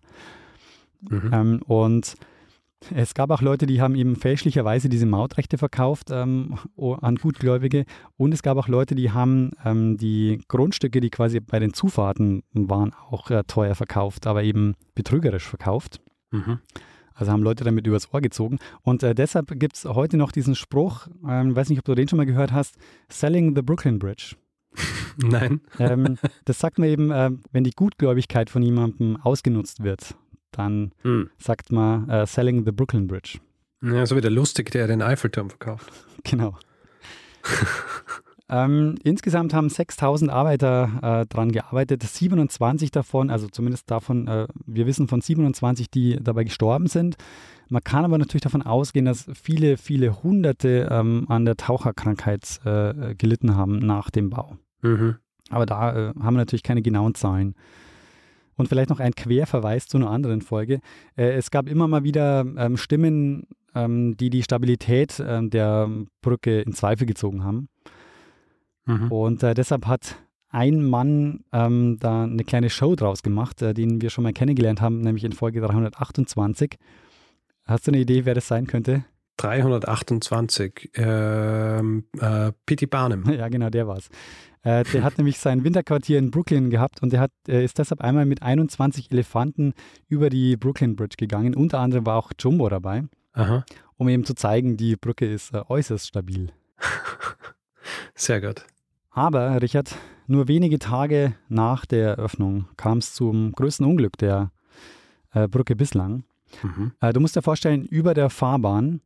Mhm. 1.08 1.30
Ähm, 1.32 1.62
und 1.64 2.16
es 2.94 3.14
gab 3.14 3.30
auch 3.30 3.40
Leute, 3.40 3.64
die 3.64 3.80
haben 3.80 3.94
eben 3.94 4.14
fälschlicherweise 4.14 4.90
diese 4.90 5.06
Mautrechte 5.06 5.56
verkauft 5.56 6.10
ähm, 6.10 6.58
an 7.00 7.16
Gutgläubige. 7.16 7.86
Und 8.18 8.34
es 8.34 8.42
gab 8.42 8.58
auch 8.58 8.68
Leute, 8.68 8.94
die 8.94 9.10
haben 9.10 9.52
ähm, 9.64 9.96
die 9.96 10.42
Grundstücke, 10.48 11.00
die 11.00 11.08
quasi 11.08 11.40
bei 11.40 11.58
den 11.60 11.72
Zufahrten 11.72 12.42
waren, 12.52 12.92
auch 13.10 13.30
äh, 13.30 13.42
teuer 13.44 13.74
verkauft, 13.74 14.26
aber 14.26 14.42
eben 14.42 14.74
betrügerisch 14.94 15.44
verkauft. 15.48 16.02
Mhm. 16.30 16.58
Also 17.22 17.30
haben 17.30 17.44
Leute 17.44 17.62
damit 17.62 17.86
übers 17.86 18.12
Ohr 18.12 18.20
gezogen. 18.20 18.58
Und 18.82 19.04
äh, 19.04 19.14
deshalb 19.14 19.56
gibt 19.60 19.76
es 19.76 19.84
heute 19.84 20.16
noch 20.16 20.32
diesen 20.32 20.56
Spruch, 20.56 21.06
ähm, 21.24 21.54
weiß 21.54 21.68
nicht, 21.68 21.78
ob 21.78 21.84
du 21.84 21.94
den 21.94 22.08
schon 22.08 22.16
mal 22.16 22.26
gehört 22.26 22.50
hast, 22.50 22.74
Selling 23.08 23.54
the 23.54 23.62
Brooklyn 23.62 24.00
Bridge. 24.00 24.34
Nein. 25.18 25.60
ähm, 25.78 26.18
das 26.46 26.58
sagt 26.58 26.80
man 26.80 26.88
eben, 26.88 27.12
äh, 27.12 27.30
wenn 27.52 27.62
die 27.62 27.70
Gutgläubigkeit 27.70 28.50
von 28.50 28.60
jemandem 28.60 29.18
ausgenutzt 29.22 29.84
wird, 29.84 30.16
dann 30.50 30.90
Hm. 31.02 31.30
sagt 31.38 31.70
man 31.70 32.08
äh, 32.08 32.26
Selling 32.26 32.64
the 32.64 32.72
Brooklyn 32.72 33.06
Bridge. 33.06 33.38
Ja, 33.84 34.04
so 34.04 34.16
wie 34.16 34.20
der 34.20 34.32
Lustig, 34.32 34.72
der 34.72 34.88
den 34.88 35.00
Eiffelturm 35.00 35.48
verkauft. 35.48 35.92
Genau. 36.24 36.58
Ähm, 38.52 38.96
insgesamt 39.02 39.54
haben 39.54 39.70
6000 39.70 40.30
Arbeiter 40.30 41.22
äh, 41.22 41.26
dran 41.26 41.52
gearbeitet, 41.52 42.02
27 42.02 42.90
davon, 42.90 43.30
also 43.30 43.48
zumindest 43.48 43.90
davon, 43.90 44.28
äh, 44.28 44.46
wir 44.66 44.86
wissen 44.86 45.08
von 45.08 45.22
27, 45.22 45.90
die 45.90 46.18
dabei 46.22 46.44
gestorben 46.44 46.86
sind. 46.86 47.16
Man 47.70 47.82
kann 47.82 48.04
aber 48.04 48.18
natürlich 48.18 48.42
davon 48.42 48.60
ausgehen, 48.60 49.06
dass 49.06 49.26
viele, 49.32 49.78
viele 49.78 50.22
Hunderte 50.22 50.86
ähm, 50.90 51.24
an 51.30 51.46
der 51.46 51.56
Taucherkrankheit 51.56 52.60
äh, 52.66 53.14
gelitten 53.14 53.56
haben 53.56 53.78
nach 53.78 54.10
dem 54.10 54.28
Bau. 54.28 54.58
Mhm. 54.82 55.16
Aber 55.48 55.64
da 55.64 56.10
äh, 56.10 56.14
haben 56.20 56.34
wir 56.34 56.42
natürlich 56.42 56.62
keine 56.62 56.82
genauen 56.82 57.14
Zahlen. 57.14 57.54
Und 58.56 58.68
vielleicht 58.68 58.90
noch 58.90 59.00
ein 59.00 59.14
Querverweis 59.14 59.86
zu 59.86 59.96
einer 59.96 60.10
anderen 60.10 60.42
Folge. 60.42 60.80
Äh, 61.16 61.32
es 61.32 61.50
gab 61.50 61.68
immer 61.68 61.88
mal 61.88 62.04
wieder 62.04 62.44
ähm, 62.58 62.76
Stimmen, 62.76 63.46
ähm, 63.74 64.14
die 64.18 64.28
die 64.28 64.42
Stabilität 64.42 65.22
ähm, 65.26 65.48
der 65.48 65.88
Brücke 66.20 66.60
in 66.60 66.74
Zweifel 66.74 67.06
gezogen 67.06 67.44
haben. 67.44 67.70
Mhm. 68.86 69.12
Und 69.12 69.42
äh, 69.42 69.54
deshalb 69.54 69.86
hat 69.86 70.16
ein 70.48 70.84
Mann 70.84 71.44
ähm, 71.52 71.96
da 71.98 72.24
eine 72.24 72.44
kleine 72.44 72.70
Show 72.70 72.94
draus 72.94 73.22
gemacht, 73.22 73.62
äh, 73.62 73.74
den 73.74 74.02
wir 74.02 74.10
schon 74.10 74.24
mal 74.24 74.32
kennengelernt 74.32 74.80
haben, 74.80 75.00
nämlich 75.00 75.24
in 75.24 75.32
Folge 75.32 75.60
328. 75.60 76.78
Hast 77.64 77.86
du 77.86 77.90
eine 77.90 78.00
Idee, 78.00 78.24
wer 78.24 78.34
das 78.34 78.48
sein 78.48 78.66
könnte? 78.66 79.04
328. 79.38 80.90
Ähm, 80.94 82.04
äh, 82.20 82.52
P.T. 82.66 82.86
Barnum. 82.86 83.24
Ja, 83.32 83.48
genau, 83.48 83.70
der 83.70 83.88
war's. 83.88 84.08
Äh, 84.62 84.84
der 84.84 85.02
hat 85.02 85.18
nämlich 85.18 85.38
sein 85.38 85.64
Winterquartier 85.64 86.18
in 86.18 86.30
Brooklyn 86.30 86.70
gehabt 86.70 87.02
und 87.02 87.12
der 87.12 87.20
hat, 87.20 87.32
äh, 87.48 87.64
ist 87.64 87.78
deshalb 87.78 88.00
einmal 88.00 88.26
mit 88.26 88.42
21 88.42 89.10
Elefanten 89.10 89.74
über 90.06 90.28
die 90.30 90.56
Brooklyn 90.56 90.94
Bridge 90.94 91.16
gegangen. 91.18 91.54
Unter 91.54 91.80
anderem 91.80 92.06
war 92.06 92.16
auch 92.16 92.30
Jumbo 92.38 92.68
dabei, 92.68 93.04
Aha. 93.32 93.64
um 93.96 94.08
eben 94.08 94.24
zu 94.24 94.34
zeigen, 94.34 94.76
die 94.76 94.96
Brücke 94.96 95.26
ist 95.26 95.52
äh, 95.54 95.62
äußerst 95.66 96.06
stabil. 96.06 96.52
Sehr 98.14 98.40
gut. 98.40 98.64
Aber, 99.12 99.60
Richard, 99.60 99.94
nur 100.26 100.48
wenige 100.48 100.78
Tage 100.78 101.34
nach 101.48 101.84
der 101.84 102.16
Eröffnung 102.16 102.66
kam 102.76 102.98
es 102.98 103.14
zum 103.14 103.52
größten 103.52 103.84
Unglück 103.84 104.16
der 104.16 104.50
äh, 105.32 105.48
Brücke 105.48 105.76
bislang. 105.76 106.24
Mhm. 106.62 106.92
Äh, 107.00 107.12
du 107.12 107.20
musst 107.20 107.36
dir 107.36 107.42
vorstellen, 107.42 107.84
über 107.84 108.14
der 108.14 108.30
Fahrbahn 108.30 109.00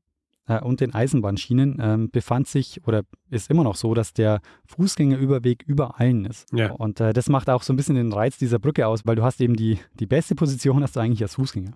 äh, 0.47 0.61
und 0.61 0.81
den 0.81 0.95
Eisenbahnschienen 0.95 1.79
ähm, 1.81 2.11
befand 2.11 2.49
sich 2.49 2.87
oder 2.87 3.03
ist 3.31 3.51
immer 3.51 3.65
noch 3.65 3.77
so, 3.77 3.95
dass 3.95 4.13
der 4.13 4.41
Fußgängerüberweg 4.67 5.65
über 5.67 5.99
allen 6.01 6.25
ist. 6.25 6.53
Ja. 6.53 6.73
Und 6.73 7.01
äh, 7.01 7.13
das 7.13 7.29
macht 7.29 7.51
auch 7.51 7.63
so 7.63 7.73
ein 7.73 7.77
bisschen 7.77 7.97
den 7.97 8.13
Reiz 8.13 8.39
dieser 8.39 8.59
Brücke 8.59 8.87
aus, 8.87 9.07
weil 9.07 9.17
du 9.17 9.23
hast 9.23 9.41
eben 9.41 9.57
die, 9.57 9.79
die 9.99 10.07
beste 10.07 10.35
Position 10.35 10.83
hast 10.83 10.97
du 10.97 11.01
eigentlich 11.01 11.23
als 11.23 11.35
Fußgänger. 11.35 11.73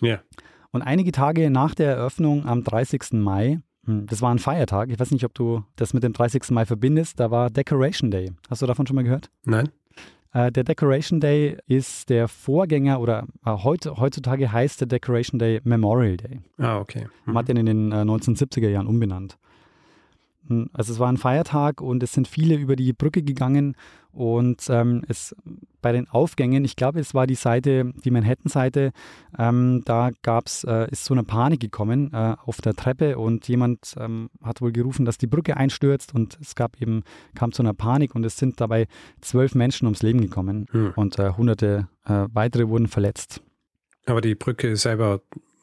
Ja. 0.00 0.20
Und 0.70 0.82
einige 0.82 1.12
Tage 1.12 1.50
nach 1.50 1.74
der 1.74 1.96
Eröffnung 1.96 2.46
am 2.46 2.64
30. 2.64 3.12
Mai, 3.12 3.60
das 3.86 4.22
war 4.22 4.32
ein 4.32 4.38
Feiertag, 4.38 4.90
ich 4.90 4.98
weiß 5.00 5.10
nicht, 5.10 5.24
ob 5.24 5.34
du 5.34 5.64
das 5.76 5.92
mit 5.92 6.02
dem 6.02 6.12
30. 6.12 6.50
Mai 6.50 6.64
verbindest, 6.66 7.18
da 7.18 7.30
war 7.30 7.50
Decoration 7.50 8.10
Day. 8.10 8.32
Hast 8.48 8.62
du 8.62 8.66
davon 8.66 8.86
schon 8.86 8.94
mal 8.96 9.02
gehört? 9.04 9.30
Nein? 9.44 9.70
Äh, 10.32 10.50
der 10.52 10.64
Decoration 10.64 11.20
Day 11.20 11.58
ist 11.66 12.08
der 12.08 12.28
Vorgänger 12.28 13.00
oder 13.00 13.26
äh, 13.44 13.50
heute, 13.50 13.96
heutzutage 13.98 14.50
heißt 14.52 14.80
der 14.80 14.88
Decoration 14.88 15.38
Day 15.38 15.60
Memorial 15.64 16.16
Day. 16.16 16.40
Ah, 16.58 16.78
okay. 16.78 17.06
Man 17.24 17.36
hat 17.38 17.48
den 17.48 17.56
in 17.56 17.66
den 17.66 17.92
äh, 17.92 17.96
1970er 17.96 18.68
Jahren 18.68 18.86
umbenannt. 18.86 19.36
Hm, 20.46 20.70
Also 20.72 20.92
es 20.92 20.98
war 20.98 21.08
ein 21.10 21.18
Feiertag 21.18 21.80
und 21.80 22.02
es 22.02 22.12
sind 22.12 22.28
viele 22.28 22.54
über 22.54 22.76
die 22.76 22.92
Brücke 22.92 23.22
gegangen 23.22 23.76
und 24.12 24.66
ähm, 24.68 25.02
es 25.08 25.34
bei 25.80 25.92
den 25.92 26.08
Aufgängen, 26.08 26.64
ich 26.64 26.76
glaube, 26.76 27.00
es 27.00 27.12
war 27.12 27.26
die 27.26 27.34
Seite, 27.34 27.92
die 28.04 28.10
Manhattan-Seite, 28.10 28.92
ähm, 29.38 29.82
da 29.84 30.10
gab's, 30.22 30.64
äh, 30.64 30.88
ist 30.90 31.04
so 31.04 31.14
eine 31.14 31.24
Panik 31.24 31.60
gekommen 31.60 32.12
äh, 32.12 32.36
auf 32.44 32.60
der 32.60 32.74
Treppe 32.74 33.18
und 33.18 33.48
jemand 33.48 33.94
ähm, 33.98 34.30
hat 34.42 34.60
wohl 34.60 34.72
gerufen, 34.72 35.04
dass 35.04 35.18
die 35.18 35.26
Brücke 35.26 35.56
einstürzt 35.56 36.14
und 36.14 36.38
es 36.40 36.54
gab 36.54 36.80
eben, 36.80 37.02
kam 37.34 37.52
zu 37.52 37.62
einer 37.62 37.74
Panik 37.74 38.14
und 38.14 38.24
es 38.24 38.36
sind 38.36 38.60
dabei 38.60 38.86
zwölf 39.20 39.54
Menschen 39.54 39.86
ums 39.86 40.02
Leben 40.02 40.20
gekommen 40.20 40.66
Hm. 40.70 40.92
und 40.94 41.18
äh, 41.18 41.32
hunderte 41.32 41.88
äh, 42.04 42.26
weitere 42.32 42.68
wurden 42.68 42.88
verletzt. 42.88 43.42
Aber 44.06 44.20
die 44.20 44.34
Brücke 44.34 44.76
selber, 44.76 45.20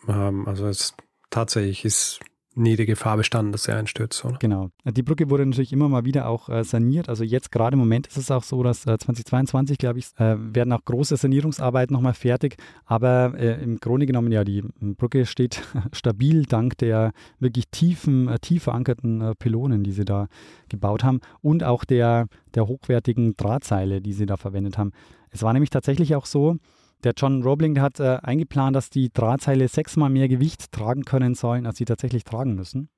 ähm, 0.08 0.48
also 0.48 0.68
es 0.68 0.94
tatsächlich 1.30 1.86
ist 1.86 2.20
nie 2.56 2.76
die 2.76 2.86
Gefahr 2.86 3.18
bestanden, 3.18 3.52
dass 3.52 3.64
sie 3.64 3.74
einstürzt, 3.74 4.26
oder? 4.26 4.38
Genau. 4.40 4.70
Die 4.84 5.04
Brücke 5.04 5.30
wurde 5.30 5.46
natürlich 5.46 5.72
immer 5.72 5.88
mal 5.88 6.06
wieder 6.06 6.28
auch 6.28 6.50
äh, 6.50 6.64
saniert. 6.64 7.10
Also 7.10 7.24
jetzt 7.24 7.52
gerade 7.52 7.76
im 7.76 7.80
Moment 7.80 8.08
ist 8.08 8.18
es 8.18 8.32
auch 8.32 8.44
so, 8.44 8.64
dass 8.64 8.86
äh, 8.86 8.98
2022, 8.98 9.78
glaube 9.78 10.00
ich, 10.00 10.08
äh, 10.18 10.36
werden 10.38 10.74
auch 10.74 10.84
große 10.84 11.16
Sanierungsarbeiten 11.16 11.94
nochmal 11.94 12.14
fertig. 12.14 12.58
Aber 12.86 13.34
äh, 13.38 13.62
im 13.62 13.80
Grunde 13.80 14.06
genommen, 14.06 14.32
ja, 14.32 14.44
die 14.44 14.64
Brücke 14.82 15.26
steht 15.26 15.62
stabil 15.94 16.44
dank 16.44 16.78
der 16.80 17.12
wirklich 17.40 17.70
tiefen, 17.70 18.28
äh, 18.28 18.40
tief 18.40 18.64
verankerten 18.64 19.22
äh, 19.22 19.36
Pylonen, 19.36 19.84
die 19.84 19.92
sie 19.92 20.06
da 20.06 20.28
gebaut 20.70 21.04
haben 21.04 21.22
und 21.42 21.64
auch 21.64 21.86
der, 21.86 22.28
der 22.56 22.68
hochwertigen 22.68 23.38
Drahtseile, 23.38 24.02
die 24.02 24.14
sie 24.14 24.26
da 24.26 24.38
verwendet 24.38 24.78
haben. 24.78 24.92
Es 25.32 25.44
war 25.44 25.54
nämlich 25.54 25.70
tatsächlich 25.70 26.16
auch 26.16 26.26
so, 26.26 26.58
der 27.04 27.14
John 27.16 27.44
Roebling 27.44 27.76
der 27.76 27.84
hat 27.84 28.00
äh, 28.00 28.18
eingeplant, 28.22 28.76
dass 28.76 28.90
die 28.90 29.12
Drahtseile 29.12 29.68
sechsmal 29.68 30.10
mehr 30.10 30.28
Gewicht 30.28 30.72
tragen 30.72 31.06
können 31.06 31.36
sollen, 31.36 31.66
als 31.66 31.78
sie 31.78 31.86
tatsächlich 31.86 32.24
tragen 32.24 32.56
müssen. 32.56 32.90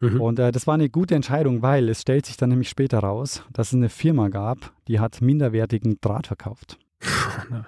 Mhm. 0.00 0.20
Und 0.20 0.38
äh, 0.38 0.52
das 0.52 0.66
war 0.66 0.74
eine 0.74 0.90
gute 0.90 1.14
Entscheidung, 1.14 1.62
weil 1.62 1.88
es 1.88 2.02
stellt 2.02 2.26
sich 2.26 2.36
dann 2.36 2.50
nämlich 2.50 2.68
später 2.68 2.98
raus, 2.98 3.42
dass 3.52 3.68
es 3.68 3.74
eine 3.74 3.88
Firma 3.88 4.28
gab, 4.28 4.72
die 4.88 5.00
hat 5.00 5.20
minderwertigen 5.20 5.98
Draht 6.00 6.26
verkauft. 6.26 6.78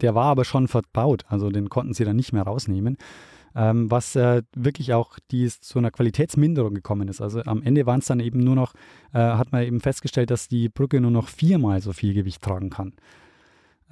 Der 0.00 0.14
war 0.14 0.26
aber 0.26 0.44
schon 0.44 0.68
verbaut, 0.68 1.24
also 1.28 1.50
den 1.50 1.68
konnten 1.68 1.92
sie 1.92 2.04
dann 2.04 2.14
nicht 2.14 2.32
mehr 2.32 2.44
rausnehmen. 2.44 2.98
Ähm, 3.56 3.90
was 3.90 4.14
äh, 4.14 4.42
wirklich 4.54 4.94
auch 4.94 5.18
die 5.32 5.48
zu 5.48 5.80
einer 5.80 5.90
Qualitätsminderung 5.90 6.74
gekommen 6.74 7.08
ist. 7.08 7.20
Also 7.20 7.42
am 7.42 7.62
Ende 7.62 7.86
waren 7.86 7.98
es 7.98 8.06
dann 8.06 8.20
eben 8.20 8.38
nur 8.38 8.54
noch, 8.54 8.74
äh, 9.12 9.18
hat 9.18 9.50
man 9.50 9.64
eben 9.64 9.80
festgestellt, 9.80 10.30
dass 10.30 10.46
die 10.46 10.68
Brücke 10.68 11.00
nur 11.00 11.10
noch 11.10 11.26
viermal 11.26 11.80
so 11.80 11.92
viel 11.92 12.14
Gewicht 12.14 12.42
tragen 12.42 12.70
kann. 12.70 12.92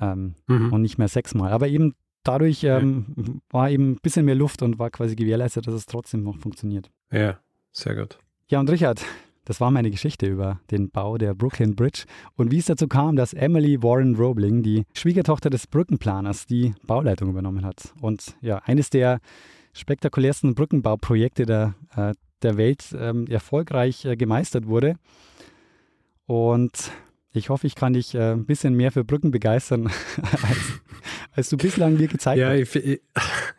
Ähm, 0.01 0.35
Mhm. 0.47 0.73
und 0.73 0.83
nicht 0.83 0.99
mehr 0.99 1.09
sechsmal. 1.09 1.53
Aber 1.53 1.69
eben 1.69 1.95
dadurch 2.23 2.65
ähm, 2.65 3.41
war 3.51 3.71
eben 3.71 3.93
ein 3.93 3.99
bisschen 4.03 4.25
mehr 4.27 4.35
Luft 4.35 4.63
und 4.63 4.79
war 4.79 4.91
quasi 4.91 5.17
gewährleistet, 5.17 5.67
dass 5.67 5.75
es 5.75 5.87
trotzdem 5.87 6.23
noch 6.23 6.37
funktioniert. 6.39 6.91
Ja, 7.11 7.39
sehr 7.73 7.95
gut. 7.95 8.19
Ja, 8.49 8.61
und 8.61 8.69
Richard, 8.71 9.03
das 9.45 9.61
war 9.61 9.71
meine 9.71 9.91
Geschichte 9.91 10.27
über 10.27 10.61
den 10.71 10.91
Bau 10.91 11.19
der 11.19 11.35
Brooklyn 11.35 11.75
Bridge 11.77 12.05
und 12.35 12.51
wie 12.51 12.59
es 12.59 12.67
dazu 12.67 12.89
kam, 12.89 13.17
dass 13.17 13.33
Emily 13.33 13.83
Warren 13.83 14.17
Roebling, 14.17 14.63
die 14.63 14.85
Schwiegertochter 14.93 15.51
des 15.51 15.67
Brückenplaners, 15.67 16.47
die 16.47 16.75
Bauleitung 16.87 17.31
übernommen 17.31 17.65
hat. 17.65 17.95
Und 18.01 18.37
ja, 18.41 18.59
eines 18.65 18.91
der 18.91 19.21
spektakulärsten 19.73 20.55
Brückenbauprojekte 20.55 21.47
der, 21.47 21.75
äh, 21.95 22.15
der 22.43 22.57
Welt 22.57 22.95
ähm, 22.99 23.27
erfolgreich 23.29 24.05
äh, 24.05 24.17
gemeistert 24.17 24.67
wurde. 24.67 24.97
Und 26.27 26.91
ich 27.37 27.49
hoffe, 27.51 27.67
ich 27.67 27.75
kann 27.75 27.93
dich 27.93 28.15
äh, 28.15 28.33
ein 28.33 28.45
bisschen 28.47 28.75
mehr 28.75 28.93
für 28.93 29.05
Brücken 29.05 29.31
begeistern, 29.31 29.87
als, 30.33 30.81
als 31.33 31.49
du 31.51 31.57
bislang 31.57 31.97
mir 31.97 32.09
gezeigt 32.09 32.39
Ja, 32.39 32.49
hast. 32.51 32.77
ich, 32.77 32.77
ich, 32.77 33.01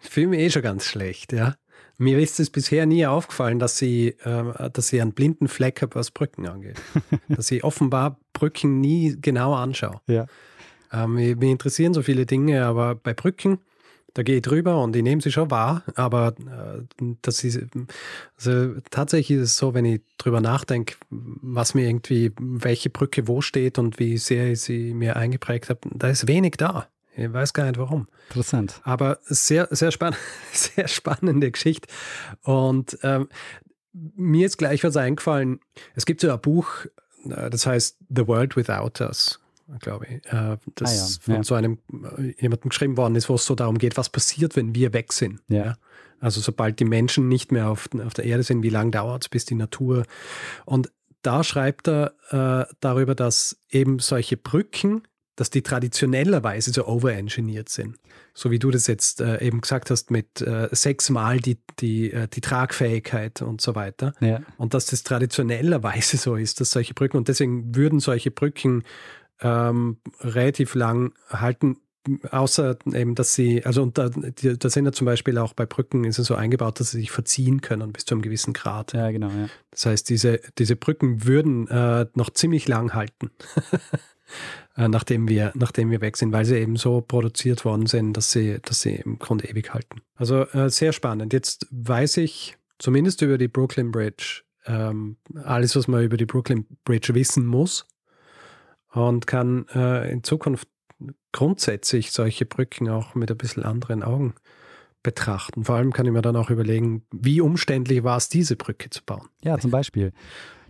ich 0.04 0.10
fühle 0.10 0.28
mich 0.28 0.40
eh 0.40 0.50
schon 0.50 0.62
ganz 0.62 0.86
schlecht, 0.86 1.34
ja. 1.34 1.56
Mir 2.00 2.20
ist 2.20 2.40
es 2.40 2.52
bisher 2.52 2.86
nie 2.86 3.08
aufgefallen, 3.08 3.58
dass 3.58 3.78
sie, 3.78 4.16
ähm, 4.24 4.54
dass 4.74 4.90
sie 4.90 5.02
einen 5.02 5.14
blinden 5.14 5.48
Fleck 5.48 5.82
habe, 5.82 5.96
was 5.96 6.12
Brücken 6.12 6.48
angeht. 6.48 6.80
dass 7.28 7.50
ich 7.50 7.64
offenbar 7.64 8.20
Brücken 8.34 8.80
nie 8.80 9.18
genau 9.20 9.56
anschaue. 9.56 10.00
Ja. 10.08 10.28
Ähm, 10.94 11.16
mich, 11.16 11.36
mich 11.36 11.50
interessieren 11.50 11.94
so 11.96 12.04
viele 12.04 12.26
Dinge, 12.28 12.66
aber 12.66 12.94
bei 12.94 13.14
Brücken, 13.16 13.58
da 14.18 14.24
gehe 14.24 14.38
ich 14.38 14.42
drüber 14.42 14.82
und 14.82 14.96
ich 14.96 15.04
nehme 15.04 15.22
sie 15.22 15.32
schon 15.32 15.52
wahr, 15.52 15.84
aber 15.94 16.34
äh, 16.40 17.06
das 17.22 17.44
ist, 17.44 17.60
also 18.36 18.74
tatsächlich 18.90 19.38
ist 19.38 19.44
es 19.44 19.58
so, 19.58 19.76
wenn 19.76 19.86
ich 19.86 20.02
drüber 20.18 20.42
nachdenke, 20.42 20.96
was 21.12 21.76
mir 21.76 21.88
irgendwie, 21.88 22.32
welche 22.40 22.90
Brücke 22.90 23.28
wo 23.28 23.42
steht 23.42 23.78
und 23.78 24.00
wie 24.00 24.18
sehr 24.18 24.54
ich 24.54 24.62
sie 24.62 24.96
mir 24.96 25.18
eingeprägt 25.18 25.70
habe, 25.70 25.82
da 25.94 26.10
ist 26.10 26.28
wenig 26.28 26.56
da. 26.58 26.88
Ich 27.16 27.32
weiß 27.32 27.54
gar 27.54 27.66
nicht 27.66 27.78
warum. 27.78 28.08
Interessant. 28.30 28.82
Aber 28.84 29.20
sehr, 29.22 29.68
sehr, 29.70 29.92
spann 29.92 30.16
sehr 30.52 30.88
spannende 30.88 31.52
Geschichte. 31.52 31.88
Und 32.42 32.98
ähm, 33.04 33.30
mir 33.94 34.48
ist 34.48 34.58
gleich 34.58 34.84
was 34.84 34.98
eingefallen. 34.98 35.60
Es 35.94 36.08
gibt 36.08 36.22
so 36.22 36.32
ein 36.32 36.42
Buch, 36.42 36.86
äh, 37.30 37.52
das 37.52 37.68
heißt 37.68 37.98
The 38.10 38.28
World 38.28 38.56
Without 38.56 39.04
Us, 39.04 39.40
glaube 39.80 40.06
ich. 40.06 40.26
Äh, 40.32 40.58
das 40.76 40.92
Ah 40.92 40.96
ja, 40.96 41.08
von 41.22 41.36
ja. 41.36 41.44
so 41.44 41.56
einem 41.56 41.78
äh, 42.18 42.34
jemandem 42.42 42.70
geschrieben 42.70 42.98
worden 42.98 43.16
ist, 43.16 43.30
wo 43.30 43.36
es 43.36 43.46
so 43.46 43.56
darum 43.56 43.78
geht, 43.78 43.98
was 43.98 44.10
passiert, 44.10 44.56
wenn 44.56 44.76
wir 44.76 44.94
weg 44.94 45.14
sind. 45.14 45.42
Ja. 45.48 45.76
Also 46.20 46.42
sobald 46.42 46.80
die 46.80 46.86
Menschen 46.86 47.28
nicht 47.28 47.52
mehr 47.52 47.70
auf, 47.70 47.90
auf 48.06 48.14
der 48.14 48.26
Erde 48.26 48.44
sind, 48.44 48.64
wie 48.64 48.70
lange 48.70 48.92
dauert 48.92 49.26
es, 49.26 49.30
bis 49.30 49.46
die 49.46 49.56
Natur. 49.56 50.04
Und 50.66 50.92
da 51.22 51.44
schreibt 51.44 51.88
er 51.88 52.14
äh, 52.30 52.74
darüber, 52.80 53.14
dass 53.14 53.60
eben 53.70 54.00
solche 54.00 54.38
Brücken, 54.38 55.04
dass 55.36 55.50
die 55.52 55.62
traditionellerweise 55.62 56.72
so 56.72 56.88
overengineert 56.88 57.70
sind. 57.70 57.98
So 58.34 58.50
wie 58.50 58.60
du 58.60 58.72
das 58.72 58.88
jetzt 58.88 59.22
äh, 59.22 59.40
eben 59.44 59.62
gesagt 59.62 59.92
hast, 59.92 60.10
mit 60.10 60.42
äh, 60.42 60.70
sechsmal 60.72 61.40
die, 61.40 61.60
die, 61.80 62.12
äh, 62.12 62.28
die 62.28 62.42
Tragfähigkeit 62.42 63.42
und 63.44 63.62
so 63.62 63.76
weiter. 63.76 64.14
Ja. 64.20 64.42
Und 64.58 64.74
dass 64.74 64.88
das 64.88 65.04
traditionellerweise 65.04 66.18
so 66.18 66.36
ist, 66.36 66.60
dass 66.60 66.72
solche 66.72 66.96
Brücken, 66.96 67.18
und 67.18 67.28
deswegen 67.28 67.76
würden 67.76 68.00
solche 68.00 68.32
Brücken 68.32 68.84
ähm, 69.42 69.98
relativ 70.22 70.76
lang 70.76 71.14
halten, 71.30 71.78
außer 72.32 72.78
eben, 72.94 73.16
dass 73.16 73.34
sie, 73.34 73.66
also 73.66 73.84
und 73.84 73.98
da, 73.98 74.10
da 74.10 74.70
sind 74.70 74.86
ja 74.86 74.92
zum 74.92 75.06
Beispiel 75.06 75.38
auch 75.38 75.54
bei 75.54 75.66
Brücken 75.66 76.04
ist 76.06 76.20
es 76.20 76.28
so 76.28 76.36
eingebaut, 76.36 76.80
dass 76.80 76.92
sie 76.92 77.00
sich 77.00 77.12
verziehen 77.12 77.62
können 77.62 77.92
bis 77.92 78.06
zu 78.06 78.16
einem 78.16 78.22
gewissen 78.22 78.54
Grad. 78.54 78.94
ja, 78.94 79.12
genau. 79.12 79.30
Ja. 79.30 79.50
Das 79.72 79.86
heißt, 79.86 80.10
diese, 80.10 80.40
diese 80.58 80.76
Brücken 80.76 81.26
würden 81.26 81.68
äh, 81.68 82.08
noch 82.16 82.30
ziemlich 82.30 82.68
lang 82.68 82.94
halten. 82.94 83.32
äh, 84.78 84.88
nachdem, 84.88 85.28
wir, 85.28 85.52
nachdem 85.56 85.92
wir 85.92 86.02
weg 86.02 86.18
sind, 86.18 86.32
weil 86.32 86.46
sie 86.46 86.58
eben 86.58 86.78
so 86.78 87.02
produziert 87.02 87.66
worden 87.66 87.88
sind, 87.88 88.14
dass 88.14 88.32
sie, 88.32 88.60
dass 88.62 88.82
sie 88.82 88.96
im 88.96 89.20
Grunde 89.20 89.48
ewig 89.50 89.74
halten. 89.74 90.02
Also 90.16 90.44
äh, 90.48 90.70
sehr 90.70 90.94
spannend. 90.94 91.34
Jetzt 91.34 91.68
weiß 91.72 92.18
ich 92.18 92.58
zumindest 92.80 93.22
über 93.22 93.38
die 93.38 93.48
Brooklyn 93.48 93.92
Bridge 93.92 94.44
ähm, 94.66 95.18
alles, 95.44 95.76
was 95.76 95.88
man 95.88 96.04
über 96.04 96.18
die 96.18 96.26
Brooklyn 96.26 96.66
Bridge 96.84 97.14
wissen 97.16 97.46
muss 97.46 97.86
und 98.98 99.28
kann 99.28 99.68
äh, 99.74 100.12
in 100.12 100.24
Zukunft 100.24 100.68
grundsätzlich 101.32 102.12
solche 102.12 102.46
Brücken 102.46 102.90
auch 102.90 103.16
mit 103.16 103.30
ein 103.30 103.38
bisschen 103.38 103.64
anderen 103.64 104.04
Augen 104.04 104.34
betrachten. 105.04 105.66
Vor 105.66 105.76
allem 105.76 105.94
kann 105.94 106.06
ich 106.06 106.12
mir 106.12 106.22
dann 106.22 106.36
auch 106.36 106.50
überlegen, 106.50 107.04
wie 107.12 107.40
umständlich 107.42 108.04
war 108.04 108.18
es, 108.18 108.30
diese 108.30 108.56
Brücke 108.56 108.90
zu 108.90 109.04
bauen. 109.06 109.28
Ja, 109.44 109.58
zum 109.58 109.72
Beispiel. 109.72 110.12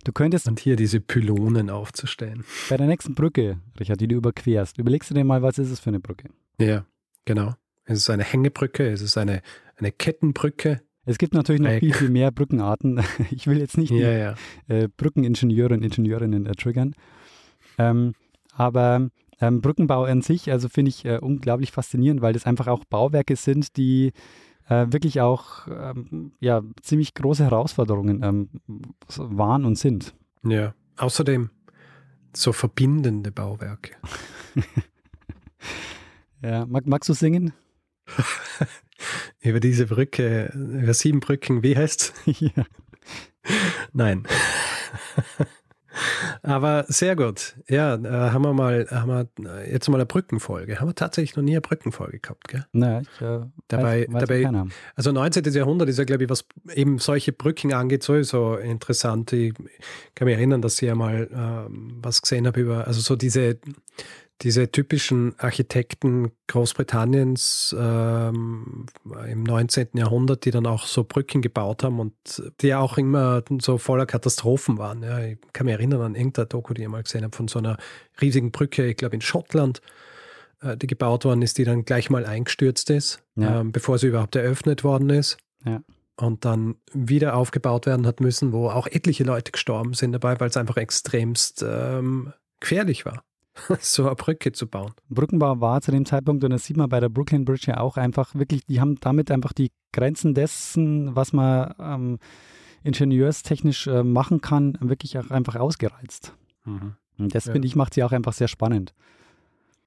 Du 0.04 0.12
könntest. 0.12 0.46
Und 0.46 0.60
hier 0.60 0.76
diese 0.76 1.00
Pylonen 1.00 1.70
aufzustellen. 1.70 2.44
Bei 2.68 2.76
der 2.76 2.86
nächsten 2.86 3.14
Brücke, 3.14 3.58
Richard, 3.80 4.00
die 4.00 4.08
du 4.08 4.16
überquerst, 4.16 4.78
überlegst 4.78 5.10
du 5.10 5.14
dir 5.14 5.24
mal, 5.24 5.42
was 5.42 5.58
ist 5.58 5.70
es 5.70 5.80
für 5.80 5.90
eine 5.90 6.00
Brücke? 6.00 6.28
Ja, 6.60 6.84
genau. 7.24 7.54
Es 7.84 7.98
ist 7.98 8.10
eine 8.10 8.24
Hängebrücke, 8.24 8.86
es 8.88 9.00
ist 9.00 9.16
eine, 9.16 9.42
eine 9.76 9.90
Kettenbrücke. 9.90 10.82
Es 11.04 11.16
gibt 11.16 11.32
natürlich 11.32 11.62
noch 11.62 11.78
viel, 11.78 11.94
viel 11.94 12.10
mehr 12.10 12.30
Brückenarten. 12.30 13.00
Ich 13.30 13.46
will 13.46 13.58
jetzt 13.58 13.78
nicht 13.78 13.90
die 13.90 13.98
ja, 13.98 14.12
ja. 14.12 14.34
Äh, 14.68 14.88
Brückeningenieure 14.94 15.74
und 15.74 15.82
Ingenieurinnen 15.82 16.46
äh, 16.46 16.52
triggern. 16.52 16.94
Ähm, 17.78 18.14
aber 18.52 19.08
ähm, 19.40 19.60
Brückenbau 19.60 20.04
an 20.04 20.22
sich, 20.22 20.50
also 20.50 20.68
finde 20.68 20.90
ich 20.90 21.04
äh, 21.04 21.18
unglaublich 21.18 21.72
faszinierend, 21.72 22.20
weil 22.20 22.32
das 22.32 22.46
einfach 22.46 22.66
auch 22.66 22.84
Bauwerke 22.84 23.36
sind, 23.36 23.76
die 23.76 24.12
äh, 24.68 24.86
wirklich 24.90 25.20
auch 25.20 25.66
ähm, 25.68 26.32
ja, 26.40 26.62
ziemlich 26.82 27.14
große 27.14 27.44
Herausforderungen 27.44 28.22
ähm, 28.22 28.48
waren 29.16 29.64
und 29.64 29.76
sind. 29.76 30.14
Ja, 30.44 30.74
außerdem 30.96 31.50
so 32.34 32.52
verbindende 32.52 33.30
Bauwerke. 33.32 33.96
ja, 36.42 36.66
mag, 36.66 36.86
magst 36.86 37.08
du 37.08 37.14
singen? 37.14 37.52
über 39.40 39.60
diese 39.60 39.86
Brücke, 39.86 40.52
über 40.54 40.94
sieben 40.94 41.20
Brücken, 41.20 41.62
wie 41.62 41.76
heißt's? 41.76 42.12
ja. 42.26 42.64
Nein. 43.92 44.26
Aber 46.42 46.84
sehr 46.88 47.16
gut. 47.16 47.56
Ja, 47.68 47.94
äh, 47.94 48.30
haben 48.30 48.42
wir 48.42 48.52
mal, 48.52 48.86
haben 48.90 49.08
wir 49.08 49.66
jetzt 49.70 49.88
mal 49.88 49.96
eine 49.96 50.06
Brückenfolge. 50.06 50.80
Haben 50.80 50.88
wir 50.88 50.94
tatsächlich 50.94 51.36
noch 51.36 51.42
nie 51.42 51.52
eine 51.52 51.60
Brückenfolge 51.60 52.18
gehabt, 52.18 52.48
gell? 52.48 52.66
Naja, 52.72 53.00
ich 53.00 53.20
äh, 53.20 53.40
dabei, 53.68 54.06
weiß, 54.08 54.14
weiß 54.14 54.24
dabei, 54.26 54.68
also 54.94 55.12
19. 55.12 55.44
Jahrhundert 55.52 55.88
ist 55.88 55.98
ja, 55.98 56.04
glaube 56.04 56.24
ich, 56.24 56.30
was 56.30 56.44
eben 56.74 56.98
solche 56.98 57.32
Brücken 57.32 57.72
angeht, 57.72 58.02
sowieso 58.02 58.56
interessant. 58.56 59.32
Ich 59.32 59.54
kann 60.14 60.26
mich 60.26 60.36
erinnern, 60.36 60.62
dass 60.62 60.80
ich 60.80 60.88
ja 60.88 60.94
mal 60.94 61.28
ähm, 61.32 61.98
was 62.02 62.22
gesehen 62.22 62.46
habe 62.46 62.60
über, 62.60 62.86
also 62.86 63.00
so 63.00 63.16
diese 63.16 63.58
diese 64.42 64.70
typischen 64.70 65.34
Architekten 65.38 66.30
Großbritanniens 66.46 67.74
ähm, 67.78 68.86
im 69.28 69.42
19. 69.42 69.88
Jahrhundert, 69.94 70.44
die 70.44 70.52
dann 70.52 70.66
auch 70.66 70.86
so 70.86 71.02
Brücken 71.02 71.42
gebaut 71.42 71.82
haben 71.82 71.98
und 71.98 72.14
die 72.60 72.74
auch 72.74 72.98
immer 72.98 73.42
so 73.60 73.78
voller 73.78 74.06
Katastrophen 74.06 74.78
waren. 74.78 75.02
Ja, 75.02 75.18
ich 75.20 75.38
kann 75.52 75.66
mich 75.66 75.74
erinnern 75.74 76.02
an 76.02 76.14
irgendeine 76.14 76.46
Doku, 76.46 76.72
die 76.72 76.82
ich 76.82 76.88
mal 76.88 77.02
gesehen 77.02 77.24
habe, 77.24 77.36
von 77.36 77.48
so 77.48 77.58
einer 77.58 77.78
riesigen 78.20 78.52
Brücke, 78.52 78.86
ich 78.86 78.96
glaube 78.96 79.16
in 79.16 79.22
Schottland, 79.22 79.82
äh, 80.62 80.76
die 80.76 80.86
gebaut 80.86 81.24
worden 81.24 81.42
ist, 81.42 81.58
die 81.58 81.64
dann 81.64 81.84
gleich 81.84 82.08
mal 82.08 82.24
eingestürzt 82.24 82.90
ist, 82.90 83.22
ja. 83.34 83.60
ähm, 83.60 83.72
bevor 83.72 83.98
sie 83.98 84.06
überhaupt 84.06 84.36
eröffnet 84.36 84.84
worden 84.84 85.10
ist. 85.10 85.38
Ja. 85.64 85.82
Und 86.16 86.44
dann 86.44 86.76
wieder 86.92 87.34
aufgebaut 87.34 87.86
werden 87.86 88.06
hat 88.06 88.20
müssen, 88.20 88.52
wo 88.52 88.70
auch 88.70 88.86
etliche 88.86 89.24
Leute 89.24 89.52
gestorben 89.52 89.94
sind 89.94 90.12
dabei, 90.12 90.38
weil 90.38 90.48
es 90.48 90.56
einfach 90.56 90.76
extremst 90.76 91.64
ähm, 91.66 92.32
gefährlich 92.60 93.04
war. 93.04 93.22
so 93.80 94.06
eine 94.06 94.14
Brücke 94.14 94.52
zu 94.52 94.66
bauen. 94.66 94.92
Brückenbau 95.08 95.60
war 95.60 95.80
zu 95.80 95.90
dem 95.90 96.04
Zeitpunkt, 96.04 96.44
und 96.44 96.50
das 96.50 96.64
sieht 96.64 96.76
man 96.76 96.88
bei 96.88 97.00
der 97.00 97.08
Brooklyn 97.08 97.44
Bridge 97.44 97.66
ja 97.68 97.80
auch 97.80 97.96
einfach 97.96 98.34
wirklich, 98.34 98.66
die 98.66 98.80
haben 98.80 98.96
damit 99.00 99.30
einfach 99.30 99.52
die 99.52 99.70
Grenzen 99.92 100.34
dessen, 100.34 101.14
was 101.16 101.32
man 101.32 101.74
ähm, 101.78 102.18
ingenieurstechnisch 102.84 103.86
äh, 103.86 104.02
machen 104.02 104.40
kann, 104.40 104.78
wirklich 104.80 105.18
auch 105.18 105.30
einfach 105.30 105.56
ausgereizt. 105.56 106.34
Mhm. 106.64 106.94
Und 107.18 107.34
das, 107.34 107.46
ja. 107.46 107.52
finde 107.52 107.66
ich, 107.66 107.76
macht 107.76 107.94
sie 107.94 108.04
auch 108.04 108.12
einfach 108.12 108.32
sehr 108.32 108.48
spannend. 108.48 108.94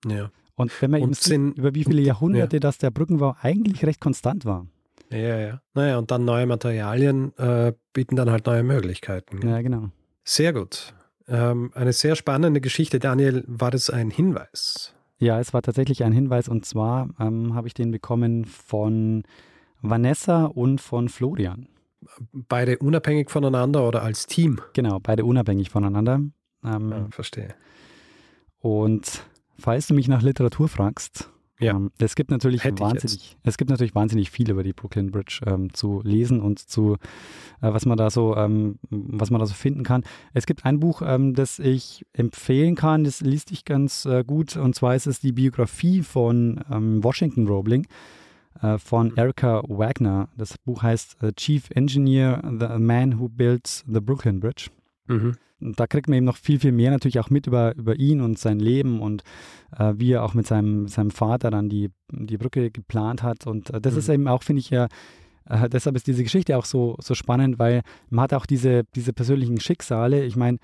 Ja. 0.05 0.31
Und 0.55 0.71
wenn 0.81 0.91
man 0.91 1.01
eben 1.01 1.13
sieht, 1.13 1.57
über 1.57 1.73
wie 1.73 1.83
viele 1.85 2.01
Jahrhunderte 2.01 2.57
ja. 2.57 2.59
dass 2.59 2.77
der 2.77 2.91
Brückenbau 2.91 3.35
eigentlich 3.41 3.85
recht 3.85 4.01
konstant 4.01 4.45
war. 4.45 4.67
Ja, 5.09 5.39
ja. 5.39 5.61
Naja, 5.73 5.97
und 5.97 6.11
dann 6.11 6.25
neue 6.25 6.45
Materialien 6.45 7.37
äh, 7.37 7.73
bieten 7.93 8.15
dann 8.15 8.29
halt 8.29 8.45
neue 8.45 8.63
Möglichkeiten. 8.63 9.45
Ja, 9.47 9.61
genau. 9.61 9.89
Sehr 10.23 10.53
gut. 10.53 10.93
Ähm, 11.31 11.71
eine 11.73 11.93
sehr 11.93 12.15
spannende 12.15 12.59
Geschichte. 12.59 12.99
Daniel, 12.99 13.45
war 13.47 13.71
das 13.71 13.89
ein 13.89 14.11
Hinweis? 14.11 14.93
Ja, 15.17 15.39
es 15.39 15.53
war 15.53 15.61
tatsächlich 15.61 16.03
ein 16.03 16.11
Hinweis 16.11 16.49
und 16.49 16.65
zwar 16.65 17.09
ähm, 17.19 17.55
habe 17.55 17.67
ich 17.67 17.73
den 17.73 17.89
bekommen 17.91 18.43
von 18.43 19.23
Vanessa 19.81 20.45
und 20.45 20.81
von 20.81 21.07
Florian. 21.07 21.69
Beide 22.33 22.79
unabhängig 22.79 23.29
voneinander 23.29 23.87
oder 23.87 24.01
als 24.01 24.27
Team? 24.27 24.59
Genau, 24.73 24.99
beide 24.99 25.23
unabhängig 25.23 25.69
voneinander. 25.69 26.19
Ähm, 26.65 26.91
ja, 26.91 27.07
verstehe. 27.11 27.55
Und 28.59 29.23
falls 29.57 29.87
du 29.87 29.93
mich 29.93 30.09
nach 30.09 30.21
Literatur 30.21 30.67
fragst, 30.67 31.29
ja. 31.61 31.75
Ähm, 31.75 31.91
es 31.99 32.15
gibt 32.15 32.31
natürlich 32.31 32.63
Hätte 32.63 32.81
wahnsinnig, 32.81 33.37
es 33.43 33.57
gibt 33.57 33.69
natürlich 33.69 33.95
wahnsinnig 33.95 34.31
viel 34.31 34.49
über 34.49 34.63
die 34.63 34.73
Brooklyn 34.73 35.11
Bridge 35.11 35.41
ähm, 35.45 35.73
zu 35.73 36.01
lesen 36.03 36.41
und 36.41 36.59
zu, 36.59 36.95
äh, 37.61 37.73
was 37.73 37.85
man 37.85 37.97
da 37.97 38.09
so, 38.09 38.35
ähm, 38.35 38.79
was 38.89 39.29
man 39.29 39.39
da 39.39 39.45
so 39.45 39.53
finden 39.53 39.83
kann. 39.83 40.03
Es 40.33 40.45
gibt 40.45 40.65
ein 40.65 40.79
Buch, 40.79 41.01
ähm, 41.05 41.33
das 41.33 41.59
ich 41.59 42.05
empfehlen 42.13 42.75
kann, 42.75 43.03
das 43.03 43.21
liest 43.21 43.49
sich 43.49 43.65
ganz 43.65 44.05
äh, 44.05 44.23
gut, 44.25 44.57
und 44.57 44.75
zwar 44.75 44.95
ist 44.95 45.07
es 45.07 45.19
die 45.19 45.31
Biografie 45.31 46.01
von 46.01 46.61
ähm, 46.71 47.03
Washington 47.03 47.47
Roebling 47.47 47.87
äh, 48.61 48.77
von 48.77 49.09
mhm. 49.09 49.17
Erica 49.17 49.61
Wagner. 49.67 50.29
Das 50.37 50.57
Buch 50.57 50.83
heißt 50.83 51.21
äh, 51.21 51.33
Chief 51.33 51.69
Engineer, 51.71 52.41
The 52.43 52.79
Man 52.79 53.19
Who 53.19 53.29
Built 53.29 53.83
the 53.87 53.99
Brooklyn 53.99 54.39
Bridge. 54.39 54.69
Mhm 55.11 55.35
da 55.61 55.87
kriegt 55.87 56.09
man 56.09 56.17
eben 56.17 56.25
noch 56.25 56.37
viel, 56.37 56.59
viel 56.59 56.71
mehr 56.71 56.91
natürlich 56.91 57.19
auch 57.19 57.29
mit 57.29 57.47
über, 57.47 57.75
über 57.75 57.97
ihn 57.97 58.21
und 58.21 58.39
sein 58.39 58.59
Leben 58.59 58.99
und 58.99 59.23
äh, 59.77 59.93
wie 59.95 60.13
er 60.13 60.23
auch 60.23 60.33
mit 60.33 60.47
seinem, 60.47 60.87
seinem 60.87 61.11
Vater 61.11 61.51
dann 61.51 61.69
die, 61.69 61.89
die 62.11 62.37
Brücke 62.37 62.71
geplant 62.71 63.23
hat. 63.23 63.47
Und 63.47 63.69
äh, 63.69 63.79
das 63.79 63.93
mhm. 63.93 63.99
ist 63.99 64.09
eben 64.09 64.27
auch, 64.27 64.43
finde 64.43 64.61
ich, 64.61 64.71
ja, 64.71 64.87
äh, 65.47 65.69
deshalb 65.69 65.95
ist 65.95 66.07
diese 66.07 66.23
Geschichte 66.23 66.57
auch 66.57 66.65
so, 66.65 66.97
so 66.99 67.13
spannend, 67.13 67.59
weil 67.59 67.81
man 68.09 68.23
hat 68.23 68.33
auch 68.33 68.45
diese, 68.45 68.83
diese 68.95 69.13
persönlichen 69.13 69.59
Schicksale. 69.59 70.25
Ich 70.25 70.35
meine, 70.35 70.57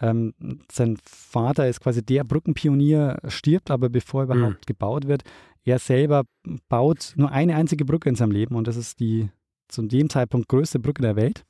ähm, 0.00 0.34
sein 0.70 0.96
Vater 1.04 1.68
ist 1.68 1.80
quasi 1.80 2.04
der 2.04 2.24
Brückenpionier, 2.24 3.18
stirbt 3.28 3.70
aber 3.70 3.88
bevor 3.88 4.24
überhaupt 4.24 4.54
mhm. 4.54 4.66
gebaut 4.66 5.06
wird. 5.06 5.22
Er 5.62 5.78
selber 5.78 6.24
baut 6.68 7.12
nur 7.16 7.30
eine 7.30 7.54
einzige 7.54 7.84
Brücke 7.84 8.08
in 8.08 8.14
seinem 8.14 8.32
Leben 8.32 8.56
und 8.56 8.66
das 8.66 8.76
ist 8.76 8.98
die 8.98 9.30
zu 9.68 9.82
dem 9.82 10.08
Zeitpunkt 10.08 10.48
größte 10.48 10.80
Brücke 10.80 11.02
der 11.02 11.14
Welt. 11.16 11.44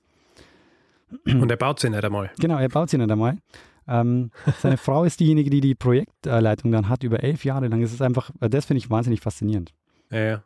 Und 1.27 1.51
er 1.51 1.57
baut 1.57 1.81
sie 1.81 1.91
nicht 1.91 2.05
einmal. 2.05 2.31
Genau, 2.39 2.59
er 2.59 2.69
baut 2.69 2.91
sie 2.91 2.99
nicht 2.99 3.11
einmal. 3.11 3.39
Ähm, 3.89 4.31
seine 4.59 4.77
Frau 4.79 5.05
ist 5.05 5.21
diejenige, 5.21 5.51
die 5.51 5.61
die 5.61 5.75
Projektleitung 5.75 6.71
dann 6.73 6.89
hat, 6.89 7.03
über 7.03 7.23
elf 7.23 7.45
Jahre 7.45 7.69
lang. 7.69 7.81
Das 7.81 7.93
ist 7.93 8.03
einfach, 8.03 8.31
das 8.39 8.65
finde 8.65 8.79
ich 8.79 8.91
wahnsinnig 8.91 9.21
faszinierend. 9.21 9.73
Ja, 10.11 10.19
ja. 10.19 10.45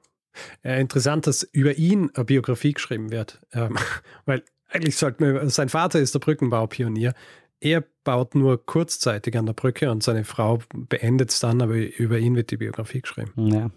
Äh, 0.62 0.80
interessant, 0.80 1.26
dass 1.26 1.42
über 1.42 1.76
ihn 1.76 2.10
eine 2.14 2.24
Biografie 2.24 2.72
geschrieben 2.72 3.10
wird. 3.10 3.40
Ähm, 3.52 3.76
weil 4.24 4.42
eigentlich 4.68 4.96
sollte 4.96 5.22
man, 5.24 5.48
sein 5.50 5.68
Vater 5.68 6.00
ist 6.00 6.14
der 6.14 6.20
Brückenbaupionier. 6.20 7.14
Er 7.60 7.84
baut 8.02 8.34
nur 8.34 8.64
kurzzeitig 8.64 9.38
an 9.38 9.46
der 9.46 9.52
Brücke 9.52 9.90
und 9.90 10.02
seine 10.02 10.24
Frau 10.24 10.58
beendet 10.74 11.30
es 11.30 11.40
dann, 11.40 11.62
aber 11.62 11.76
über 11.76 12.18
ihn 12.18 12.34
wird 12.34 12.50
die 12.50 12.56
Biografie 12.56 13.00
geschrieben. 13.00 13.32
Ja. 13.46 13.70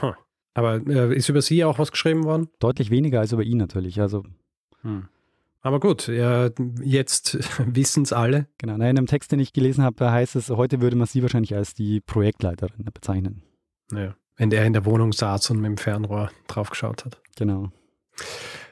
Huh. 0.00 0.14
Aber 0.54 0.76
äh, 0.86 1.14
ist 1.14 1.28
über 1.28 1.42
sie 1.42 1.64
auch 1.64 1.78
was 1.78 1.90
geschrieben 1.90 2.24
worden? 2.24 2.48
Deutlich 2.60 2.90
weniger 2.90 3.20
als 3.20 3.32
über 3.32 3.42
ihn 3.42 3.58
natürlich. 3.58 4.00
Also. 4.00 4.24
Hm. 4.82 5.08
Aber 5.62 5.78
gut, 5.78 6.08
ja, 6.08 6.50
jetzt 6.82 7.38
wissen 7.66 8.02
es 8.02 8.12
alle. 8.12 8.46
Genau, 8.58 8.74
in 8.74 8.82
einem 8.82 9.06
Text, 9.06 9.32
den 9.32 9.40
ich 9.40 9.52
gelesen 9.52 9.84
habe, 9.84 10.10
heißt 10.10 10.36
es, 10.36 10.50
heute 10.50 10.80
würde 10.80 10.96
man 10.96 11.06
sie 11.06 11.22
wahrscheinlich 11.22 11.54
als 11.54 11.74
die 11.74 12.00
Projektleiterin 12.00 12.84
bezeichnen. 12.92 13.42
Ja, 13.92 14.14
wenn 14.36 14.50
der 14.50 14.64
in 14.64 14.72
der 14.72 14.86
Wohnung 14.86 15.12
saß 15.12 15.50
und 15.50 15.60
mit 15.60 15.66
dem 15.66 15.76
Fernrohr 15.76 16.30
draufgeschaut 16.46 17.04
hat. 17.04 17.20
Genau. 17.36 17.70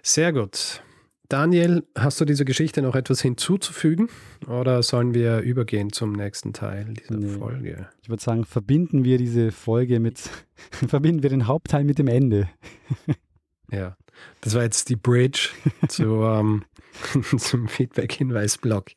Sehr 0.02 0.32
gut. 0.32 0.82
Daniel, 1.28 1.86
hast 1.94 2.18
du 2.22 2.24
dieser 2.24 2.46
Geschichte 2.46 2.80
noch 2.80 2.94
etwas 2.94 3.20
hinzuzufügen 3.20 4.08
oder 4.46 4.82
sollen 4.82 5.12
wir 5.12 5.40
übergehen 5.40 5.92
zum 5.92 6.12
nächsten 6.12 6.54
Teil 6.54 6.94
dieser 6.94 7.16
nee. 7.16 7.36
Folge? 7.36 7.86
Ich 8.00 8.08
würde 8.08 8.22
sagen, 8.22 8.46
verbinden 8.46 9.04
wir 9.04 9.18
diese 9.18 9.52
Folge 9.52 10.00
mit, 10.00 10.30
verbinden 10.70 11.22
wir 11.22 11.28
den 11.28 11.46
Hauptteil 11.46 11.84
mit 11.84 11.98
dem 11.98 12.08
Ende. 12.08 12.48
ja, 13.70 13.94
das 14.40 14.54
war 14.54 14.62
jetzt 14.62 14.88
die 14.88 14.96
Bridge 14.96 15.50
zu, 15.88 16.22
ähm, 16.22 16.64
zum 17.38 17.68
Feedback-Hinweis-Blog. 17.68 18.90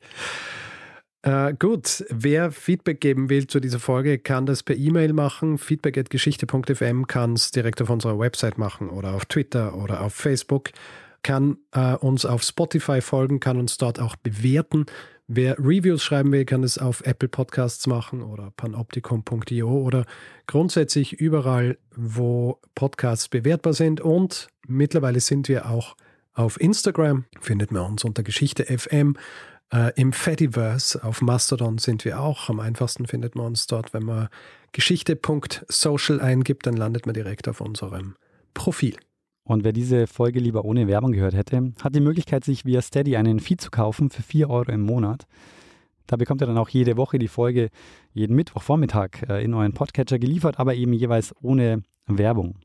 Äh, 1.24 1.54
gut, 1.54 2.04
wer 2.10 2.52
Feedback 2.52 3.00
geben 3.00 3.30
will 3.30 3.46
zu 3.46 3.60
dieser 3.60 3.80
Folge, 3.80 4.18
kann 4.18 4.48
das 4.48 4.64
per 4.64 4.76
E-Mail 4.76 5.14
machen. 5.14 5.60
Feedback.geschichte.fm 5.60 7.06
kann 7.06 7.34
es 7.34 7.52
direkt 7.52 7.82
auf 7.82 7.92
unserer 7.92 8.18
Website 8.18 8.58
machen 8.58 8.90
oder 8.90 9.14
auf 9.14 9.26
Twitter 9.26 9.76
oder 9.76 10.02
auf 10.02 10.16
Facebook. 10.16 10.72
Kann 11.22 11.58
äh, 11.74 11.94
uns 11.96 12.26
auf 12.26 12.42
Spotify 12.42 13.02
folgen, 13.02 13.40
kann 13.40 13.60
uns 13.60 13.78
dort 13.78 14.00
auch 14.00 14.16
bewerten. 14.16 14.88
Wer 15.34 15.58
Reviews 15.60 16.04
schreiben 16.04 16.34
will, 16.34 16.44
kann 16.44 16.62
es 16.62 16.78
auf 16.78 17.06
Apple 17.06 17.30
Podcasts 17.30 17.88
machen 17.88 18.22
oder 18.22 18.52
panoptikum.io 18.58 19.70
oder 19.70 20.06
grundsätzlich 20.46 21.14
überall, 21.14 21.78
wo 21.96 22.60
Podcasts 22.76 23.30
bewertbar 23.30 23.72
sind. 23.72 24.02
Und 24.02 24.50
mittlerweile 24.68 25.22
sind 25.22 25.48
wir 25.48 25.70
auch 25.70 25.96
auf 26.34 26.60
Instagram, 26.60 27.24
findet 27.40 27.72
man 27.72 27.92
uns 27.92 28.04
unter 28.04 28.24
Geschichte 28.24 28.66
FM. 28.66 29.16
Äh, 29.72 29.94
Im 29.96 30.12
Fediverse 30.12 31.02
auf 31.02 31.22
Mastodon 31.22 31.78
sind 31.78 32.04
wir 32.04 32.20
auch. 32.20 32.50
Am 32.50 32.60
einfachsten 32.60 33.08
findet 33.08 33.36
man 33.36 33.46
uns 33.46 33.68
dort, 33.68 33.94
wenn 33.94 34.04
man 34.04 34.28
geschichte.social 34.74 36.20
eingibt, 36.20 36.68
dann 36.68 36.76
landet 36.76 37.06
man 37.06 37.14
direkt 37.14 37.48
auf 37.48 37.62
unserem 37.62 38.16
Profil. 38.54 38.98
Und 39.44 39.64
wer 39.64 39.74
diese 39.74 40.08
Folge 40.08 40.40
lieber 40.40 40.66
ohne 40.66 40.88
Werbung 40.88 41.12
gehört 41.12 41.34
hätte, 41.34 41.74
hat 41.82 41.96
die 41.96 42.00
Möglichkeit, 42.00 42.44
sich 42.44 42.66
via 42.66 42.82
Steady 42.82 43.18
einen 43.18 43.40
Feed 43.40 43.60
zu 43.60 43.72
kaufen 43.72 44.10
für 44.10 44.22
4 44.22 44.50
Euro 44.50 44.72
im 44.72 44.82
Monat. 44.82 45.26
Da 46.08 46.18
bekommt 46.18 46.42
ihr 46.42 46.48
dann 46.48 46.58
auch 46.58 46.70
jede 46.70 46.98
Woche 46.98 47.20
die 47.20 47.28
Folge 47.28 47.70
jeden 48.14 48.36
Mittwochvormittag 48.36 49.24
äh, 49.30 49.44
in 49.44 49.54
euren 49.54 49.74
Podcatcher 49.74 50.20
geliefert, 50.20 50.60
aber 50.60 50.76
eben 50.76 50.94
jeweils 50.94 51.34
ohne 51.42 51.84
Werbung. 52.06 52.56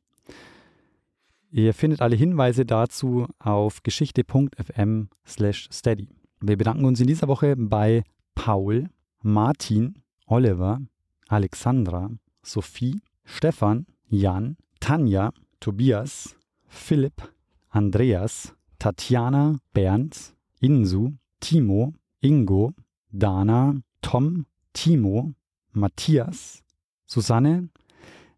Ihr 1.50 1.72
findet 1.72 2.02
alle 2.02 2.16
Hinweise 2.16 2.66
dazu 2.66 3.26
auf 3.38 3.82
geschichte.fm 3.82 5.08
steady. 5.24 6.08
Wir 6.40 6.56
bedanken 6.56 6.84
uns 6.84 7.00
in 7.00 7.06
dieser 7.06 7.28
Woche 7.28 7.54
bei 7.56 8.02
Paul, 8.34 8.90
Martin, 9.22 10.02
Oliver, 10.26 10.80
Alexandra, 11.28 12.10
Sophie, 12.42 13.00
Stefan, 13.24 13.86
Jan, 14.08 14.56
Tanja, 14.80 15.32
Tobias, 15.60 16.36
Philipp, 16.68 17.22
Andreas, 17.70 18.54
Tatjana, 18.78 19.58
Bernd, 19.72 20.34
Insu, 20.60 21.14
Timo, 21.40 21.94
Ingo, 22.20 22.72
Dana, 23.10 23.82
Tom, 24.02 24.46
Timo, 24.72 25.34
Matthias, 25.72 26.62
Susanne, 27.06 27.68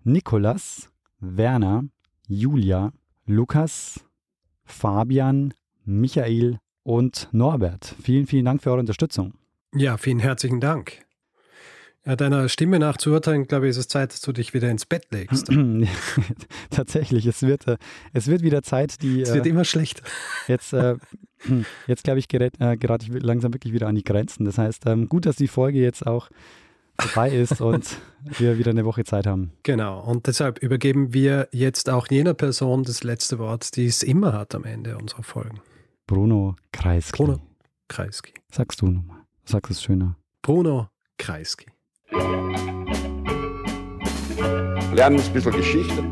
Nikolas, 0.05 0.91
Werner, 1.21 1.85
Julia, 2.29 2.93
Lukas, 3.27 4.01
Fabian, 4.65 5.55
Michael 5.85 6.59
und 6.83 7.29
Norbert. 7.33 7.95
Vielen, 8.03 8.27
vielen 8.27 8.45
Dank 8.45 8.63
für 8.63 8.71
eure 8.71 8.81
Unterstützung. 8.81 9.35
Ja, 9.75 9.97
vielen 9.97 10.19
herzlichen 10.19 10.61
Dank. 10.61 11.05
Ja, 12.09 12.17
deiner 12.17 12.49
Stimme 12.49 12.79
nach 12.79 12.97
zu 12.97 13.11
urteilen, 13.11 13.47
glaube 13.47 13.67
ich, 13.67 13.73
ist 13.73 13.77
es 13.77 13.89
Zeit, 13.89 14.15
dass 14.15 14.23
du 14.23 14.33
dich 14.33 14.55
wieder 14.55 14.71
ins 14.71 14.87
Bett 14.87 15.09
legst. 15.11 15.53
Tatsächlich, 16.71 17.27
es 17.27 17.43
wird, 17.43 17.67
äh, 17.67 17.77
es 18.15 18.29
wird 18.29 18.41
wieder 18.41 18.63
Zeit, 18.63 19.03
die. 19.03 19.21
Es 19.21 19.35
wird 19.35 19.45
äh, 19.45 19.51
immer 19.51 19.67
schlechter. 19.67 20.05
Jetzt, 20.47 20.73
äh, 20.73 20.97
jetzt 21.87 22.05
glaube 22.05 22.19
ich, 22.19 22.29
gerät, 22.29 22.55
äh, 22.61 22.79
gerate 22.79 23.05
ich 23.05 23.23
langsam 23.23 23.53
wirklich 23.53 23.75
wieder 23.75 23.89
an 23.89 23.95
die 23.95 24.05
Grenzen. 24.05 24.47
Das 24.47 24.57
heißt, 24.57 24.87
ähm, 24.87 25.11
gut, 25.11 25.27
dass 25.27 25.37
die 25.37 25.49
Folge 25.49 25.81
jetzt 25.81 26.07
auch 26.07 26.31
vorbei 26.99 27.29
ist 27.29 27.61
und 27.61 27.99
wir 28.39 28.57
wieder 28.57 28.71
eine 28.71 28.87
Woche 28.87 29.05
Zeit 29.05 29.27
haben. 29.27 29.53
Genau, 29.63 30.01
und 30.01 30.29
deshalb 30.29 30.63
übergeben 30.63 31.13
wir 31.13 31.49
jetzt 31.53 31.91
auch 31.91 32.09
jener 32.09 32.33
Person 32.33 32.85
das 32.85 33.05
letzte 33.05 33.39
Wort, 33.39 33.77
die 33.77 33.85
es 33.85 34.03
immer 34.03 34.33
hat 34.33 34.55
am 34.55 34.65
Ende 34.65 34.97
unserer 34.97 35.25
Folgen. 35.25 35.61
Bruno 36.07 36.57
Kreisky. 36.73 37.19
Bruno 37.19 37.43
Kreisky. 37.87 38.33
Sagst 38.51 38.81
du 38.81 38.87
nochmal. 38.87 39.25
Sag 39.45 39.69
es 39.69 39.83
schöner. 39.83 40.17
Bruno 40.41 40.89
Kreisky. 41.19 41.67
Lernen 44.99 45.21
ein 45.21 45.33
bisschen 45.33 45.53
Geschichte. 45.53 46.05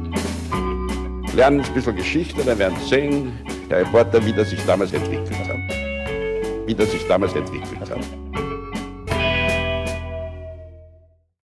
Lernen 1.34 1.60
ein 1.60 1.74
bisschen 1.74 1.96
Geschichte, 1.96 2.44
dann 2.44 2.58
werden 2.58 2.76
Sie 2.82 2.88
sehen, 2.88 3.32
der 3.68 3.78
Reporter, 3.78 4.24
wie 4.24 4.32
das 4.32 4.50
sich 4.50 4.64
damals 4.64 4.92
entwickelt 4.92 5.36
hat. 5.48 5.56
Wie 6.66 6.74
das 6.74 6.92
sich 6.92 7.06
damals 7.08 7.34
entwickelt 7.34 7.80
hat. 7.80 8.45